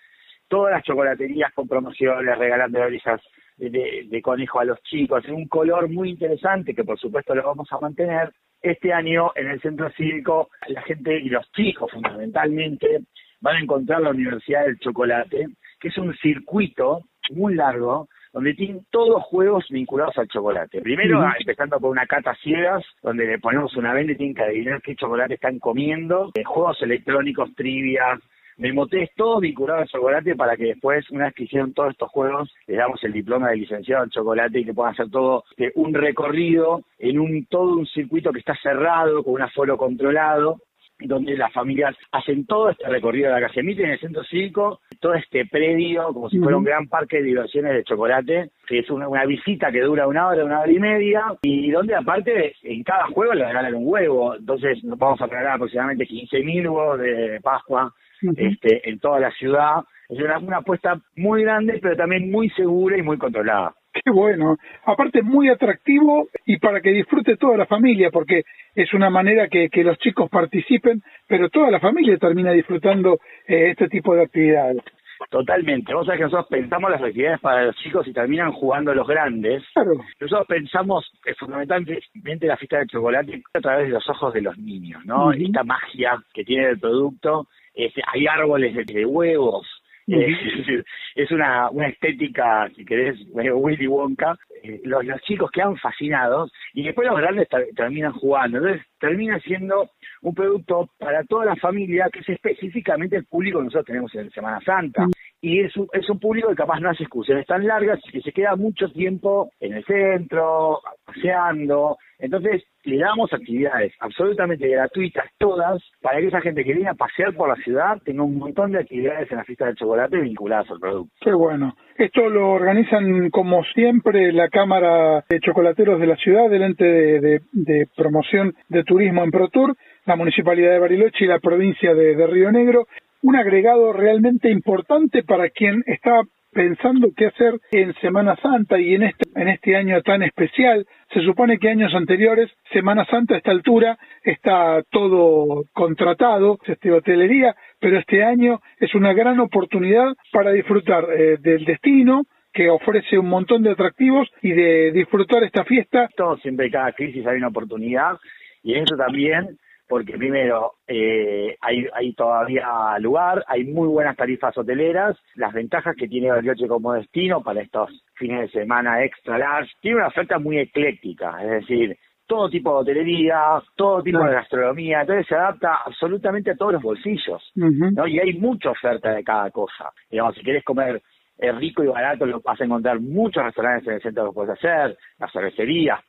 todas 0.48 0.72
las 0.72 0.84
chocolaterías 0.84 1.52
con 1.52 1.66
promociones, 1.66 2.38
regalando 2.38 2.80
orillas 2.80 3.20
de, 3.56 4.20
conejo 4.22 4.60
a 4.60 4.64
los 4.64 4.82
chicos, 4.82 5.24
en 5.26 5.34
un 5.34 5.48
color 5.48 5.88
muy 5.88 6.10
interesante 6.10 6.74
que 6.74 6.84
por 6.84 6.98
supuesto 6.98 7.34
lo 7.34 7.44
vamos 7.44 7.68
a 7.72 7.78
mantener. 7.78 8.32
Este 8.64 8.94
año 8.94 9.30
en 9.34 9.48
el 9.48 9.60
centro 9.60 9.90
cívico 9.90 10.48
la 10.68 10.80
gente 10.80 11.20
y 11.20 11.28
los 11.28 11.52
chicos 11.52 11.92
fundamentalmente 11.92 13.00
van 13.42 13.56
a 13.56 13.60
encontrar 13.60 14.00
la 14.00 14.08
Universidad 14.08 14.64
del 14.64 14.78
Chocolate, 14.78 15.48
que 15.78 15.88
es 15.88 15.98
un 15.98 16.16
circuito 16.16 17.02
muy 17.32 17.56
largo 17.56 18.08
donde 18.32 18.54
tienen 18.54 18.86
todos 18.90 19.22
juegos 19.24 19.66
vinculados 19.68 20.16
al 20.16 20.28
chocolate. 20.28 20.80
Primero, 20.80 21.22
empezando 21.38 21.78
por 21.78 21.90
una 21.90 22.06
cata 22.06 22.34
ciegas, 22.42 22.82
donde 23.02 23.26
le 23.26 23.38
ponemos 23.38 23.76
una 23.76 23.92
venda 23.92 24.14
y 24.14 24.16
tienen 24.16 24.34
que 24.34 24.44
adivinar 24.44 24.80
qué 24.80 24.96
chocolate 24.96 25.34
están 25.34 25.58
comiendo, 25.58 26.32
eh, 26.34 26.42
juegos 26.42 26.80
electrónicos, 26.80 27.54
trivias, 27.54 28.18
me 28.56 28.72
moté 28.72 29.10
todo 29.16 29.40
vinculado 29.40 29.80
al 29.80 29.88
chocolate 29.88 30.36
para 30.36 30.56
que 30.56 30.64
después, 30.64 31.08
una 31.10 31.26
vez 31.26 31.34
que 31.34 31.44
hicieron 31.44 31.72
todos 31.72 31.90
estos 31.90 32.10
juegos, 32.10 32.52
les 32.66 32.78
damos 32.78 33.02
el 33.04 33.12
diploma 33.12 33.50
de 33.50 33.56
licenciado 33.56 34.04
en 34.04 34.10
chocolate 34.10 34.60
y 34.60 34.64
que 34.64 34.74
puedan 34.74 34.92
hacer 34.92 35.10
todo 35.10 35.44
este, 35.50 35.72
un 35.74 35.94
recorrido 35.94 36.82
en 36.98 37.18
un 37.18 37.46
todo 37.46 37.76
un 37.76 37.86
circuito 37.86 38.32
que 38.32 38.40
está 38.40 38.54
cerrado, 38.62 39.22
con 39.22 39.34
un 39.34 39.42
aforo 39.42 39.76
controlado, 39.76 40.58
donde 41.00 41.36
las 41.36 41.52
familias 41.52 41.96
hacen 42.12 42.46
todo 42.46 42.70
este 42.70 42.88
recorrido 42.88 43.26
de 43.32 43.40
la 43.40 43.46
calle 43.48 43.62
Mitre 43.62 43.84
en 43.84 43.90
el 43.90 44.00
centro 44.00 44.22
cívico, 44.24 44.80
todo 45.00 45.14
este 45.14 45.44
predio, 45.46 46.12
como 46.12 46.30
si 46.30 46.38
fuera 46.38 46.56
un 46.56 46.64
gran 46.64 46.88
parque 46.88 47.16
de 47.18 47.24
diversiones 47.24 47.74
de 47.74 47.84
chocolate, 47.84 48.50
que 48.66 48.78
es 48.78 48.90
una, 48.90 49.24
visita 49.26 49.72
que 49.72 49.80
dura 49.80 50.06
una 50.06 50.28
hora, 50.28 50.44
una 50.44 50.60
hora 50.60 50.72
y 50.72 50.78
media, 50.78 51.24
y 51.42 51.70
donde 51.70 51.94
aparte 51.94 52.54
en 52.62 52.82
cada 52.84 53.06
juego 53.08 53.34
le 53.34 53.46
regalan 53.46 53.74
un 53.74 53.86
huevo, 53.86 54.36
entonces 54.36 54.78
vamos 54.84 55.20
a 55.20 55.26
regalar 55.26 55.54
aproximadamente 55.54 56.06
15.000 56.06 56.70
huevos 56.70 56.98
de 57.00 57.40
Pascua, 57.42 57.92
este, 58.36 58.88
en 58.88 58.98
toda 58.98 59.20
la 59.20 59.30
ciudad 59.32 59.82
Es 60.08 60.18
una, 60.18 60.38
una 60.38 60.56
apuesta 60.58 61.00
muy 61.16 61.42
grande, 61.42 61.78
pero 61.82 61.96
también 61.96 62.30
muy 62.30 62.50
segura 62.50 62.96
y 62.96 63.02
muy 63.02 63.18
controlada. 63.18 63.74
Qué 63.92 64.10
bueno. 64.10 64.56
Aparte, 64.84 65.22
muy 65.22 65.48
atractivo 65.48 66.26
y 66.44 66.58
para 66.58 66.80
que 66.80 66.90
disfrute 66.90 67.36
toda 67.36 67.56
la 67.56 67.66
familia, 67.66 68.10
porque 68.10 68.42
es 68.74 68.92
una 68.92 69.08
manera 69.08 69.48
que, 69.48 69.68
que 69.70 69.84
los 69.84 69.96
chicos 69.98 70.28
participen, 70.28 71.00
pero 71.28 71.48
toda 71.48 71.70
la 71.70 71.78
familia 71.78 72.18
termina 72.18 72.50
disfrutando 72.50 73.18
eh, 73.46 73.70
este 73.70 73.88
tipo 73.88 74.14
de 74.14 74.22
actividades. 74.24 74.82
Totalmente. 75.30 75.94
Vos 75.94 76.06
sabés 76.06 76.18
que 76.18 76.24
nosotros 76.24 76.48
pensamos 76.48 76.90
las 76.90 77.02
actividades 77.02 77.40
para 77.40 77.64
los 77.64 77.76
chicos 77.76 78.06
y 78.06 78.12
terminan 78.12 78.52
jugando 78.52 78.94
los 78.94 79.06
grandes. 79.06 79.62
Claro. 79.72 79.92
Nosotros 80.20 80.46
pensamos 80.46 81.10
eh, 81.24 81.34
fundamentalmente 81.34 82.46
la 82.46 82.56
fiesta 82.56 82.78
de 82.78 82.86
chocolate 82.86 83.42
a 83.52 83.60
través 83.60 83.86
de 83.86 83.94
los 83.94 84.08
ojos 84.08 84.32
de 84.34 84.42
los 84.42 84.56
niños, 84.58 85.04
¿no? 85.04 85.32
Esta 85.32 85.64
magia 85.64 86.22
que 86.32 86.44
tiene 86.44 86.70
el 86.70 86.78
producto. 86.78 87.48
Este, 87.74 88.02
hay 88.12 88.26
árboles 88.26 88.86
de 88.86 89.04
huevos, 89.04 89.66
es 90.06 91.30
una, 91.30 91.70
una 91.70 91.88
estética, 91.88 92.68
si 92.74 92.84
querés, 92.84 93.18
Willy 93.32 93.86
Wonka. 93.86 94.36
Eh, 94.62 94.80
los, 94.84 95.04
los 95.04 95.20
chicos 95.22 95.50
quedan 95.50 95.76
fascinados 95.76 96.52
y 96.72 96.84
después 96.84 97.06
los 97.06 97.18
grandes 97.18 97.48
terminan 97.74 98.12
jugando. 98.12 98.58
Entonces 98.58 98.86
termina 98.98 99.38
siendo 99.40 99.90
un 100.22 100.34
producto 100.34 100.88
para 100.98 101.24
toda 101.24 101.44
la 101.44 101.56
familia 101.56 102.08
que 102.12 102.20
es 102.20 102.28
específicamente 102.28 103.16
el 103.16 103.26
público 103.26 103.58
que 103.58 103.64
nosotros 103.64 103.86
tenemos 103.86 104.14
en 104.14 104.30
Semana 104.30 104.60
Santa. 104.60 105.06
Y 105.40 105.60
es 105.60 105.76
un, 105.76 105.88
es 105.92 106.08
un 106.08 106.18
público 106.18 106.48
que 106.48 106.54
capaz 106.54 106.80
no 106.80 106.90
hace 106.90 107.02
excursiones 107.02 107.46
tan 107.46 107.66
largas 107.66 108.00
y 108.06 108.12
que 108.12 108.22
se 108.22 108.32
queda 108.32 108.56
mucho 108.56 108.88
tiempo 108.90 109.50
en 109.60 109.74
el 109.74 109.84
centro, 109.84 110.80
paseando, 111.14 111.96
entonces, 112.18 112.62
le 112.84 112.98
damos 112.98 113.32
actividades 113.32 113.92
absolutamente 114.00 114.68
gratuitas, 114.68 115.26
todas, 115.38 115.82
para 116.00 116.20
que 116.20 116.28
esa 116.28 116.40
gente 116.40 116.64
que 116.64 116.72
viene 116.72 116.88
a 116.88 116.94
pasear 116.94 117.34
por 117.34 117.48
la 117.48 117.62
ciudad 117.62 118.00
tenga 118.04 118.22
un 118.22 118.38
montón 118.38 118.72
de 118.72 118.78
actividades 118.78 119.30
en 119.30 119.38
la 119.38 119.44
fiesta 119.44 119.66
del 119.66 119.74
chocolate 119.74 120.18
vinculadas 120.18 120.70
al 120.70 120.78
producto. 120.78 121.12
Qué 121.20 121.32
bueno. 121.32 121.74
Esto 121.96 122.28
lo 122.28 122.52
organizan, 122.52 123.30
como 123.30 123.62
siempre, 123.74 124.32
la 124.32 124.48
Cámara 124.48 125.24
de 125.28 125.40
Chocolateros 125.40 126.00
de 126.00 126.06
la 126.06 126.16
ciudad, 126.16 126.48
del 126.48 126.62
ente 126.62 126.84
de, 126.84 127.88
promoción 127.96 128.54
de 128.68 128.84
turismo 128.84 129.24
en 129.24 129.30
ProTour, 129.30 129.76
la 130.06 130.16
Municipalidad 130.16 130.72
de 130.72 130.78
Bariloche 130.78 131.24
y 131.24 131.28
la 131.28 131.40
provincia 131.40 131.94
de, 131.94 132.14
de 132.14 132.26
Río 132.26 132.50
Negro. 132.52 132.86
Un 133.22 133.36
agregado 133.36 133.92
realmente 133.92 134.50
importante 134.50 135.22
para 135.24 135.48
quien 135.50 135.82
está 135.86 136.22
pensando 136.54 137.08
qué 137.14 137.26
hacer 137.26 137.54
en 137.72 137.92
Semana 137.94 138.36
Santa 138.36 138.78
y 138.78 138.94
en 138.94 139.02
este, 139.02 139.28
en 139.34 139.48
este 139.48 139.76
año 139.76 140.00
tan 140.02 140.22
especial. 140.22 140.86
Se 141.14 141.20
supone 141.20 141.58
que 141.58 141.68
años 141.68 141.94
anteriores, 141.94 142.50
Semana 142.72 143.04
Santa 143.04 143.34
a 143.34 143.38
esta 143.38 143.52
altura 143.52 143.96
está 144.24 144.82
todo 144.90 145.62
contratado, 145.72 146.58
este, 146.66 146.90
hotelería, 146.90 147.54
pero 147.78 148.00
este 148.00 148.24
año 148.24 148.60
es 148.80 148.96
una 148.96 149.12
gran 149.12 149.38
oportunidad 149.38 150.12
para 150.32 150.50
disfrutar 150.50 151.06
eh, 151.16 151.36
del 151.38 151.64
destino, 151.64 152.24
que 152.52 152.68
ofrece 152.68 153.16
un 153.16 153.28
montón 153.28 153.62
de 153.62 153.70
atractivos 153.70 154.28
y 154.42 154.50
de 154.50 154.90
disfrutar 154.90 155.44
esta 155.44 155.62
fiesta. 155.64 156.08
Todo 156.16 156.36
siempre 156.38 156.68
cada 156.68 156.90
crisis 156.90 157.24
hay 157.28 157.36
una 157.36 157.48
oportunidad 157.48 158.18
y 158.64 158.74
en 158.74 158.82
eso 158.82 158.96
también 158.96 159.56
porque 159.94 160.18
primero 160.18 160.72
eh, 160.88 161.56
hay, 161.60 161.86
hay 161.94 162.12
todavía 162.14 162.98
lugar, 162.98 163.44
hay 163.46 163.62
muy 163.62 163.86
buenas 163.86 164.16
tarifas 164.16 164.58
hoteleras, 164.58 165.16
las 165.36 165.52
ventajas 165.52 165.94
que 165.96 166.08
tiene 166.08 166.32
Bariloche 166.32 166.66
como 166.66 166.94
destino 166.94 167.44
para 167.44 167.62
estos 167.62 167.90
fines 168.14 168.40
de 168.40 168.60
semana 168.62 169.04
extra 169.04 169.38
large, 169.38 169.70
tiene 169.80 169.98
una 169.98 170.08
oferta 170.08 170.40
muy 170.40 170.58
ecléctica, 170.58 171.40
es 171.44 171.48
decir, 171.60 171.96
todo 172.26 172.50
tipo 172.50 172.72
de 172.72 172.80
hotelería, 172.80 173.62
todo 173.76 174.02
tipo 174.02 174.18
de 174.18 174.32
gastronomía, 174.32 175.02
entonces 175.02 175.28
se 175.28 175.36
adapta 175.36 175.82
absolutamente 175.86 176.50
a 176.50 176.56
todos 176.56 176.72
los 176.72 176.82
bolsillos, 176.82 177.52
¿no? 177.54 178.08
Y 178.08 178.18
hay 178.18 178.32
mucha 178.32 178.70
oferta 178.70 179.12
de 179.12 179.22
cada 179.22 179.52
cosa. 179.52 179.92
Digamos, 180.10 180.34
si 180.34 180.42
quieres 180.42 180.64
comer 180.64 181.02
es 181.38 181.56
rico 181.56 181.82
y 181.82 181.88
barato, 181.88 182.26
lo 182.26 182.40
vas 182.40 182.60
a 182.60 182.64
encontrar 182.64 183.00
muchos 183.00 183.42
restaurantes 183.42 183.88
en 183.88 183.94
el 183.94 184.02
centro 184.02 184.26
que 184.26 184.34
puedes 184.34 184.52
hacer, 184.52 184.96
las 185.18 185.32
cervecerías, 185.32 186.00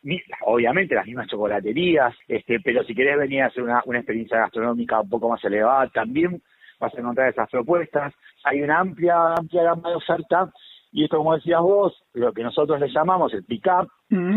obviamente 0.41 0.95
las 0.95 1.05
mismas 1.05 1.27
chocolaterías, 1.27 2.15
este, 2.27 2.59
pero 2.59 2.83
si 2.83 2.93
querés 2.93 3.17
venir 3.17 3.41
a 3.41 3.47
hacer 3.47 3.63
una, 3.63 3.81
una 3.85 3.99
experiencia 3.99 4.39
gastronómica 4.39 5.01
un 5.01 5.09
poco 5.09 5.29
más 5.29 5.43
elevada, 5.43 5.89
también 5.89 6.41
vas 6.79 6.93
a 6.93 6.99
encontrar 6.99 7.29
esas 7.29 7.49
propuestas. 7.49 8.13
Hay 8.43 8.61
una 8.61 8.79
amplia, 8.79 9.33
amplia 9.35 9.63
gama 9.63 9.89
de 9.89 9.95
oferta 9.95 10.51
y 10.91 11.03
esto, 11.03 11.17
como 11.17 11.35
decías 11.35 11.59
vos, 11.59 12.03
lo 12.13 12.31
que 12.31 12.43
nosotros 12.43 12.79
le 12.79 12.87
llamamos 12.89 13.33
el 13.33 13.43
pick-up 13.43 13.89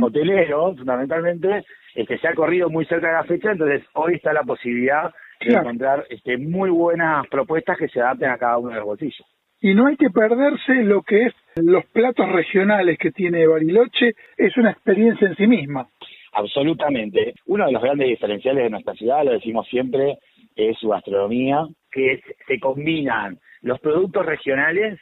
hotelero, 0.02 0.74
fundamentalmente, 0.74 1.64
que 1.94 2.18
se 2.18 2.28
ha 2.28 2.34
corrido 2.34 2.70
muy 2.70 2.84
cerca 2.86 3.08
de 3.08 3.12
la 3.12 3.24
fecha, 3.24 3.52
entonces 3.52 3.84
hoy 3.94 4.14
está 4.14 4.32
la 4.32 4.42
posibilidad 4.42 5.12
de 5.40 5.54
encontrar 5.54 6.04
este, 6.10 6.36
muy 6.36 6.70
buenas 6.70 7.26
propuestas 7.28 7.78
que 7.78 7.88
se 7.88 8.00
adapten 8.00 8.30
a 8.30 8.38
cada 8.38 8.58
uno 8.58 8.70
de 8.70 8.76
los 8.76 8.84
bolsillos 8.86 9.26
y 9.60 9.74
no 9.74 9.86
hay 9.86 9.96
que 9.96 10.10
perderse 10.10 10.74
lo 10.84 11.02
que 11.02 11.26
es 11.26 11.34
los 11.56 11.84
platos 11.86 12.30
regionales 12.30 12.98
que 12.98 13.10
tiene 13.10 13.46
Bariloche, 13.46 14.14
es 14.36 14.56
una 14.56 14.70
experiencia 14.70 15.26
en 15.26 15.36
sí 15.36 15.46
misma. 15.46 15.88
Absolutamente. 16.32 17.34
Uno 17.46 17.66
de 17.66 17.72
los 17.72 17.82
grandes 17.82 18.08
diferenciales 18.08 18.64
de 18.64 18.70
nuestra 18.70 18.94
ciudad, 18.94 19.24
lo 19.24 19.32
decimos 19.32 19.66
siempre, 19.68 20.18
es 20.54 20.78
su 20.78 20.88
gastronomía, 20.88 21.66
que 21.90 22.22
se 22.46 22.60
combinan 22.60 23.38
los 23.62 23.80
productos 23.80 24.24
regionales 24.24 25.00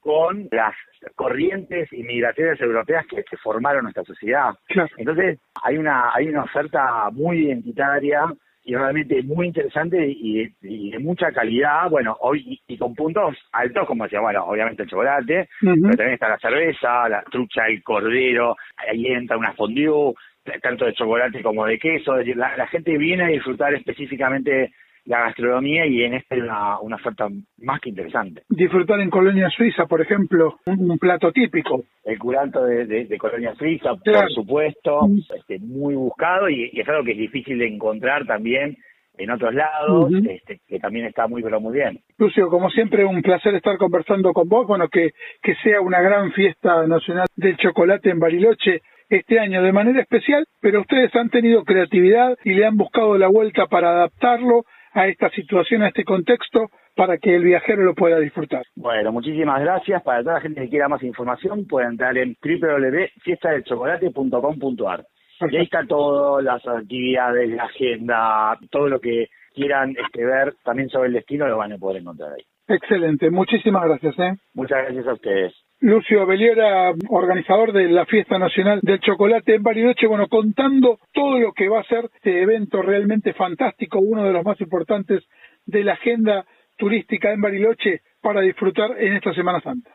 con 0.00 0.48
las 0.50 0.74
corrientes 1.14 1.92
inmigratorias 1.92 2.60
europeas 2.60 3.06
que, 3.06 3.24
formaron 3.38 3.84
nuestra 3.84 4.04
sociedad. 4.04 4.50
Entonces, 4.96 5.38
hay 5.62 5.76
una, 5.78 6.14
hay 6.14 6.28
una 6.28 6.44
oferta 6.44 7.10
muy 7.10 7.46
identitaria 7.46 8.26
y 8.70 8.74
realmente 8.76 9.20
muy 9.24 9.48
interesante 9.48 9.98
y, 10.08 10.48
de 10.60 10.98
mucha 11.00 11.32
calidad, 11.32 11.90
bueno, 11.90 12.16
hoy 12.20 12.60
y, 12.68 12.78
con 12.78 12.94
puntos 12.94 13.36
altos, 13.50 13.84
como 13.84 14.04
decía, 14.04 14.20
bueno, 14.20 14.44
obviamente 14.44 14.84
el 14.84 14.88
chocolate, 14.88 15.48
pero 15.60 15.96
también 15.96 16.12
está 16.12 16.28
la 16.28 16.38
cerveza, 16.38 17.08
la 17.08 17.20
trucha, 17.22 17.66
el 17.66 17.82
cordero, 17.82 18.56
ahí 18.76 19.08
entra 19.08 19.36
una 19.36 19.54
fondue, 19.54 20.14
tanto 20.62 20.84
de 20.84 20.92
chocolate 20.92 21.42
como 21.42 21.66
de 21.66 21.80
queso, 21.80 22.12
es 22.12 22.26
decir, 22.26 22.36
la 22.36 22.66
gente 22.68 22.96
viene 22.96 23.24
a 23.24 23.28
disfrutar 23.28 23.74
específicamente 23.74 24.72
la 25.04 25.20
gastronomía 25.20 25.86
y 25.86 26.02
en 26.02 26.14
este 26.14 26.40
una, 26.40 26.80
una 26.80 26.96
oferta 26.96 27.28
más 27.58 27.80
que 27.80 27.90
interesante. 27.90 28.42
Disfrutar 28.48 29.00
en 29.00 29.10
Colonia 29.10 29.48
Suiza, 29.50 29.86
por 29.86 30.00
ejemplo, 30.00 30.56
un, 30.66 30.98
plato 30.98 31.32
típico. 31.32 31.84
El 32.04 32.18
curanto 32.18 32.64
de, 32.64 33.18
Colonia 33.18 33.54
Suiza, 33.54 33.94
por 33.96 34.30
supuesto, 34.32 35.00
este, 35.34 35.58
muy 35.58 35.94
buscado 35.94 36.48
y, 36.48 36.70
es 36.72 36.88
algo 36.88 37.04
que 37.04 37.12
es 37.12 37.18
difícil 37.18 37.58
de 37.58 37.68
encontrar 37.68 38.26
también 38.26 38.76
en 39.18 39.30
otros 39.30 39.54
lados, 39.54 40.10
este, 40.28 40.60
que 40.66 40.78
también 40.78 41.06
está 41.06 41.26
muy 41.26 41.42
pero 41.42 41.60
muy 41.60 41.74
bien. 41.74 42.00
Lucio, 42.16 42.48
como 42.48 42.70
siempre, 42.70 43.04
un 43.04 43.20
placer 43.20 43.54
estar 43.54 43.76
conversando 43.76 44.32
con 44.32 44.48
vos, 44.48 44.66
bueno, 44.66 44.88
que, 44.88 45.10
que 45.42 45.54
sea 45.62 45.80
una 45.80 46.00
gran 46.00 46.32
fiesta 46.32 46.86
nacional 46.86 47.26
del 47.36 47.56
chocolate 47.58 48.10
en 48.10 48.18
Bariloche 48.18 48.80
este 49.10 49.40
año 49.40 49.62
de 49.62 49.72
manera 49.72 50.00
especial, 50.00 50.46
pero 50.60 50.80
ustedes 50.80 51.14
han 51.16 51.30
tenido 51.30 51.64
creatividad 51.64 52.36
y 52.44 52.54
le 52.54 52.64
han 52.64 52.76
buscado 52.76 53.18
la 53.18 53.28
vuelta 53.28 53.66
para 53.66 53.90
adaptarlo 53.90 54.62
a 54.92 55.06
esta 55.06 55.30
situación, 55.30 55.82
a 55.82 55.88
este 55.88 56.04
contexto, 56.04 56.68
para 56.96 57.18
que 57.18 57.34
el 57.34 57.42
viajero 57.44 57.82
lo 57.82 57.94
pueda 57.94 58.18
disfrutar. 58.18 58.62
Bueno, 58.76 59.12
muchísimas 59.12 59.60
gracias. 59.60 60.02
Para 60.02 60.22
toda 60.22 60.34
la 60.34 60.40
gente 60.40 60.60
que 60.62 60.68
quiera 60.68 60.88
más 60.88 61.02
información, 61.02 61.66
pueden 61.66 61.92
entrar 61.92 62.18
en 62.18 62.36
www.fiestadelchocolate.com.ar. 62.42 65.04
Y 65.50 65.56
ahí 65.56 65.64
está 65.64 65.86
todo, 65.86 66.42
las 66.42 66.66
actividades, 66.66 67.48
la 67.50 67.64
agenda, 67.64 68.58
todo 68.70 68.88
lo 68.88 69.00
que 69.00 69.28
quieran 69.54 69.96
este, 69.96 70.22
ver 70.24 70.54
también 70.64 70.88
sobre 70.90 71.08
el 71.08 71.14
destino, 71.14 71.48
lo 71.48 71.56
van 71.56 71.72
a 71.72 71.78
poder 71.78 72.02
encontrar 72.02 72.32
ahí. 72.32 72.44
Excelente, 72.68 73.30
muchísimas 73.30 73.84
gracias. 73.84 74.18
¿eh? 74.18 74.34
Muchas 74.54 74.84
gracias 74.84 75.06
a 75.06 75.14
ustedes. 75.14 75.54
Lucio 75.82 76.26
Beliera, 76.26 76.92
organizador 77.08 77.72
de 77.72 77.88
la 77.88 78.04
Fiesta 78.04 78.38
Nacional 78.38 78.80
del 78.82 79.00
Chocolate 79.00 79.54
en 79.54 79.62
Bariloche, 79.62 80.06
bueno, 80.06 80.28
contando 80.28 80.98
todo 81.14 81.38
lo 81.38 81.52
que 81.52 81.70
va 81.70 81.80
a 81.80 81.84
ser 81.84 82.10
este 82.14 82.42
evento 82.42 82.82
realmente 82.82 83.32
fantástico, 83.32 83.98
uno 83.98 84.24
de 84.24 84.32
los 84.32 84.44
más 84.44 84.60
importantes 84.60 85.24
de 85.64 85.82
la 85.82 85.94
agenda 85.94 86.44
turística 86.76 87.32
en 87.32 87.40
Bariloche 87.40 88.02
para 88.20 88.42
disfrutar 88.42 88.90
en 89.00 89.14
esta 89.14 89.32
Semana 89.32 89.62
Santa. 89.62 89.90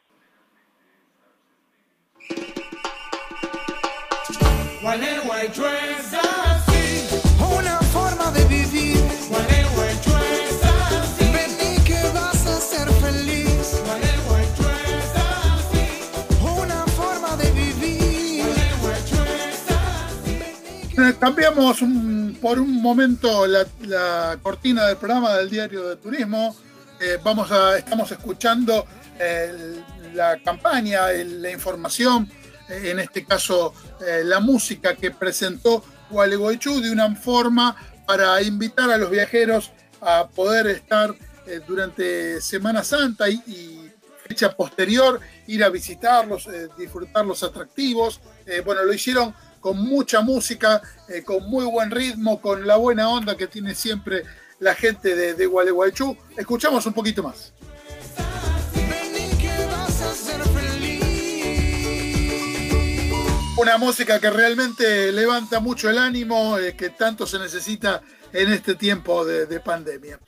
Cambiamos 21.13 21.79
por 22.41 22.59
un 22.59 22.81
momento 22.81 23.45
la, 23.45 24.37
cortina 24.41 24.87
del 24.87 24.97
programa 24.97 25.37
del 25.37 25.49
Diario 25.49 25.87
de 25.87 25.95
Turismo. 25.97 26.55
Eh, 26.99 27.19
vamos 27.23 27.51
a, 27.51 27.77
estamos 27.77 28.11
escuchando 28.11 28.85
la 30.13 30.39
campaña, 30.43 31.07
la 31.11 31.51
información, 31.51 32.29
eh, 32.69 32.89
en 32.91 32.99
este 32.99 33.23
caso 33.23 33.73
eh, 34.05 34.23
la 34.23 34.39
música 34.39 34.95
que 34.95 35.11
presentó 35.11 35.83
Gualeguaychú 36.09 36.81
de 36.81 36.91
una 36.91 37.15
forma 37.15 37.75
para 38.05 38.41
invitar 38.41 38.89
a 38.89 38.97
los 38.97 39.09
viajeros 39.09 39.71
a 40.01 40.27
poder 40.27 40.67
estar 40.67 41.13
durante 41.67 42.41
Semana 42.41 42.83
Santa 42.83 43.29
y, 43.29 43.91
fecha 44.27 44.49
posterior 44.55 45.19
ir 45.45 45.63
a 45.63 45.69
visitarlos, 45.69 46.49
disfrutar 46.75 47.23
los 47.23 47.43
atractivos. 47.43 48.19
bueno, 48.65 48.83
lo 48.83 48.91
hicieron 48.91 49.35
con 49.65 49.79
mucha 49.79 50.21
música, 50.21 50.79
con 51.25 51.49
muy 51.49 51.65
buen 51.65 51.89
ritmo, 51.89 52.39
con 52.39 52.67
la 52.67 52.75
buena 52.75 53.09
onda 53.09 53.35
que 53.35 53.47
tiene 53.47 53.73
siempre 53.73 54.21
la 54.59 54.75
gente 54.75 55.15
de, 55.15 55.33
de 55.33 55.45
Gualeguaychú. 55.47 56.15
Escuchamos 56.37 56.85
un 56.85 56.93
poquito 56.93 57.23
más. 57.23 57.51
Una 63.57 63.79
música 63.79 64.19
que 64.19 64.29
realmente 64.29 65.11
levanta 65.11 65.59
mucho 65.59 65.89
el 65.89 65.97
ánimo, 65.97 66.59
eh, 66.59 66.75
que 66.75 66.91
tanto 66.91 67.25
se 67.25 67.39
necesita 67.39 68.03
en 68.33 68.53
este 68.53 68.75
tiempo 68.75 69.25
de, 69.25 69.59
pandemia. 69.61 70.19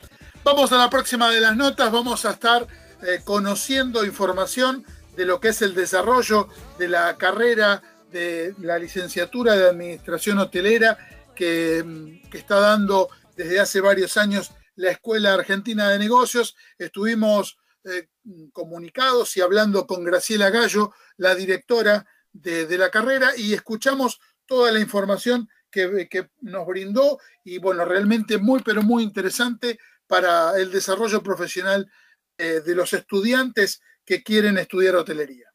Vamos 0.43 0.71
a 0.71 0.77
la 0.77 0.89
próxima 0.89 1.29
de 1.29 1.41
las 1.41 1.55
notas, 1.55 1.91
vamos 1.91 2.25
a 2.25 2.31
estar 2.31 2.65
eh, 3.03 3.21
conociendo 3.23 4.03
información 4.03 4.83
de 5.15 5.25
lo 5.25 5.39
que 5.39 5.49
es 5.49 5.61
el 5.61 5.75
desarrollo 5.75 6.47
de 6.79 6.87
la 6.87 7.17
carrera 7.17 7.83
de 8.11 8.55
la 8.61 8.77
licenciatura 8.77 9.55
de 9.55 9.69
Administración 9.69 10.39
Hotelera 10.39 10.97
que, 11.35 11.83
mm, 11.85 12.29
que 12.29 12.37
está 12.37 12.59
dando 12.59 13.09
desde 13.35 13.59
hace 13.59 13.81
varios 13.81 14.17
años 14.17 14.51
la 14.75 14.91
Escuela 14.91 15.33
Argentina 15.33 15.89
de 15.89 15.99
Negocios. 15.99 16.55
Estuvimos 16.77 17.57
eh, 17.89 18.09
comunicados 18.51 19.37
y 19.37 19.41
hablando 19.41 19.87
con 19.87 20.03
Graciela 20.03 20.49
Gallo, 20.49 20.91
la 21.15 21.35
directora 21.35 22.05
de, 22.33 22.77
la 22.77 22.91
carrera 22.91 23.31
y 23.37 23.53
escuchamos 23.53 24.19
toda 24.45 24.73
la 24.73 24.81
información 24.81 25.47
que, 25.71 26.29
nos 26.41 26.67
brindó 26.67 27.17
y 27.45 27.59
bueno, 27.59 27.85
realmente 27.85 28.39
muy, 28.39 28.61
pero 28.61 28.83
muy 28.83 29.03
interesante 29.03 29.79
para 30.05 30.57
el 30.57 30.69
desarrollo 30.69 31.23
profesional 31.23 31.89
eh, 32.37 32.61
de 32.65 32.75
los 32.75 32.91
estudiantes 32.91 33.81
que 34.03 34.21
quieren 34.21 34.57
estudiar 34.57 34.95
hotelería. 34.95 35.46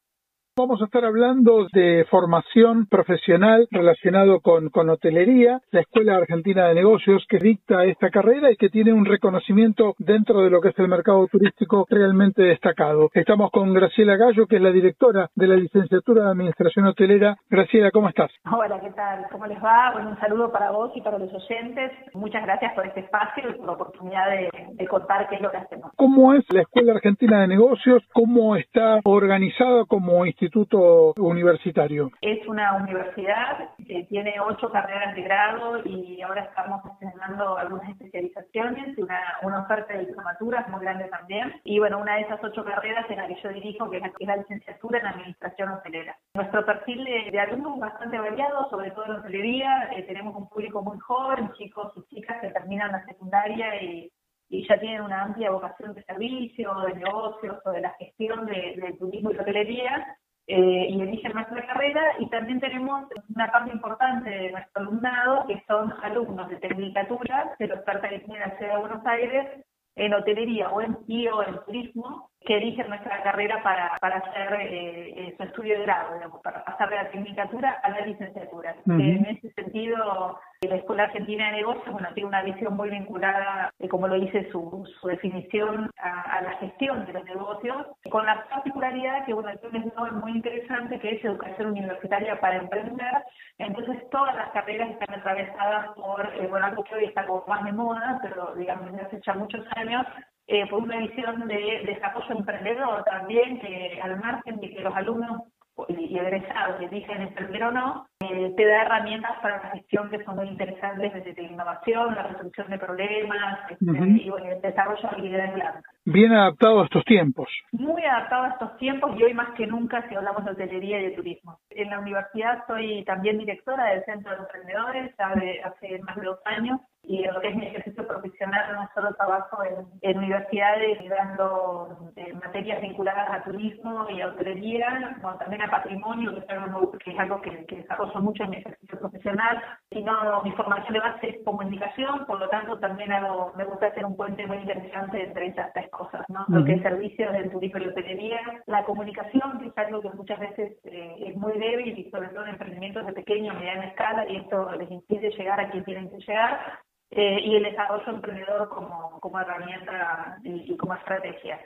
Vamos 0.55 0.83
a 0.83 0.85
estar 0.85 1.03
hablando 1.03 1.67
de 1.73 2.05
formación 2.11 2.85
profesional 2.85 3.67
relacionado 3.71 4.41
con, 4.41 4.69
con, 4.69 4.91
hotelería, 4.91 5.63
la 5.71 5.81
Escuela 5.81 6.17
Argentina 6.17 6.69
de 6.69 6.75
Negocios 6.75 7.25
que 7.27 7.39
dicta 7.39 7.87
esta 7.87 8.11
carrera 8.11 8.51
y 8.53 8.57
que 8.57 8.69
tiene 8.69 8.93
un 8.93 9.07
reconocimiento 9.07 9.95
dentro 9.99 10.43
de 10.43 10.51
lo 10.51 10.61
que 10.61 10.69
es 10.69 10.79
el 10.79 10.89
mercado 10.89 11.27
turístico 11.29 11.87
realmente 11.89 12.43
destacado. 12.43 13.09
Estamos 13.15 13.51
con 13.51 13.73
Graciela 13.73 14.17
Gallo, 14.17 14.47
que 14.47 14.57
es 14.57 14.63
la 14.63 14.73
directora 14.73 15.31
de 15.35 15.47
la 15.47 15.57
licenciatura 15.57 16.25
de 16.25 16.31
Administración 16.33 16.85
Hotelera. 16.85 17.35
Graciela, 17.49 17.91
¿cómo 17.91 18.11
estás? 18.11 18.31
Hola, 18.45 18.79
¿qué 18.79 18.91
tal? 18.91 19.25
¿Cómo 19.33 19.47
les 19.47 19.57
va? 19.65 19.93
Bueno, 19.95 20.11
un 20.11 20.21
saludo 20.21 20.53
para 20.53 20.71
vos 20.71 20.93
y 20.95 21.01
para 21.01 21.17
los 21.17 21.33
oyentes. 21.33 21.93
Muchas 22.13 22.45
gracias 22.45 22.75
por 22.75 22.87
este 22.87 23.01
espacio 23.01 23.49
y 23.49 23.55
por 23.55 23.65
la 23.69 23.73
oportunidad 23.73 24.29
de, 24.29 24.51
de 24.75 24.87
contar 24.87 25.31
qué 25.31 25.37
es 25.37 25.41
lo 25.41 25.51
que 25.51 25.57
hacemos. 25.57 25.93
¿Cómo 25.97 26.35
es 26.35 26.45
la 26.53 26.61
Escuela 26.61 26.93
Argentina 26.93 27.41
de 27.41 27.49
Negocios? 27.49 28.03
¿Cómo 28.13 28.55
está 28.55 29.01
organizada 29.05 29.87
como 29.87 30.27
institución? 30.27 30.42
Instituto 30.43 31.15
universitario? 31.19 32.11
Es 32.21 32.47
una 32.49 32.75
universidad 32.75 33.71
que 33.87 34.03
tiene 34.09 34.35
ocho 34.41 34.71
carreras 34.71 35.15
de 35.15 35.23
grado 35.23 35.81
y 35.85 36.21
ahora 36.21 36.43
estamos 36.43 36.83
estrenando 36.85 37.57
algunas 37.57 37.89
especializaciones, 37.91 38.99
una, 38.99 39.21
una 39.43 39.61
oferta 39.61 39.93
de 39.93 40.07
diplomaturas 40.07 40.69
muy 40.69 40.81
grande 40.81 41.05
también. 41.05 41.53
Y 41.63 41.79
bueno, 41.79 42.01
una 42.01 42.17
de 42.17 42.23
esas 42.23 42.43
ocho 42.43 42.65
carreras 42.65 43.09
en 43.09 43.19
la 43.19 43.29
que 43.29 43.41
yo 43.41 43.51
dirijo, 43.51 43.89
que 43.89 43.99
es 43.99 44.03
la, 44.19 44.37
licenciatura 44.37 44.99
en 44.99 45.07
Administración 45.07 45.69
Hotelera. 45.69 46.17
Nuestro 46.35 46.67
perfil 46.67 47.05
de, 47.05 47.39
alumnos 47.39 47.75
es 47.75 47.81
bastante 47.81 48.19
variado, 48.19 48.69
sobre 48.71 48.91
todo 48.91 49.05
en 49.05 49.13
hotelería. 49.13 49.91
Eh, 49.97 50.03
tenemos 50.03 50.35
un 50.35 50.49
público 50.49 50.83
muy 50.83 50.99
joven, 50.99 51.53
chicos 51.53 51.93
y 51.97 52.17
chicas 52.17 52.41
que 52.41 52.49
terminan 52.49 52.91
la 52.91 53.05
secundaria 53.05 53.81
y 53.81 54.11
y 54.53 54.69
ya 54.69 54.79
tienen 54.79 55.01
una 55.01 55.23
amplia 55.23 55.51
vocación 55.51 55.95
de 55.95 56.03
servicio, 56.05 56.71
de 56.87 56.93
negocios 56.93 57.57
o 57.65 57.71
de 57.71 57.81
la 57.81 57.91
gestión 57.99 58.45
de, 58.45 58.75
de 58.77 58.93
turismo 58.99 59.33
y 59.33 59.39
hotelería 59.39 60.19
eh, 60.49 60.87
y 60.91 61.01
eligen 61.01 61.33
nuestra 61.33 61.67
carrera 61.67 62.03
y 62.19 62.29
también 62.29 62.61
tenemos 62.61 63.05
una 63.35 63.51
parte 63.53 63.71
importante 63.71 64.29
de 64.29 64.51
nuestro 64.51 64.83
alumnado 64.83 65.47
que 65.47 65.63
son 65.69 65.93
alumnos 66.03 66.49
de 66.49 66.57
tecnicatura 66.57 67.55
que 67.59 67.69
los 67.69 67.81
pertenecen 67.81 68.37
a 68.37 68.49
la 68.49 68.57
ciudad 68.57 68.75
de 68.75 68.81
Buenos 68.81 69.07
Aires 69.07 69.65
en 69.95 70.15
hotelería 70.15 70.71
o 70.71 70.81
en, 70.81 70.99
y 71.07 71.29
o 71.29 71.43
en 71.43 71.65
turismo 71.65 72.32
que 72.45 72.57
eligen 72.57 72.89
nuestra 72.89 73.23
carrera 73.23 73.63
para, 73.63 73.97
para 74.01 74.17
hacer 74.17 74.53
eh, 74.61 75.15
eh, 75.17 75.35
su 75.37 75.43
estudio 75.43 75.79
de 75.79 75.83
grado, 75.85 76.15
digamos, 76.15 76.41
para 76.43 76.65
pasar 76.65 76.91
de 76.91 76.97
la 76.97 77.11
tecnicatura 77.11 77.81
a 77.83 77.91
la 77.91 78.01
licenciatura. 78.07 78.75
En 78.87 79.27
ese 79.27 79.51
sentido, 79.53 80.39
la 80.63 80.77
Escuela 80.77 81.05
Argentina 81.05 81.47
de 81.47 81.59
Negocios 81.59 81.93
bueno, 81.93 82.09
tiene 82.15 82.29
una 82.29 82.43
visión 82.43 82.77
muy 82.77 82.91
vinculada, 82.91 83.73
eh, 83.79 83.89
como 83.89 84.09
lo 84.09 84.19
dice 84.19 84.49
su, 84.51 84.89
su 85.01 85.09
definición, 85.09 85.91
a, 85.99 86.41
la 86.43 86.53
gestión 86.59 87.05
de 87.07 87.13
los 87.13 87.25
negocios, 87.25 87.87
con 88.11 88.27
la 88.27 88.45
particularidad 88.49 89.25
que 89.25 89.35
bueno, 89.35 89.51
es 89.51 90.13
muy 90.13 90.33
interesante, 90.33 90.99
que 90.99 91.17
es 91.17 91.25
educación 91.25 91.71
universitaria 91.71 92.41
para 92.41 92.57
emprender. 92.57 93.25
Entonces, 93.59 94.09
todas 94.11 94.35
las 94.35 94.51
carreras 94.51 94.91
están 94.91 95.19
atravesadas 95.19 95.95
por, 95.95 96.49
bueno, 96.49 96.67
algo 96.67 96.85
que 96.85 96.95
hoy 96.95 97.05
está 97.05 97.27
como 97.27 97.45
más 97.47 97.65
de 97.65 97.73
moda, 97.73 98.19
pero 98.23 98.55
digamos 98.57 98.91
desde 98.93 99.07
hace 99.07 99.21
ya 99.25 99.35
muchos 99.35 99.65
años, 99.77 100.05
eh, 100.47 100.67
por 100.69 100.83
una 100.83 100.99
visión 100.99 101.47
de 101.47 101.83
desarrollo 101.87 102.39
emprendedor 102.39 103.05
también, 103.05 103.61
que 103.61 104.01
al 104.03 104.19
margen 104.19 104.61
de 104.61 104.71
que 104.71 104.81
los 104.81 104.95
alumnos 104.95 105.43
y 105.89 106.19
egresados 106.19 106.81
eligen 106.83 107.23
emprender 107.23 107.65
o 107.65 107.71
no, 107.71 108.07
eh, 108.21 108.53
te 108.57 108.67
da 108.67 108.83
herramientas 108.83 109.33
para 109.41 109.63
la 109.63 109.71
gestión 109.71 110.11
que 110.11 110.23
son 110.25 110.37
muy 110.37 110.49
interesantes 110.49 111.13
desde 111.13 111.43
la 111.43 111.49
innovación, 111.49 112.15
la 112.15 112.25
resolución 112.25 112.69
de 112.71 112.79
problemas 112.79 113.71
este, 113.71 113.85
y 113.85 114.29
el 114.29 114.61
desarrollo 114.61 115.03
de 115.03 115.09
habilidades 115.09 115.55
blandas. 115.55 115.85
Bien 116.05 116.33
adaptado 116.33 116.81
a 116.81 116.85
estos 116.85 117.05
tiempos. 117.05 117.49
Muy 117.71 118.05
adaptado 118.05 118.43
a 118.43 118.49
estos 118.49 118.77
tiempos 118.79 119.13
y 119.17 119.23
hoy 119.23 119.35
más 119.35 119.55
que 119.55 119.69
nunca 119.69 120.05
si 120.09 120.17
hablamos 120.17 120.45
de 120.45 120.51
hotelería 120.51 121.01
y 121.01 121.05
de 121.05 121.11
turismo. 121.13 121.61
En 121.71 121.91
la 121.91 122.01
universidad 122.01 122.65
soy 122.67 123.05
también 123.05 123.39
directora 123.39 123.85
del 123.85 124.05
Centro 124.05 124.33
de 124.33 124.39
Emprendedores 124.39 125.17
de 125.17 125.63
hace 125.63 126.01
más 126.01 126.17
de 126.17 126.25
dos 126.25 126.41
años 126.45 126.81
y 127.05 127.25
en 127.25 127.35
lo 127.35 127.41
que 127.41 127.49
es 127.49 127.57
mi 127.57 127.67
ejercicio 127.67 128.07
profesional 128.07 128.75
no 128.75 128.89
solo 128.95 129.15
trabajo 129.15 129.65
en, 129.65 129.87
en 130.03 130.19
universidades 130.19 130.99
dando 131.09 132.13
eh, 132.17 132.33
materias 132.35 132.81
vinculadas 132.81 133.29
a 133.31 133.45
turismo 133.45 134.07
y 134.09 134.21
a 134.21 134.29
hotelería, 134.29 135.19
como 135.21 135.37
también 135.37 135.63
a 135.63 135.71
patrimonio, 135.71 136.35
que 136.35 136.41
es 136.41 136.51
algo, 136.51 136.93
que, 136.93 137.11
es 137.11 137.19
algo 137.19 137.41
que, 137.41 137.67
que 137.67 137.77
desarrollo 137.77 138.21
mucho 138.21 138.45
en 138.45 138.51
mi 138.51 138.57
ejercicio 138.59 138.99
profesional, 138.99 139.63
sino 139.91 140.43
mi 140.43 140.53
formación 140.53 140.93
de 140.93 141.01
base 141.01 141.29
es 141.29 141.45
comunicación, 141.45 142.25
por 142.27 142.39
lo 142.39 142.49
tanto 142.49 142.79
también 142.79 143.13
hago, 143.13 143.53
me 143.57 143.65
gusta 143.65 143.87
hacer 143.87 144.05
un 144.05 144.17
puente 144.17 144.47
muy 144.47 144.59
interesante 144.59 145.25
entre 145.25 145.49
esas 145.49 145.73
tres 145.73 145.91
cosas, 145.93 146.25
¿no? 146.29 146.45
Lo 146.49 146.65
que 146.65 146.73
es 146.73 146.83
servicios 146.83 147.33
del 147.33 147.51
turismo 147.51 147.79
y 147.79 147.87
hotelería, 147.87 148.41
la 148.67 148.83
comunicación, 148.85 149.61
que 149.61 149.69
es 149.69 149.79
algo 149.79 150.01
que 150.01 150.11
muchas 150.11 150.41
veces 150.41 150.79
eh, 150.85 151.15
es 151.27 151.37
muy 151.37 151.53
débil 151.53 151.97
y 151.97 152.11
sobre 152.11 152.29
todo 152.29 152.45
en 152.45 152.51
emprendimientos 152.51 153.07
de 153.07 153.13
pequeña 153.13 153.53
o 153.53 153.57
mediana 153.57 153.87
escala 153.87 154.29
y 154.29 154.37
esto 154.37 154.73
les 154.73 154.91
impide 154.91 155.31
llegar 155.31 155.61
a 155.61 155.71
quien 155.71 155.85
tienen 155.85 156.11
que 156.11 156.19
llegar, 156.19 156.81
eh, 157.11 157.41
y 157.45 157.57
el 157.57 157.65
desarrollo 157.65 158.11
emprendedor 158.11 158.69
como, 158.71 159.21
como 159.21 159.39
herramienta 159.39 160.39
y, 160.45 160.75
como 160.79 160.95
estrategia. 160.95 161.61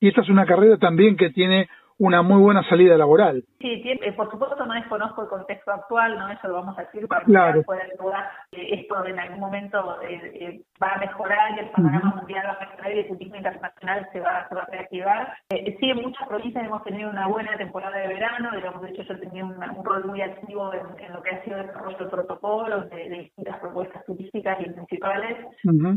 Y 0.00 0.08
esta 0.08 0.22
es 0.22 0.30
una 0.30 0.46
carrera 0.46 0.78
también 0.78 1.16
que 1.16 1.30
tiene 1.30 1.68
una 1.98 2.22
muy 2.22 2.40
buena 2.40 2.62
salida 2.68 2.96
laboral. 2.96 3.44
Sí, 3.60 3.82
eh, 3.84 4.12
por 4.12 4.30
supuesto 4.30 4.66
no 4.66 4.74
desconozco 4.74 5.22
el 5.22 5.28
contexto 5.28 5.72
actual, 5.72 6.18
no 6.18 6.28
eso 6.28 6.48
lo 6.48 6.54
vamos 6.54 6.76
a 6.76 6.82
decir 6.82 7.06
para 7.06 7.24
claro. 7.24 7.62
poder 7.62 7.96
dudar 7.98 8.30
que 8.50 8.74
esto 8.74 9.06
en 9.06 9.18
algún 9.18 9.40
momento 9.40 10.02
eh, 10.02 10.60
va 10.82 10.94
a 10.94 10.98
mejorar 10.98 11.56
y 11.56 11.60
el 11.60 11.70
panorama 11.70 12.16
mundial 12.16 12.46
va 12.46 12.52
a 12.52 12.66
mejorar 12.68 12.92
y 12.92 12.98
el 12.98 13.08
turismo 13.08 13.36
internacional 13.36 14.08
se 14.12 14.20
va, 14.20 14.48
se 14.48 14.54
va 14.54 14.62
a 14.62 14.66
reactivar. 14.66 15.34
sí, 15.48 15.90
en 15.90 16.02
muchas 16.02 16.28
provincias 16.28 16.64
hemos 16.64 16.82
tenido 16.82 17.10
una 17.10 17.28
buena 17.28 17.56
temporada 17.56 17.96
de 17.96 18.08
verano, 18.08 18.50
digamos, 18.54 18.82
de 18.82 18.90
hecho 18.90 19.02
yo 19.02 19.20
tenía 19.20 19.44
un 19.44 19.84
rol 19.84 20.04
muy 20.04 20.20
activo 20.20 20.72
en, 20.74 21.12
lo 21.12 21.22
que 21.22 21.30
ha 21.30 21.44
sido 21.44 21.58
el 21.58 21.66
desarrollo 21.68 21.98
de 21.98 22.10
protocolos, 22.10 22.90
de, 22.90 23.08
distintas 23.08 23.60
propuestas 23.60 24.04
turísticas 24.04 24.58
y 24.60 24.70
principales, 24.70 25.46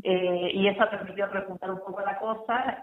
y 0.04 0.68
eso 0.68 0.84
ha 0.84 0.90
permitido 0.90 1.28
repuntar 1.28 1.72
un 1.72 1.80
poco 1.80 2.02
la 2.02 2.18
cosa. 2.20 2.82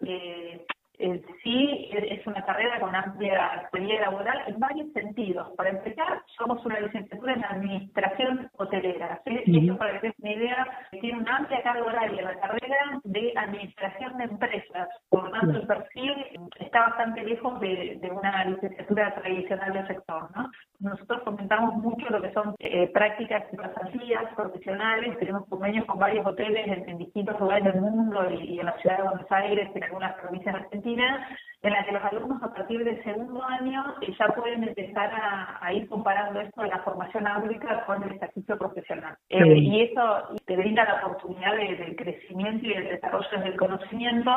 Eh, 0.98 1.22
sí 1.42 1.88
es 1.92 2.24
una 2.26 2.44
carrera 2.44 2.78
con 2.78 2.94
amplia 2.94 3.54
experiencia 3.62 4.02
laboral 4.02 4.42
en 4.46 4.60
varios 4.60 4.92
sentidos. 4.92 5.50
Para 5.56 5.70
empezar, 5.70 6.22
somos 6.38 6.64
una 6.64 6.78
licenciatura 6.80 7.34
en 7.34 7.44
administración 7.44 8.50
hotelera. 8.56 9.20
¿sí? 9.24 9.40
Esto, 9.44 9.76
para 9.76 10.00
que 10.00 10.08
des 10.08 10.18
una 10.20 10.32
idea, 10.32 10.66
tiene 11.00 11.18
una 11.18 11.36
amplia 11.38 11.62
carga 11.62 11.84
horaria 11.84 12.22
la 12.22 12.40
carrera 12.40 13.00
de 13.02 13.32
administración 13.36 14.16
de 14.18 14.24
empresas. 14.24 14.88
Por 15.08 15.24
lo 15.24 15.30
tanto, 15.30 15.58
el 15.58 15.66
perfil 15.66 16.14
está 16.60 16.80
bastante 16.80 17.24
lejos 17.24 17.60
de, 17.60 18.10
una 18.12 18.44
licenciatura 18.44 19.14
tradicional 19.16 19.72
del 19.72 19.86
sector. 19.88 20.30
¿no? 20.36 20.50
Nosotros 20.84 21.22
fomentamos 21.24 21.74
mucho 21.76 22.06
lo 22.10 22.20
que 22.20 22.32
son 22.32 22.54
eh, 22.58 22.88
prácticas 22.92 23.44
y 23.52 23.56
pasantías 23.56 24.34
profesionales. 24.36 25.18
Tenemos 25.18 25.46
convenios 25.48 25.86
con 25.86 25.98
varios 25.98 26.24
hoteles 26.26 26.66
en, 26.86 26.98
distintos 26.98 27.38
lugares 27.40 27.64
del 27.64 27.80
mundo 27.80 28.30
y, 28.30 28.60
en 28.60 28.66
la 28.66 28.76
ciudad 28.78 28.98
de 28.98 29.02
Buenos 29.04 29.32
Aires 29.32 29.68
en 29.74 29.84
algunas 29.84 30.14
provincias 30.14 30.54
argentinas, 30.54 31.28
en 31.62 31.72
las 31.72 31.86
que 31.86 31.92
los 31.92 32.04
alumnos 32.04 32.42
a 32.42 32.52
partir 32.52 32.84
del 32.84 33.02
segundo 33.02 33.42
año 33.42 33.82
eh, 34.02 34.14
ya 34.18 34.28
pueden 34.28 34.64
empezar 34.64 35.10
a, 35.12 35.72
ir 35.72 35.88
comparando 35.88 36.40
esto 36.40 36.62
de 36.62 36.68
la 36.68 36.78
formación 36.80 37.26
áulica 37.26 37.84
con 37.86 38.02
el 38.02 38.12
ejercicio 38.12 38.58
profesional. 38.58 39.16
Eh, 39.30 39.58
y 39.58 39.82
eso 39.82 40.28
te 40.46 40.56
brinda 40.56 40.84
la 40.84 41.06
oportunidad 41.06 41.56
del 41.56 41.96
crecimiento 41.96 42.66
y 42.66 42.72
el 42.72 42.88
desarrollo 42.88 43.40
del 43.40 43.56
conocimiento 43.56 44.30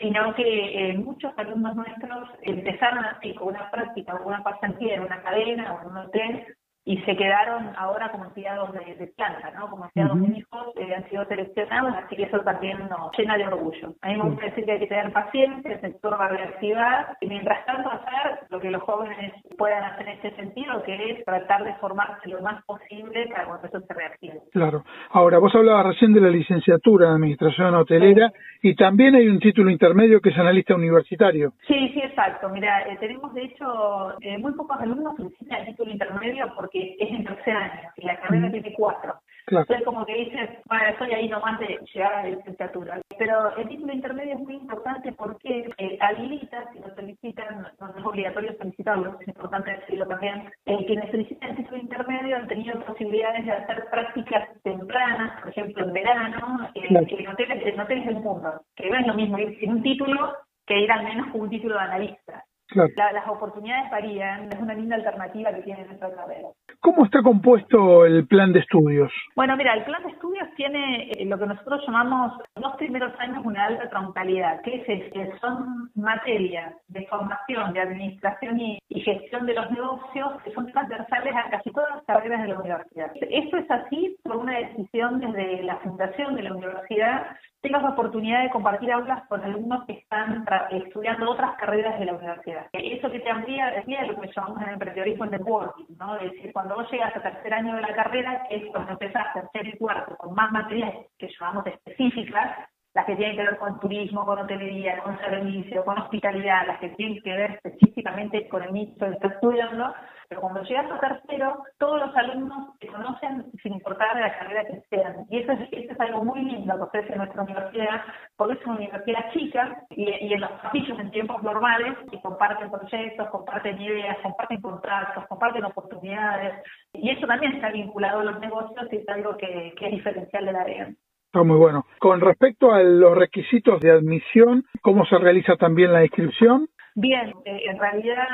sino 0.00 0.34
que 0.34 0.42
eh, 0.90 0.98
muchos 0.98 1.32
alumnos 1.36 1.76
nuestros 1.76 2.28
empezaron 2.42 3.04
así 3.04 3.34
con 3.34 3.48
una 3.48 3.70
práctica 3.70 4.14
o 4.14 4.26
una 4.26 4.42
pasantía 4.42 4.94
en 4.94 5.02
una 5.02 5.22
cadena 5.22 5.74
o 5.74 5.82
en 5.82 5.88
un 5.88 5.96
hotel 5.98 6.56
y 6.84 6.98
se 7.02 7.16
quedaron 7.16 7.72
ahora 7.76 8.10
como 8.10 8.24
empleados 8.24 8.72
de, 8.72 8.94
de 8.94 9.06
planta, 9.08 9.50
¿no? 9.52 9.68
Como 9.68 9.84
empleados 9.84 10.18
uh 10.18 10.30
hijos 10.30 10.66
eh, 10.76 10.94
han 10.94 11.08
sido 11.08 11.24
seleccionados, 11.26 11.94
así 11.94 12.16
que 12.16 12.22
eso 12.22 12.38
también 12.40 12.78
nos 12.88 13.10
llena 13.18 13.36
de 13.36 13.46
orgullo. 13.46 13.94
A 14.02 14.08
mí 14.08 14.16
me 14.16 14.30
gusta 14.30 14.46
decir 14.46 14.64
que 14.64 14.72
hay 14.72 14.78
que 14.78 14.86
tener 14.86 15.12
paciencia, 15.12 15.72
el 15.72 15.80
sector 15.80 16.18
va 16.18 16.26
a 16.26 16.28
reactivar 16.28 17.16
y 17.20 17.26
mientras 17.26 17.64
tanto 17.66 17.90
hacer 17.90 18.46
lo 18.48 18.60
que 18.60 18.70
los 18.70 18.82
jóvenes 18.82 19.32
puedan 19.58 19.84
hacer 19.84 20.08
en 20.08 20.14
este 20.14 20.36
sentido, 20.36 20.82
que 20.84 21.10
es 21.10 21.24
tratar 21.24 21.64
de 21.64 21.74
formarse 21.74 22.28
lo 22.28 22.40
más 22.42 22.64
posible 22.64 23.26
para 23.28 23.46
cuando 23.46 23.66
eso 23.66 23.80
se 23.80 23.94
reactive. 23.94 24.40
Claro. 24.52 24.84
Ahora, 25.10 25.38
vos 25.38 25.54
hablabas 25.54 25.86
recién 25.86 26.12
de 26.12 26.20
la 26.20 26.30
licenciatura 26.30 27.08
en 27.08 27.14
Administración 27.14 27.74
Hotelera 27.74 28.32
y 28.62 28.74
también 28.74 29.14
hay 29.14 29.26
un 29.28 29.40
título 29.40 29.70
intermedio 29.70 30.20
que 30.20 30.30
es 30.30 30.38
analista 30.38 30.74
universitario. 30.74 31.52
Sí, 31.66 31.90
sí, 31.92 32.00
exacto. 32.00 32.48
Mira, 32.48 32.82
eh, 32.88 32.96
tenemos 33.00 33.34
de 33.34 33.44
hecho 33.44 34.20
eh, 34.20 34.38
muy 34.38 34.52
pocos 34.52 34.80
alumnos 34.80 35.16
que 35.16 35.24
necesitan 35.24 35.60
el 35.60 35.66
título 35.66 35.90
intermedio 35.90 36.52
porque 36.56 36.69
es 36.72 37.10
en 37.10 37.24
tercer 37.24 37.56
año 37.56 37.90
y 37.96 38.06
la 38.06 38.20
carrera 38.20 38.50
tiene 38.50 38.74
cuatro. 38.74 39.14
Entonces 39.58 39.84
como 39.84 40.06
que 40.06 40.14
dices, 40.14 40.50
bueno, 40.66 40.86
estoy 40.86 41.12
ahí 41.12 41.28
nomás 41.28 41.58
de 41.58 41.78
llegar 41.92 42.14
a 42.14 42.22
la 42.22 42.30
licenciatura. 42.30 43.00
Pero 43.18 43.56
el 43.56 43.68
título 43.68 43.92
intermedio 43.92 44.34
es 44.34 44.40
muy 44.40 44.54
importante 44.54 45.12
porque 45.12 45.70
eh, 45.76 45.98
habilita, 46.00 46.70
si 46.72 46.78
lo 46.78 46.94
solicitan, 46.94 47.66
no, 47.80 47.88
es 47.88 48.04
obligatorio 48.04 48.56
solicitarlo, 48.56 49.18
es 49.20 49.28
importante 49.28 49.72
decirlo 49.72 50.06
también, 50.06 50.50
eh, 50.66 50.84
quienes 50.86 51.10
solicitan 51.10 51.50
el 51.50 51.56
título 51.56 51.78
intermedio 51.78 52.36
han 52.36 52.48
tenido 52.48 52.80
posibilidades 52.84 53.44
de 53.44 53.52
hacer 53.52 53.86
prácticas 53.90 54.48
tempranas, 54.62 55.40
por 55.40 55.50
ejemplo 55.50 55.84
en 55.84 55.92
verano, 55.92 56.70
eh, 56.74 56.86
en, 56.88 56.96
hoteles, 57.28 57.66
en 57.66 57.80
hoteles 57.80 58.06
del 58.06 58.20
mundo, 58.20 58.62
que 58.76 58.88
no 58.88 58.98
es 58.98 59.06
lo 59.06 59.14
mismo 59.14 59.38
ir 59.38 59.58
sin 59.58 59.70
un 59.70 59.82
título 59.82 60.34
que 60.66 60.80
ir 60.80 60.92
al 60.92 61.04
menos 61.04 61.28
con 61.32 61.40
un 61.42 61.50
título 61.50 61.74
de 61.74 61.80
analista 61.80 62.44
las 62.74 63.28
oportunidades 63.28 63.90
varían, 63.90 64.52
es 64.52 64.58
una 64.58 64.74
linda 64.74 64.96
alternativa 64.96 65.52
que 65.52 65.62
tiene 65.62 65.84
nuestra 65.84 66.14
carrera. 66.14 66.48
¿Cómo 66.82 67.04
está 67.04 67.22
compuesto 67.22 68.06
el 68.06 68.26
plan 68.26 68.54
de 68.54 68.60
estudios? 68.60 69.12
Bueno, 69.36 69.54
mira, 69.54 69.74
el 69.74 69.84
plan 69.84 70.02
de 70.02 70.12
estudios 70.12 70.48
tiene 70.56 71.10
eh, 71.10 71.26
lo 71.26 71.38
que 71.38 71.44
nosotros 71.44 71.82
llamamos 71.86 72.32
los 72.56 72.74
primeros 72.76 73.12
años 73.20 73.44
una 73.44 73.66
alta 73.66 73.90
troncalidad, 73.90 74.62
que 74.62 74.76
es 74.76 75.12
que 75.12 75.32
son 75.42 75.90
materias 75.94 76.74
de 76.88 77.06
formación, 77.06 77.74
de 77.74 77.80
administración 77.80 78.60
y, 78.60 78.78
gestión 79.00 79.46
de 79.46 79.54
los 79.54 79.70
negocios 79.70 80.42
que 80.42 80.52
son 80.52 80.70
transversales 80.72 81.34
a 81.34 81.50
casi 81.50 81.70
todas 81.70 81.96
las 81.96 82.04
carreras 82.04 82.42
de 82.42 82.48
la 82.48 82.58
universidad. 82.58 83.10
Esto 83.14 83.56
es 83.56 83.70
así 83.70 84.16
por 84.22 84.36
una 84.36 84.58
decisión 84.58 85.20
desde 85.20 85.62
la 85.62 85.76
fundación 85.76 86.34
de 86.36 86.42
la 86.42 86.54
universidad 86.54 87.26
tengas 87.60 87.82
la 87.82 87.90
oportunidad 87.90 88.42
de 88.42 88.50
compartir 88.50 88.90
aulas 88.90 89.26
con 89.28 89.42
alumnos 89.42 89.84
que 89.84 89.92
están 89.92 90.46
estudiando 90.70 91.30
otras 91.30 91.56
carreras 91.56 91.98
de 91.98 92.06
la 92.06 92.14
universidad. 92.14 92.66
Eso 92.72 93.10
que 93.10 93.20
te 93.20 93.30
amplía, 93.30 93.68
es 93.70 93.86
lo 94.08 94.20
que 94.20 94.30
llamamos 94.34 94.62
en 94.62 94.68
emprendedorismo 94.70 95.24
en 95.24 95.30
networking, 95.32 95.84
¿no? 95.98 96.16
Es 96.16 96.32
decir, 96.32 96.52
cuando 96.52 96.69
vos 96.74 96.90
llegas 96.90 97.14
al 97.14 97.22
tercer 97.22 97.54
año 97.54 97.74
de 97.74 97.82
la 97.82 97.94
carrera, 97.94 98.46
es 98.50 98.64
cuando 98.66 98.92
empezás 98.92 99.32
tercer 99.34 99.74
y 99.74 99.78
cuarto 99.78 100.16
con 100.16 100.34
más 100.34 100.50
materias 100.52 100.94
que 101.18 101.28
llamamos 101.28 101.66
específicas, 101.66 102.68
las 102.94 103.06
que 103.06 103.16
tienen 103.16 103.36
que 103.36 103.44
ver 103.44 103.58
con 103.58 103.78
turismo, 103.78 104.24
con 104.26 104.38
hotelería, 104.38 104.98
con 104.98 105.18
servicio, 105.18 105.84
con 105.84 105.98
hospitalidad, 105.98 106.66
las 106.66 106.80
que 106.80 106.88
tienen 106.90 107.22
que 107.22 107.32
ver 107.32 107.60
específicamente 107.62 108.48
con 108.48 108.62
el 108.62 108.72
nicho 108.72 108.98
que 108.98 109.12
está 109.12 109.28
estudiando, 109.28 109.94
pero 110.30 110.42
cuando 110.42 110.62
llegas 110.62 110.88
a 110.92 111.00
tercero, 111.00 111.64
todos 111.76 112.06
los 112.06 112.16
alumnos 112.16 112.78
te 112.78 112.86
conocen 112.86 113.46
sin 113.60 113.72
importar 113.72 114.14
la 114.14 114.38
carrera 114.38 114.64
que 114.64 114.80
sean. 114.88 115.26
Y 115.28 115.38
eso 115.38 115.50
es, 115.50 115.60
eso 115.72 115.92
es 115.92 116.00
algo 116.00 116.24
muy 116.24 116.40
lindo 116.42 116.76
que 116.76 116.82
ofrece 116.82 117.16
nuestra 117.16 117.42
universidad, 117.42 118.00
porque 118.36 118.54
es 118.54 118.64
una 118.64 118.76
universidad 118.76 119.32
chica 119.32 119.82
y, 119.90 120.32
en 120.32 120.40
los 120.40 120.52
pasillos 120.52 121.00
en 121.00 121.10
tiempos 121.10 121.42
normales, 121.42 121.98
y 122.12 122.20
comparten 122.20 122.70
proyectos, 122.70 123.28
comparten 123.30 123.82
ideas, 123.82 124.18
comparten 124.22 124.60
contactos, 124.60 125.26
comparten 125.26 125.64
oportunidades. 125.64 126.62
Y 126.92 127.10
eso 127.10 127.26
también 127.26 127.54
está 127.54 127.72
vinculado 127.72 128.20
a 128.20 128.24
los 128.24 128.38
negocios 128.38 128.86
y 128.92 128.98
es 128.98 129.08
algo 129.08 129.36
que, 129.36 129.74
es 129.80 129.90
diferencial 129.90 130.46
de 130.46 130.52
la 130.52 130.60
área. 130.60 130.94
Está 131.26 131.42
muy 131.42 131.56
bueno. 131.56 131.86
Con 131.98 132.20
respecto 132.20 132.70
a 132.72 132.84
los 132.84 133.18
requisitos 133.18 133.80
de 133.80 133.90
admisión, 133.90 134.62
¿cómo 134.80 135.04
se 135.06 135.18
realiza 135.18 135.56
también 135.56 135.92
la 135.92 136.04
inscripción? 136.04 136.68
Bien, 136.96 137.32
eh, 137.44 137.62
en 137.66 137.78
realidad, 137.78 138.26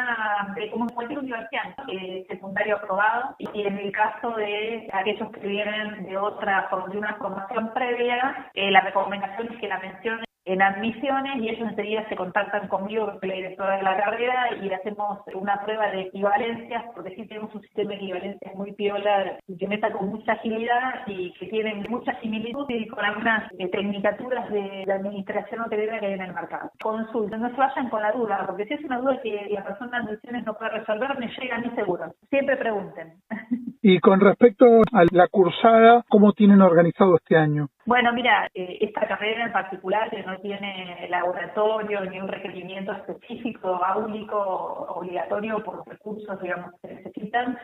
eh, 0.57 0.71
como 0.71 0.87
cualquier 0.89 1.19
universidad, 1.19 1.75
eh, 1.89 2.25
secundario 2.29 2.77
aprobado, 2.77 3.37
y 3.39 3.63
en 3.63 3.79
el 3.79 3.93
caso 3.93 4.31
de 4.31 4.89
aquellos 4.93 5.31
que 5.31 5.47
vienen 5.47 6.07
de 6.07 6.17
otra, 6.17 6.69
de 6.91 6.99
una 6.99 7.15
formación 7.17 7.73
previa, 7.75 8.51
la 8.55 8.81
recomendación 8.81 9.53
es 9.53 9.61
que 9.61 9.69
la 9.69 9.79
mencionen 9.79 10.27
en 10.47 10.63
admisiones 10.63 11.37
y 11.43 11.49
ellos 11.49 11.69
enseguida 11.69 12.09
se 12.09 12.17
contactan 12.17 12.69
conmigo, 12.69 13.07
que 13.07 13.19
soy 13.19 13.29
la 13.29 13.35
directora 13.35 13.77
de 13.77 13.83
la 13.83 13.97
carrera, 13.97 14.57
y 14.63 14.73
hacemos 14.73 15.19
una 15.35 15.61
prueba 15.65 15.89
de 15.91 16.03
equivalencias, 16.03 16.85
porque 16.95 17.15
sí 17.17 17.27
tenemos 17.27 17.53
un 17.55 17.63
sistema 17.63 17.91
de 17.91 17.97
equivalencias 17.97 18.55
muy 18.55 18.73
piola, 18.73 19.39
que 19.59 19.67
meta 19.67 19.91
con 19.93 20.09
mucha 20.09 20.33
agilidad 20.33 21.03
y 21.09 21.33
que 21.35 21.47
tienen 21.47 21.85
mucha 21.89 22.19
similitud 22.21 22.65
y 22.69 22.87
con 22.87 23.05
algunas 23.05 23.53
eh, 23.59 23.69
tecnicaturas 23.69 24.49
de, 24.51 24.85
de 24.87 24.93
administración 24.93 25.63
hotelera 25.63 25.99
que 25.99 26.07
hay 26.07 26.13
en 26.13 26.23
el 26.23 26.33
mercado. 26.33 26.71
Consulten, 26.81 27.43
no 27.43 27.51
se 27.51 27.57
vayan 27.57 27.89
con 27.91 28.03
la 28.03 28.13
duda, 28.13 28.45
porque 28.47 28.67
si 28.67 28.75
es 28.75 28.85
una 28.85 28.99
duda 28.99 29.21
que 29.23 29.49
la 29.51 29.65
persona 29.65 29.99
de 29.99 30.05
admisiones 30.07 30.45
no 30.45 30.55
puede 30.55 30.71
resolver, 30.71 31.19
me 31.19 31.29
llega 31.29 31.57
a 31.57 31.61
mí 31.61 31.71
seguro. 31.75 32.15
Siempre 32.31 32.57
pregunten. 32.57 33.15
Y 33.83 33.99
con 34.01 34.21
respecto 34.21 34.83
a 34.93 35.05
la 35.13 35.29
cursada, 35.29 36.05
¿cómo 36.09 36.33
tienen 36.33 36.61
organizado 36.61 37.17
este 37.17 37.37
año? 37.37 37.69
Bueno, 37.85 38.13
mira, 38.13 38.49
eh, 38.55 38.79
esta 38.81 39.07
carrera 39.07 39.47
en 39.47 39.53
particular 39.53 40.11
que 40.11 40.23
no 40.23 40.39
tiene 40.39 41.07
laboratorio 41.09 42.05
ni 42.05 42.21
un 42.21 42.29
requerimiento 42.29 42.93
específico, 42.93 43.81
áulico, 43.85 44.39
obligatorio 44.39 45.63
por 45.63 45.87
recursos, 45.87 46.41
digamos, 46.41 46.73
que 46.83 46.95
necesitan, 46.95 47.59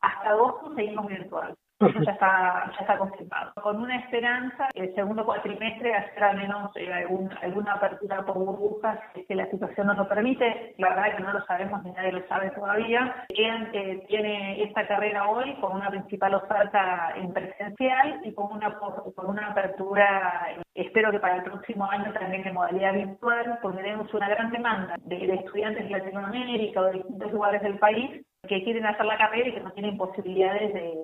hasta 0.00 0.30
agosto 0.30 0.74
seguimos 0.74 1.06
virtual. 1.06 1.54
Eso 1.78 2.02
ya 2.02 2.12
está, 2.12 2.72
ya 2.72 2.80
está 2.80 2.96
confirmado. 2.96 3.52
Con 3.62 3.82
una 3.82 3.96
esperanza, 3.96 4.68
el 4.74 4.94
segundo 4.94 5.26
cuatrimestre 5.26 5.94
hacer 5.94 6.24
al 6.24 6.38
menos 6.38 6.74
eh, 6.76 6.90
alguna 7.42 7.72
apertura 7.74 8.24
por 8.24 8.38
burbujas, 8.38 8.98
que 9.28 9.34
la 9.34 9.46
situación 9.50 9.88
nos 9.88 9.98
lo 9.98 10.08
permite. 10.08 10.74
La 10.78 10.88
verdad 10.88 11.08
es 11.08 11.14
que 11.16 11.22
no 11.22 11.32
lo 11.34 11.44
sabemos, 11.44 11.84
ni 11.84 11.92
nadie 11.92 12.12
lo 12.12 12.26
sabe 12.28 12.50
todavía. 12.50 13.26
Eh, 13.28 14.04
tiene 14.08 14.62
esta 14.62 14.86
carrera 14.86 15.28
hoy 15.28 15.54
con 15.60 15.76
una 15.76 15.90
principal 15.90 16.34
oferta 16.34 17.12
en 17.14 17.32
presencial 17.34 18.20
y 18.24 18.32
con 18.32 18.52
una, 18.52 18.74
con 18.78 19.26
una 19.26 19.48
apertura, 19.48 20.48
espero 20.74 21.10
que 21.10 21.20
para 21.20 21.36
el 21.36 21.42
próximo 21.42 21.90
año 21.90 22.10
también 22.14 22.42
de 22.42 22.52
modalidad 22.52 22.94
virtual, 22.94 23.58
porque 23.60 23.82
tenemos 23.82 24.12
una 24.14 24.30
gran 24.30 24.50
demanda 24.50 24.94
de, 25.04 25.18
de 25.18 25.34
estudiantes 25.34 25.84
de 25.84 25.90
Latinoamérica 25.90 26.80
o 26.80 26.84
de 26.84 26.92
distintos 26.92 27.32
lugares 27.32 27.62
del 27.62 27.78
país 27.78 28.24
que 28.48 28.62
quieren 28.62 28.86
hacer 28.86 29.04
la 29.04 29.18
carrera 29.18 29.48
y 29.48 29.54
que 29.54 29.60
no 29.60 29.72
tienen 29.72 29.96
posibilidades 29.96 30.72
de 30.72 30.94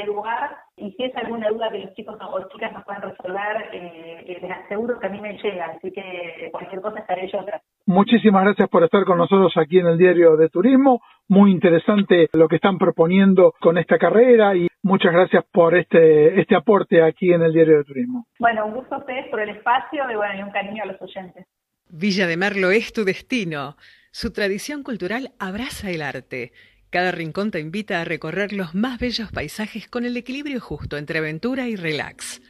lugar, 0.05 0.57
y 0.75 0.91
si 0.91 1.03
es 1.05 1.15
alguna 1.15 1.47
duda 1.47 1.69
que 1.71 1.79
los 1.79 1.93
chicos 1.93 2.17
o 2.19 2.49
chicas 2.49 2.73
nos 2.73 2.83
puedan 2.83 3.03
resolver, 3.03 3.69
eh, 3.71 4.37
les 4.41 4.51
aseguro 4.51 4.99
que 4.99 5.07
a 5.07 5.09
mí 5.09 5.21
me 5.21 5.37
llega, 5.37 5.67
así 5.67 5.93
que 5.93 6.49
cualquier 6.51 6.81
cosa 6.81 6.99
estaré 6.99 7.31
yo 7.31 7.39
atrás. 7.39 7.61
Muchísimas 7.85 8.43
gracias 8.43 8.67
por 8.67 8.83
estar 8.83 9.05
con 9.05 9.17
nosotros 9.17 9.53
aquí 9.55 9.79
en 9.79 9.87
el 9.87 9.97
Diario 9.97 10.35
de 10.35 10.49
Turismo, 10.49 10.99
muy 11.29 11.51
interesante 11.51 12.27
lo 12.33 12.49
que 12.49 12.57
están 12.57 12.77
proponiendo 12.77 13.53
con 13.61 13.77
esta 13.77 13.97
carrera 13.97 14.57
y 14.57 14.67
muchas 14.83 15.13
gracias 15.13 15.45
por 15.53 15.73
este, 15.75 16.41
este 16.41 16.57
aporte 16.57 17.01
aquí 17.01 17.31
en 17.31 17.43
el 17.43 17.53
Diario 17.53 17.77
de 17.77 17.83
Turismo. 17.85 18.25
Bueno, 18.39 18.65
un 18.65 18.73
gusto 18.73 18.95
a 18.95 18.97
ustedes 18.97 19.29
por 19.29 19.39
el 19.39 19.49
espacio 19.49 20.03
y 20.11 20.15
bueno, 20.17 20.37
y 20.37 20.43
un 20.43 20.51
cariño 20.51 20.83
a 20.83 20.87
los 20.87 21.01
oyentes. 21.01 21.47
Villa 21.93 22.25
de 22.25 22.37
Merlo 22.37 22.71
es 22.71 22.93
tu 22.93 23.03
destino. 23.03 23.75
Su 24.11 24.31
tradición 24.31 24.81
cultural 24.81 25.33
abraza 25.39 25.91
el 25.91 26.01
arte. 26.01 26.53
Cada 26.89 27.11
rincón 27.11 27.51
te 27.51 27.59
invita 27.59 27.99
a 27.99 28.05
recorrer 28.05 28.53
los 28.53 28.73
más 28.73 28.97
bellos 28.97 29.29
paisajes 29.29 29.89
con 29.89 30.05
el 30.05 30.15
equilibrio 30.15 30.61
justo 30.61 30.95
entre 30.95 31.19
aventura 31.19 31.67
y 31.67 31.75
relax. 31.75 32.41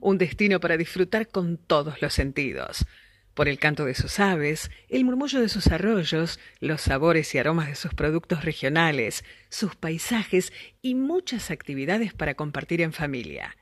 Un 0.00 0.16
destino 0.16 0.60
para 0.60 0.78
disfrutar 0.78 1.28
con 1.28 1.58
todos 1.58 2.00
los 2.00 2.14
sentidos. 2.14 2.86
Por 3.34 3.48
el 3.48 3.58
canto 3.58 3.84
de 3.84 3.94
sus 3.94 4.18
aves, 4.18 4.70
el 4.88 5.04
murmullo 5.04 5.42
de 5.42 5.50
sus 5.50 5.66
arroyos, 5.66 6.40
los 6.60 6.80
sabores 6.80 7.34
y 7.34 7.38
aromas 7.38 7.68
de 7.68 7.74
sus 7.74 7.92
productos 7.92 8.46
regionales, 8.46 9.26
sus 9.50 9.76
paisajes 9.76 10.54
y 10.80 10.94
muchas 10.94 11.50
actividades 11.50 12.14
para 12.14 12.32
compartir 12.32 12.80
en 12.80 12.94
familia. 12.94 13.58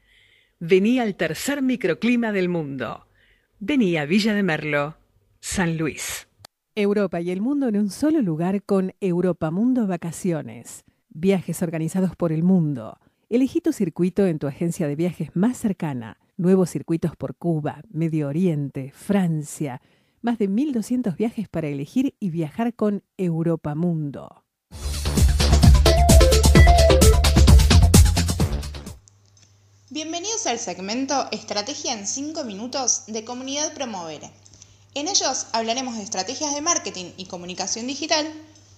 Vení 0.61 1.01
al 1.01 1.17
tercer 1.17 1.61
microclima 1.61 2.31
del 2.31 2.49
mundo. 2.49 3.09
Vení 3.59 3.97
a 3.97 4.05
Villa 4.05 4.33
de 4.33 4.45
Merlo 4.45 4.97
San 5.47 5.77
Luis. 5.77 6.27
Europa 6.75 7.21
y 7.21 7.31
el 7.31 7.43
mundo 7.43 7.69
en 7.69 7.77
un 7.77 7.91
solo 7.91 8.23
lugar 8.23 8.63
con 8.63 8.95
Europa 8.99 9.51
Mundo 9.51 9.87
Vacaciones. 9.87 10.85
Viajes 11.11 11.63
organizados 11.63 12.17
por 12.17 12.33
el 12.33 12.43
mundo. 12.43 12.99
Elegí 13.29 13.61
tu 13.61 13.75
circuito 13.75 14.27
en 14.27 14.39
tu 14.39 14.47
agencia 14.47 14.89
de 14.89 14.97
viajes 14.97 15.37
más 15.37 15.59
cercana. 15.59 16.19
Nuevos 16.39 16.71
circuitos 16.71 17.15
por 17.15 17.37
Cuba, 17.37 17.83
Medio 17.91 18.29
Oriente, 18.29 18.91
Francia. 18.93 19.83
Más 20.23 20.39
de 20.39 20.49
1.200 20.49 21.15
viajes 21.15 21.47
para 21.47 21.69
elegir 21.69 22.17
y 22.19 22.31
viajar 22.31 22.75
con 22.75 23.05
Europa 23.19 23.75
Mundo. 23.75 24.45
Bienvenidos 29.91 30.47
al 30.47 30.59
segmento 30.59 31.29
Estrategia 31.31 31.93
en 31.93 32.07
5 32.07 32.45
minutos 32.45 33.05
de 33.07 33.25
Comunidad 33.27 33.75
Promovere 33.75 34.31
en 34.95 35.09
ellos 35.09 35.47
hablaremos 35.53 35.97
de 35.97 36.03
estrategias 36.03 36.55
de 36.55 36.61
marketing 36.61 37.13
y 37.17 37.27
comunicación 37.27 37.87
digital 37.87 38.33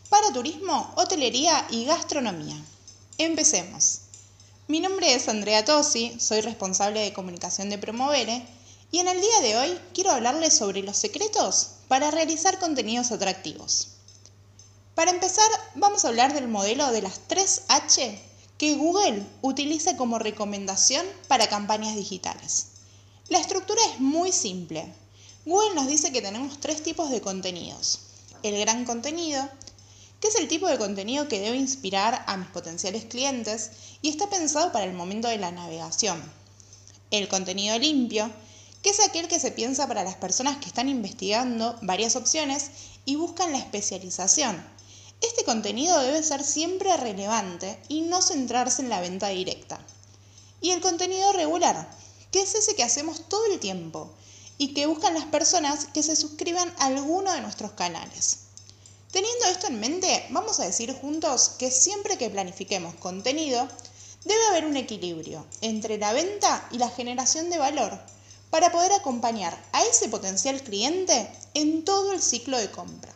para 0.08 0.32
turismo, 0.32 0.92
hotelería 0.96 1.66
y 1.70 1.84
gastronomía. 1.84 2.56
Empecemos. 3.18 4.00
Mi 4.68 4.80
nombre 4.80 5.14
es 5.14 5.28
Andrea 5.28 5.64
Tosi, 5.64 6.16
soy 6.18 6.40
responsable 6.40 7.00
de 7.00 7.12
comunicación 7.12 7.70
de 7.70 7.78
Promovere 7.78 8.46
y 8.90 8.98
en 9.00 9.08
el 9.08 9.20
día 9.20 9.40
de 9.42 9.56
hoy 9.58 9.78
quiero 9.92 10.10
hablarles 10.10 10.54
sobre 10.54 10.82
los 10.82 10.96
secretos 10.96 11.72
para 11.88 12.10
realizar 12.10 12.58
contenidos 12.58 13.12
atractivos. 13.12 13.88
Para 14.94 15.10
empezar, 15.10 15.50
vamos 15.74 16.04
a 16.04 16.08
hablar 16.08 16.32
del 16.32 16.48
modelo 16.48 16.90
de 16.90 17.02
las 17.02 17.20
3H 17.28 18.18
que 18.56 18.74
Google 18.74 19.22
utiliza 19.42 19.96
como 19.96 20.18
recomendación 20.18 21.04
para 21.28 21.48
campañas 21.48 21.94
digitales. 21.94 22.68
La 23.28 23.38
estructura 23.38 23.80
es 23.92 24.00
muy 24.00 24.32
simple. 24.32 24.90
Google 25.46 25.76
nos 25.76 25.86
dice 25.86 26.10
que 26.10 26.22
tenemos 26.22 26.58
tres 26.58 26.82
tipos 26.82 27.08
de 27.08 27.20
contenidos. 27.20 28.00
El 28.42 28.58
gran 28.58 28.84
contenido, 28.84 29.48
que 30.20 30.26
es 30.26 30.34
el 30.34 30.48
tipo 30.48 30.66
de 30.66 30.76
contenido 30.76 31.28
que 31.28 31.38
debe 31.38 31.56
inspirar 31.56 32.24
a 32.26 32.36
mis 32.36 32.48
potenciales 32.48 33.04
clientes 33.04 33.70
y 34.02 34.08
está 34.08 34.28
pensado 34.28 34.72
para 34.72 34.86
el 34.86 34.92
momento 34.92 35.28
de 35.28 35.38
la 35.38 35.52
navegación. 35.52 36.20
El 37.12 37.28
contenido 37.28 37.78
limpio, 37.78 38.28
que 38.82 38.90
es 38.90 38.98
aquel 38.98 39.28
que 39.28 39.38
se 39.38 39.52
piensa 39.52 39.86
para 39.86 40.02
las 40.02 40.16
personas 40.16 40.56
que 40.56 40.66
están 40.66 40.88
investigando 40.88 41.78
varias 41.80 42.16
opciones 42.16 42.72
y 43.04 43.14
buscan 43.14 43.52
la 43.52 43.58
especialización. 43.58 44.60
Este 45.20 45.44
contenido 45.44 46.00
debe 46.00 46.24
ser 46.24 46.42
siempre 46.42 46.96
relevante 46.96 47.78
y 47.88 48.00
no 48.00 48.20
centrarse 48.20 48.82
en 48.82 48.88
la 48.88 49.00
venta 49.00 49.28
directa. 49.28 49.78
Y 50.60 50.72
el 50.72 50.80
contenido 50.80 51.32
regular, 51.34 51.88
que 52.32 52.42
es 52.42 52.56
ese 52.56 52.74
que 52.74 52.82
hacemos 52.82 53.28
todo 53.28 53.46
el 53.52 53.60
tiempo 53.60 54.10
y 54.58 54.74
que 54.74 54.86
buscan 54.86 55.14
las 55.14 55.26
personas 55.26 55.86
que 55.92 56.02
se 56.02 56.16
suscriban 56.16 56.72
a 56.78 56.86
alguno 56.86 57.32
de 57.32 57.40
nuestros 57.40 57.72
canales. 57.72 58.38
Teniendo 59.12 59.46
esto 59.46 59.68
en 59.68 59.80
mente, 59.80 60.26
vamos 60.30 60.60
a 60.60 60.64
decir 60.64 60.92
juntos 60.94 61.52
que 61.58 61.70
siempre 61.70 62.18
que 62.18 62.30
planifiquemos 62.30 62.94
contenido, 62.96 63.68
debe 64.24 64.46
haber 64.48 64.66
un 64.66 64.76
equilibrio 64.76 65.46
entre 65.60 65.98
la 65.98 66.12
venta 66.12 66.68
y 66.72 66.78
la 66.78 66.90
generación 66.90 67.48
de 67.48 67.58
valor 67.58 67.98
para 68.50 68.72
poder 68.72 68.92
acompañar 68.92 69.56
a 69.72 69.84
ese 69.84 70.08
potencial 70.08 70.62
cliente 70.62 71.30
en 71.54 71.84
todo 71.84 72.12
el 72.12 72.20
ciclo 72.20 72.58
de 72.58 72.70
compra. 72.70 73.12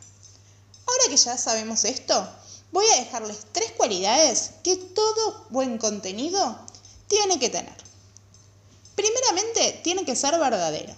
Ahora 0.87 1.05
que 1.09 1.17
ya 1.17 1.37
sabemos 1.37 1.85
esto, 1.85 2.29
voy 2.73 2.85
a 2.87 3.01
dejarles 3.01 3.39
tres 3.53 3.73
cualidades 3.73 4.53
que 4.63 4.77
todo 4.77 5.47
buen 5.51 5.79
contenido 5.79 6.59
tiene 7.09 7.39
que 7.39 7.49
tener. 7.49 7.77
Primeramente, 8.95 9.81
tiene 9.83 10.05
que 10.05 10.17
ser 10.17 10.39
verdadero. 10.39 10.95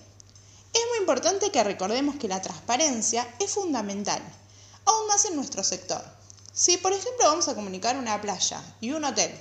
Es 0.73 0.81
muy 0.91 0.99
importante 1.01 1.51
que 1.51 1.65
recordemos 1.65 2.17
que 2.17 2.29
la 2.29 2.41
transparencia 2.41 3.29
es 3.39 3.51
fundamental, 3.51 4.23
aún 4.85 5.07
más 5.07 5.25
en 5.27 5.37
nuestro 5.37 5.63
sector. 5.63 6.03
Si 6.53 6.77
por 6.77 6.93
ejemplo 6.93 7.27
vamos 7.27 7.49
a 7.49 7.55
comunicar 7.55 7.97
una 7.97 8.21
playa 8.21 8.63
y 8.81 8.93
un 8.93 9.05
hotel 9.05 9.33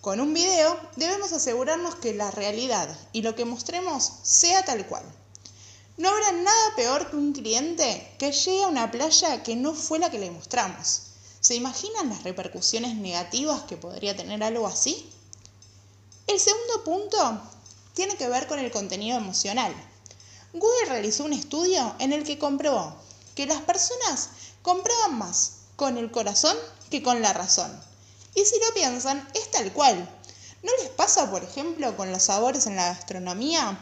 con 0.00 0.20
un 0.20 0.34
video, 0.34 0.76
debemos 0.96 1.32
asegurarnos 1.32 1.94
que 1.94 2.12
la 2.12 2.32
realidad 2.32 2.88
y 3.12 3.22
lo 3.22 3.36
que 3.36 3.44
mostremos 3.44 4.12
sea 4.24 4.64
tal 4.64 4.84
cual. 4.86 5.04
No 5.96 6.08
habrá 6.08 6.32
nada 6.32 6.74
peor 6.74 7.08
que 7.08 7.16
un 7.16 7.32
cliente 7.32 8.14
que 8.18 8.32
llegue 8.32 8.64
a 8.64 8.68
una 8.68 8.90
playa 8.90 9.44
que 9.44 9.54
no 9.54 9.74
fue 9.74 10.00
la 10.00 10.10
que 10.10 10.18
le 10.18 10.32
mostramos. 10.32 11.02
¿Se 11.38 11.54
imaginan 11.54 12.08
las 12.08 12.24
repercusiones 12.24 12.96
negativas 12.96 13.62
que 13.62 13.76
podría 13.76 14.16
tener 14.16 14.42
algo 14.42 14.66
así? 14.66 15.08
El 16.26 16.40
segundo 16.40 16.82
punto 16.82 17.42
tiene 17.94 18.16
que 18.16 18.28
ver 18.28 18.48
con 18.48 18.58
el 18.58 18.72
contenido 18.72 19.18
emocional. 19.18 19.72
Google 20.52 20.86
realizó 20.88 21.24
un 21.24 21.32
estudio 21.32 21.94
en 21.98 22.12
el 22.12 22.24
que 22.24 22.38
comprobó 22.38 22.94
que 23.34 23.46
las 23.46 23.62
personas 23.62 24.28
compraban 24.62 25.18
más 25.18 25.52
con 25.76 25.96
el 25.96 26.10
corazón 26.10 26.56
que 26.90 27.02
con 27.02 27.22
la 27.22 27.32
razón. 27.32 27.72
Y 28.34 28.44
si 28.44 28.58
lo 28.60 28.74
piensan, 28.74 29.26
es 29.34 29.50
tal 29.50 29.72
cual. 29.72 30.08
¿No 30.62 30.70
les 30.80 30.90
pasa, 30.90 31.30
por 31.30 31.42
ejemplo, 31.42 31.96
con 31.96 32.12
los 32.12 32.24
sabores 32.24 32.66
en 32.66 32.76
la 32.76 32.86
gastronomía? 32.86 33.78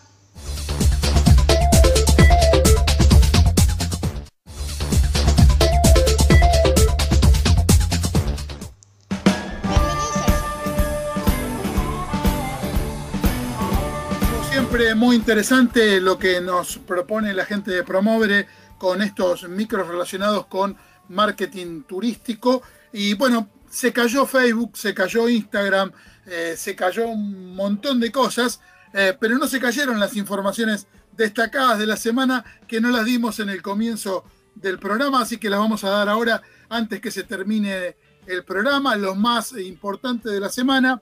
Muy 14.95 15.15
interesante 15.15 15.99
lo 15.99 16.19
que 16.19 16.39
nos 16.39 16.77
propone 16.77 17.33
la 17.33 17.45
gente 17.45 17.71
de 17.71 17.83
Promovere 17.83 18.47
con 18.77 19.01
estos 19.01 19.49
micros 19.49 19.87
relacionados 19.87 20.45
con 20.45 20.77
marketing 21.09 21.81
turístico. 21.81 22.61
Y 22.93 23.15
bueno, 23.15 23.49
se 23.67 23.91
cayó 23.91 24.27
Facebook, 24.27 24.77
se 24.77 24.93
cayó 24.93 25.27
Instagram, 25.27 25.91
eh, 26.27 26.53
se 26.55 26.75
cayó 26.75 27.07
un 27.07 27.55
montón 27.55 27.99
de 27.99 28.11
cosas, 28.11 28.61
eh, 28.93 29.17
pero 29.19 29.39
no 29.39 29.47
se 29.47 29.59
cayeron 29.59 29.99
las 29.99 30.15
informaciones 30.15 30.85
destacadas 31.11 31.79
de 31.79 31.87
la 31.87 31.97
semana 31.97 32.45
que 32.67 32.79
no 32.79 32.91
las 32.91 33.05
dimos 33.05 33.39
en 33.39 33.49
el 33.49 33.63
comienzo 33.63 34.25
del 34.53 34.77
programa, 34.77 35.21
así 35.21 35.37
que 35.37 35.49
las 35.49 35.59
vamos 35.59 35.83
a 35.85 35.89
dar 35.89 36.07
ahora 36.07 36.43
antes 36.69 37.01
que 37.01 37.09
se 37.09 37.23
termine 37.23 37.97
el 38.27 38.43
programa. 38.43 38.95
Lo 38.95 39.15
más 39.15 39.53
importante 39.53 40.29
de 40.29 40.39
la 40.39 40.49
semana, 40.49 41.01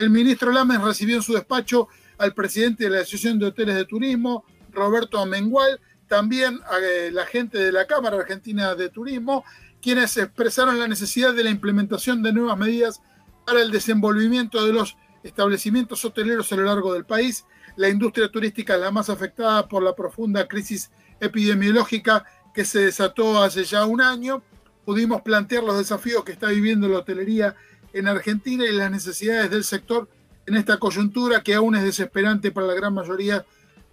el 0.00 0.10
ministro 0.10 0.50
Lames 0.50 0.80
recibió 0.80 1.16
en 1.16 1.22
su 1.22 1.34
despacho 1.34 1.88
al 2.22 2.34
presidente 2.34 2.84
de 2.84 2.90
la 2.90 3.00
Asociación 3.00 3.40
de 3.40 3.46
Hoteles 3.46 3.74
de 3.74 3.84
Turismo, 3.84 4.44
Roberto 4.70 5.18
Amengual, 5.18 5.80
también 6.06 6.60
a 6.70 6.78
eh, 6.78 7.10
la 7.10 7.26
gente 7.26 7.58
de 7.58 7.72
la 7.72 7.88
Cámara 7.88 8.16
Argentina 8.16 8.76
de 8.76 8.90
Turismo, 8.90 9.44
quienes 9.80 10.16
expresaron 10.16 10.78
la 10.78 10.86
necesidad 10.86 11.34
de 11.34 11.42
la 11.42 11.50
implementación 11.50 12.22
de 12.22 12.32
nuevas 12.32 12.56
medidas 12.56 13.02
para 13.44 13.60
el 13.60 13.72
desenvolvimiento 13.72 14.64
de 14.64 14.72
los 14.72 14.96
establecimientos 15.24 16.04
hoteleros 16.04 16.52
a 16.52 16.56
lo 16.56 16.62
largo 16.62 16.94
del 16.94 17.04
país. 17.04 17.44
La 17.74 17.88
industria 17.88 18.30
turística 18.30 18.74
es 18.74 18.80
la 18.80 18.92
más 18.92 19.10
afectada 19.10 19.66
por 19.66 19.82
la 19.82 19.96
profunda 19.96 20.46
crisis 20.46 20.92
epidemiológica 21.18 22.24
que 22.54 22.64
se 22.64 22.84
desató 22.84 23.42
hace 23.42 23.64
ya 23.64 23.84
un 23.84 24.00
año. 24.00 24.44
Pudimos 24.84 25.22
plantear 25.22 25.64
los 25.64 25.76
desafíos 25.76 26.22
que 26.22 26.32
está 26.32 26.48
viviendo 26.48 26.86
la 26.86 26.98
hotelería 26.98 27.56
en 27.92 28.06
Argentina 28.06 28.64
y 28.64 28.72
las 28.72 28.92
necesidades 28.92 29.50
del 29.50 29.64
sector 29.64 30.08
en 30.46 30.56
esta 30.56 30.78
coyuntura 30.78 31.42
que 31.42 31.54
aún 31.54 31.76
es 31.76 31.84
desesperante 31.84 32.50
para 32.50 32.66
la 32.66 32.74
gran 32.74 32.94
mayoría 32.94 33.44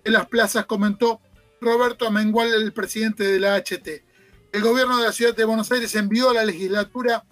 de 0.04 0.12
las 0.12 0.28
plazas, 0.28 0.66
comentó 0.66 1.22
Roberto 1.62 2.08
Amengual, 2.08 2.54
el 2.54 2.74
presidente 2.74 3.24
de 3.24 3.40
la 3.40 3.58
HT. 3.58 4.04
El 4.52 4.62
gobierno 4.62 4.98
de 4.98 5.06
la 5.06 5.12
ciudad 5.12 5.36
de 5.36 5.44
Buenos 5.44 5.72
Aires 5.72 5.94
envió 5.96 6.30
a 6.30 6.34
la 6.34 6.46
legislatura 6.46 7.24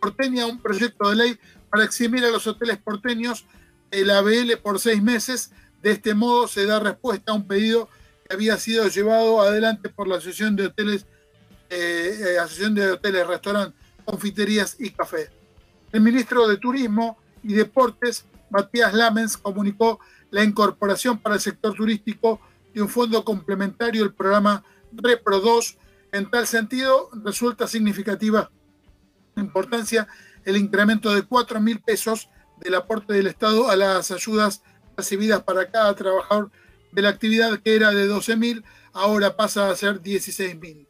porteña 0.00 0.46
un 0.46 0.60
proyecto 0.60 1.10
de 1.10 1.16
ley 1.16 1.38
para 1.70 1.84
eximir 1.84 2.24
a 2.24 2.30
los 2.30 2.46
hoteles 2.46 2.78
porteños 2.78 3.46
el 3.90 4.10
ABL 4.10 4.56
por 4.62 4.80
seis 4.80 5.02
meses. 5.02 5.52
De 5.82 5.92
este 5.92 6.14
modo 6.14 6.48
se 6.48 6.66
da 6.66 6.80
respuesta 6.80 7.32
a 7.32 7.34
un 7.34 7.46
pedido 7.46 7.88
que 8.26 8.34
había 8.34 8.56
sido 8.58 8.88
llevado 8.88 9.40
adelante 9.40 9.88
por 9.88 10.08
la 10.08 10.16
Asociación 10.16 10.56
de 10.56 10.66
Hoteles, 10.66 11.06
eh, 11.70 12.18
eh, 12.20 12.38
Asociación 12.38 12.74
de 12.74 12.90
Hoteles, 12.90 13.26
Restaurantes, 13.26 13.80
Confiterías 14.04 14.76
y 14.78 14.90
Café. 14.90 15.30
El 15.92 16.00
ministro 16.00 16.48
de 16.48 16.56
Turismo 16.56 17.18
y 17.42 17.54
Deportes, 17.54 18.24
Matías 18.50 18.94
Lamens, 18.94 19.36
comunicó 19.36 20.00
la 20.30 20.44
incorporación 20.44 21.18
para 21.18 21.36
el 21.36 21.40
sector 21.40 21.74
turístico 21.74 22.40
y 22.72 22.80
un 22.80 22.88
fondo 22.88 23.24
complementario 23.24 24.04
el 24.04 24.12
programa 24.12 24.64
Repro 24.92 25.40
2. 25.40 25.78
En 26.12 26.30
tal 26.30 26.46
sentido, 26.46 27.10
resulta 27.24 27.66
significativa 27.66 28.50
importancia 29.36 30.06
el 30.44 30.56
incremento 30.56 31.14
de 31.14 31.22
4 31.22 31.60
mil 31.60 31.80
pesos 31.80 32.28
del 32.60 32.74
aporte 32.74 33.12
del 33.12 33.26
Estado 33.26 33.70
a 33.70 33.76
las 33.76 34.10
ayudas 34.10 34.62
recibidas 34.96 35.42
para 35.42 35.70
cada 35.70 35.94
trabajador 35.94 36.50
de 36.92 37.02
la 37.02 37.08
actividad 37.08 37.58
que 37.58 37.74
era 37.74 37.90
de 37.90 38.06
12 38.06 38.36
mil, 38.36 38.64
ahora 38.92 39.36
pasa 39.36 39.68
a 39.68 39.76
ser 39.76 40.00
16 40.00 40.56
mil. 40.60 40.86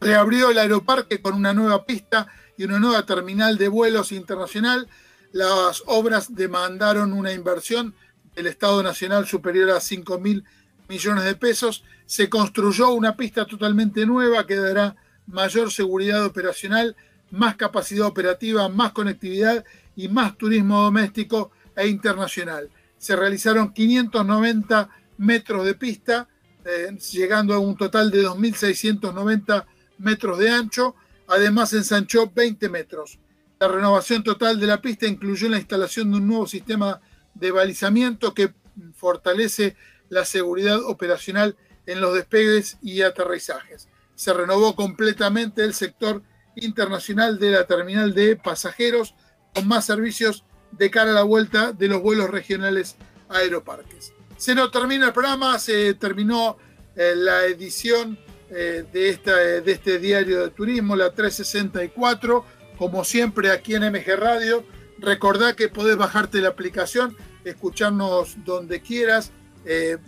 Reabrió 0.00 0.50
el 0.50 0.58
aeroparque 0.58 1.20
con 1.20 1.34
una 1.34 1.52
nueva 1.52 1.84
pista 1.84 2.26
y 2.56 2.64
una 2.64 2.78
nueva 2.78 3.04
terminal 3.04 3.58
de 3.58 3.68
vuelos 3.68 4.12
internacional. 4.12 4.88
Las 5.32 5.82
obras 5.86 6.34
demandaron 6.34 7.12
una 7.12 7.32
inversión 7.32 7.94
el 8.36 8.46
Estado 8.46 8.82
Nacional 8.82 9.26
superior 9.26 9.70
a 9.70 9.80
5 9.80 10.18
mil 10.18 10.44
millones 10.88 11.24
de 11.24 11.34
pesos. 11.34 11.84
Se 12.06 12.28
construyó 12.28 12.90
una 12.90 13.16
pista 13.16 13.46
totalmente 13.46 14.04
nueva 14.06 14.46
que 14.46 14.56
dará 14.56 14.96
mayor 15.26 15.72
seguridad 15.72 16.24
operacional, 16.24 16.96
más 17.30 17.56
capacidad 17.56 18.06
operativa, 18.06 18.68
más 18.68 18.92
conectividad 18.92 19.64
y 19.96 20.08
más 20.08 20.36
turismo 20.36 20.82
doméstico 20.82 21.50
e 21.76 21.88
internacional. 21.88 22.68
Se 22.98 23.16
realizaron 23.16 23.72
590 23.72 24.90
metros 25.18 25.64
de 25.64 25.74
pista, 25.74 26.28
eh, 26.64 26.96
llegando 27.12 27.54
a 27.54 27.58
un 27.58 27.76
total 27.76 28.10
de 28.10 28.22
2.690 28.22 29.64
metros 29.98 30.38
de 30.38 30.50
ancho. 30.50 30.94
Además, 31.26 31.72
ensanchó 31.72 32.30
20 32.32 32.68
metros. 32.68 33.18
La 33.62 33.68
renovación 33.68 34.24
total 34.24 34.58
de 34.58 34.66
la 34.66 34.82
pista 34.82 35.06
incluyó 35.06 35.48
la 35.48 35.56
instalación 35.56 36.10
de 36.10 36.16
un 36.16 36.26
nuevo 36.26 36.48
sistema 36.48 37.00
de 37.32 37.52
balizamiento 37.52 38.34
que 38.34 38.52
fortalece 38.92 39.76
la 40.08 40.24
seguridad 40.24 40.80
operacional 40.84 41.56
en 41.86 42.00
los 42.00 42.12
despegues 42.12 42.78
y 42.82 43.02
aterrizajes. 43.02 43.88
Se 44.16 44.32
renovó 44.32 44.74
completamente 44.74 45.62
el 45.62 45.74
sector 45.74 46.24
internacional 46.56 47.38
de 47.38 47.52
la 47.52 47.64
terminal 47.64 48.14
de 48.14 48.34
pasajeros 48.34 49.14
con 49.54 49.68
más 49.68 49.84
servicios 49.84 50.42
de 50.72 50.90
cara 50.90 51.12
a 51.12 51.14
la 51.14 51.22
vuelta 51.22 51.72
de 51.72 51.86
los 51.86 52.02
vuelos 52.02 52.30
regionales 52.30 52.96
a 53.28 53.36
aeroparques. 53.36 54.12
Se 54.38 54.56
nos 54.56 54.72
termina 54.72 55.06
el 55.06 55.12
programa, 55.12 55.56
se 55.60 55.94
terminó 55.94 56.56
eh, 56.96 57.12
la 57.14 57.44
edición 57.44 58.18
eh, 58.50 58.84
de, 58.92 59.08
esta, 59.08 59.36
de 59.36 59.70
este 59.70 60.00
diario 60.00 60.42
de 60.42 60.50
turismo, 60.50 60.96
la 60.96 61.12
364, 61.12 62.44
como 62.78 63.04
siempre 63.04 63.50
aquí 63.50 63.74
en 63.74 63.84
MG 63.84 64.16
Radio 64.16 64.64
Recordá 65.02 65.56
que 65.56 65.68
podés 65.68 65.96
bajarte 65.96 66.40
la 66.40 66.50
aplicación, 66.50 67.16
escucharnos 67.44 68.36
donde 68.44 68.80
quieras, 68.80 69.32
eh, 69.64 69.98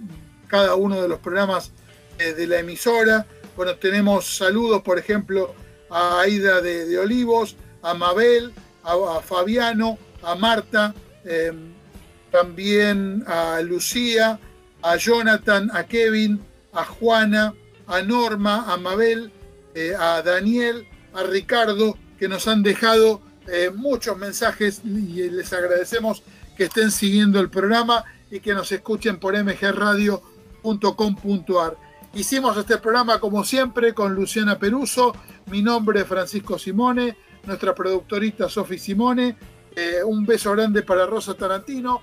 cada 0.46 0.76
uno 0.76 1.02
de 1.02 1.08
los 1.08 1.18
programas 1.18 1.72
eh, 2.20 2.32
de 2.32 2.46
la 2.46 2.60
emisora. 2.60 3.26
Bueno, 3.56 3.74
tenemos 3.74 4.36
saludos, 4.36 4.82
por 4.82 5.00
ejemplo, 5.00 5.52
a 5.90 6.20
Aida 6.20 6.60
de, 6.60 6.96
Olivos, 6.96 7.56
a 7.82 7.94
Mabel, 7.94 8.52
a, 8.84 9.20
Fabiano, 9.20 9.98
a 10.22 10.36
Marta, 10.36 10.94
em, 11.24 11.72
también 12.30 13.24
a 13.26 13.60
Lucía, 13.62 14.38
a 14.80 14.96
Jonathan, 14.96 15.70
a 15.74 15.84
Kevin, 15.88 16.40
a 16.72 16.84
Juana, 16.84 17.52
a 17.88 18.00
Norma, 18.00 18.72
a 18.72 18.76
Mabel, 18.76 19.32
eh, 19.74 19.92
a 19.98 20.22
Daniel, 20.22 20.86
a 21.14 21.24
Ricardo, 21.24 21.98
que 22.18 22.28
nos 22.28 22.48
han 22.48 22.62
dejado 22.62 23.20
eh, 23.46 23.70
muchos 23.74 24.16
mensajes 24.16 24.80
y 24.84 25.28
les 25.30 25.52
agradecemos 25.52 26.22
que 26.56 26.64
estén 26.64 26.90
siguiendo 26.90 27.38
el 27.40 27.50
programa 27.50 28.04
y 28.30 28.40
que 28.40 28.54
nos 28.54 28.72
escuchen 28.72 29.18
por 29.18 29.36
mgradio.com.ar. 29.36 31.76
Hicimos 32.14 32.56
este 32.56 32.78
programa 32.78 33.18
como 33.18 33.44
siempre 33.44 33.92
con 33.92 34.14
Luciana 34.14 34.58
Peruso, 34.58 35.14
mi 35.46 35.60
nombre 35.62 36.00
es 36.00 36.06
Francisco 36.06 36.58
Simone, 36.58 37.18
nuestra 37.44 37.74
productorita 37.74 38.48
Sofi 38.48 38.78
Simone, 38.78 39.36
eh, 39.74 40.02
un 40.04 40.24
beso 40.24 40.52
grande 40.52 40.82
para 40.82 41.06
Rosa 41.06 41.34
Tarantino, 41.34 42.02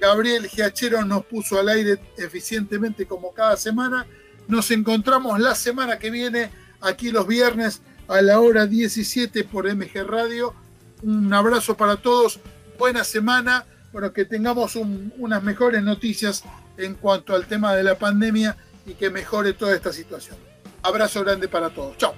Gabriel 0.00 0.48
Giachero 0.48 1.04
nos 1.04 1.26
puso 1.26 1.58
al 1.58 1.68
aire 1.68 1.98
eficientemente 2.16 3.06
como 3.06 3.34
cada 3.34 3.56
semana, 3.56 4.06
nos 4.46 4.70
encontramos 4.70 5.38
la 5.38 5.54
semana 5.54 5.98
que 5.98 6.10
viene 6.10 6.50
aquí 6.80 7.10
los 7.10 7.26
viernes 7.26 7.82
a 8.08 8.22
la 8.22 8.40
hora 8.40 8.66
17 8.66 9.44
por 9.44 9.72
MG 9.72 10.02
Radio. 10.06 10.54
Un 11.02 11.32
abrazo 11.32 11.76
para 11.76 11.96
todos, 11.96 12.40
buena 12.78 13.04
semana, 13.04 13.64
bueno, 13.92 14.12
que 14.12 14.24
tengamos 14.24 14.76
unas 14.76 15.42
mejores 15.42 15.82
noticias 15.82 16.42
en 16.76 16.94
cuanto 16.94 17.34
al 17.34 17.46
tema 17.46 17.74
de 17.74 17.82
la 17.84 17.98
pandemia 17.98 18.56
y 18.86 18.94
que 18.94 19.10
mejore 19.10 19.52
toda 19.52 19.74
esta 19.74 19.92
situación. 19.92 20.36
Abrazo 20.82 21.22
grande 21.22 21.48
para 21.48 21.70
todos. 21.70 21.96
Chao. 21.98 22.14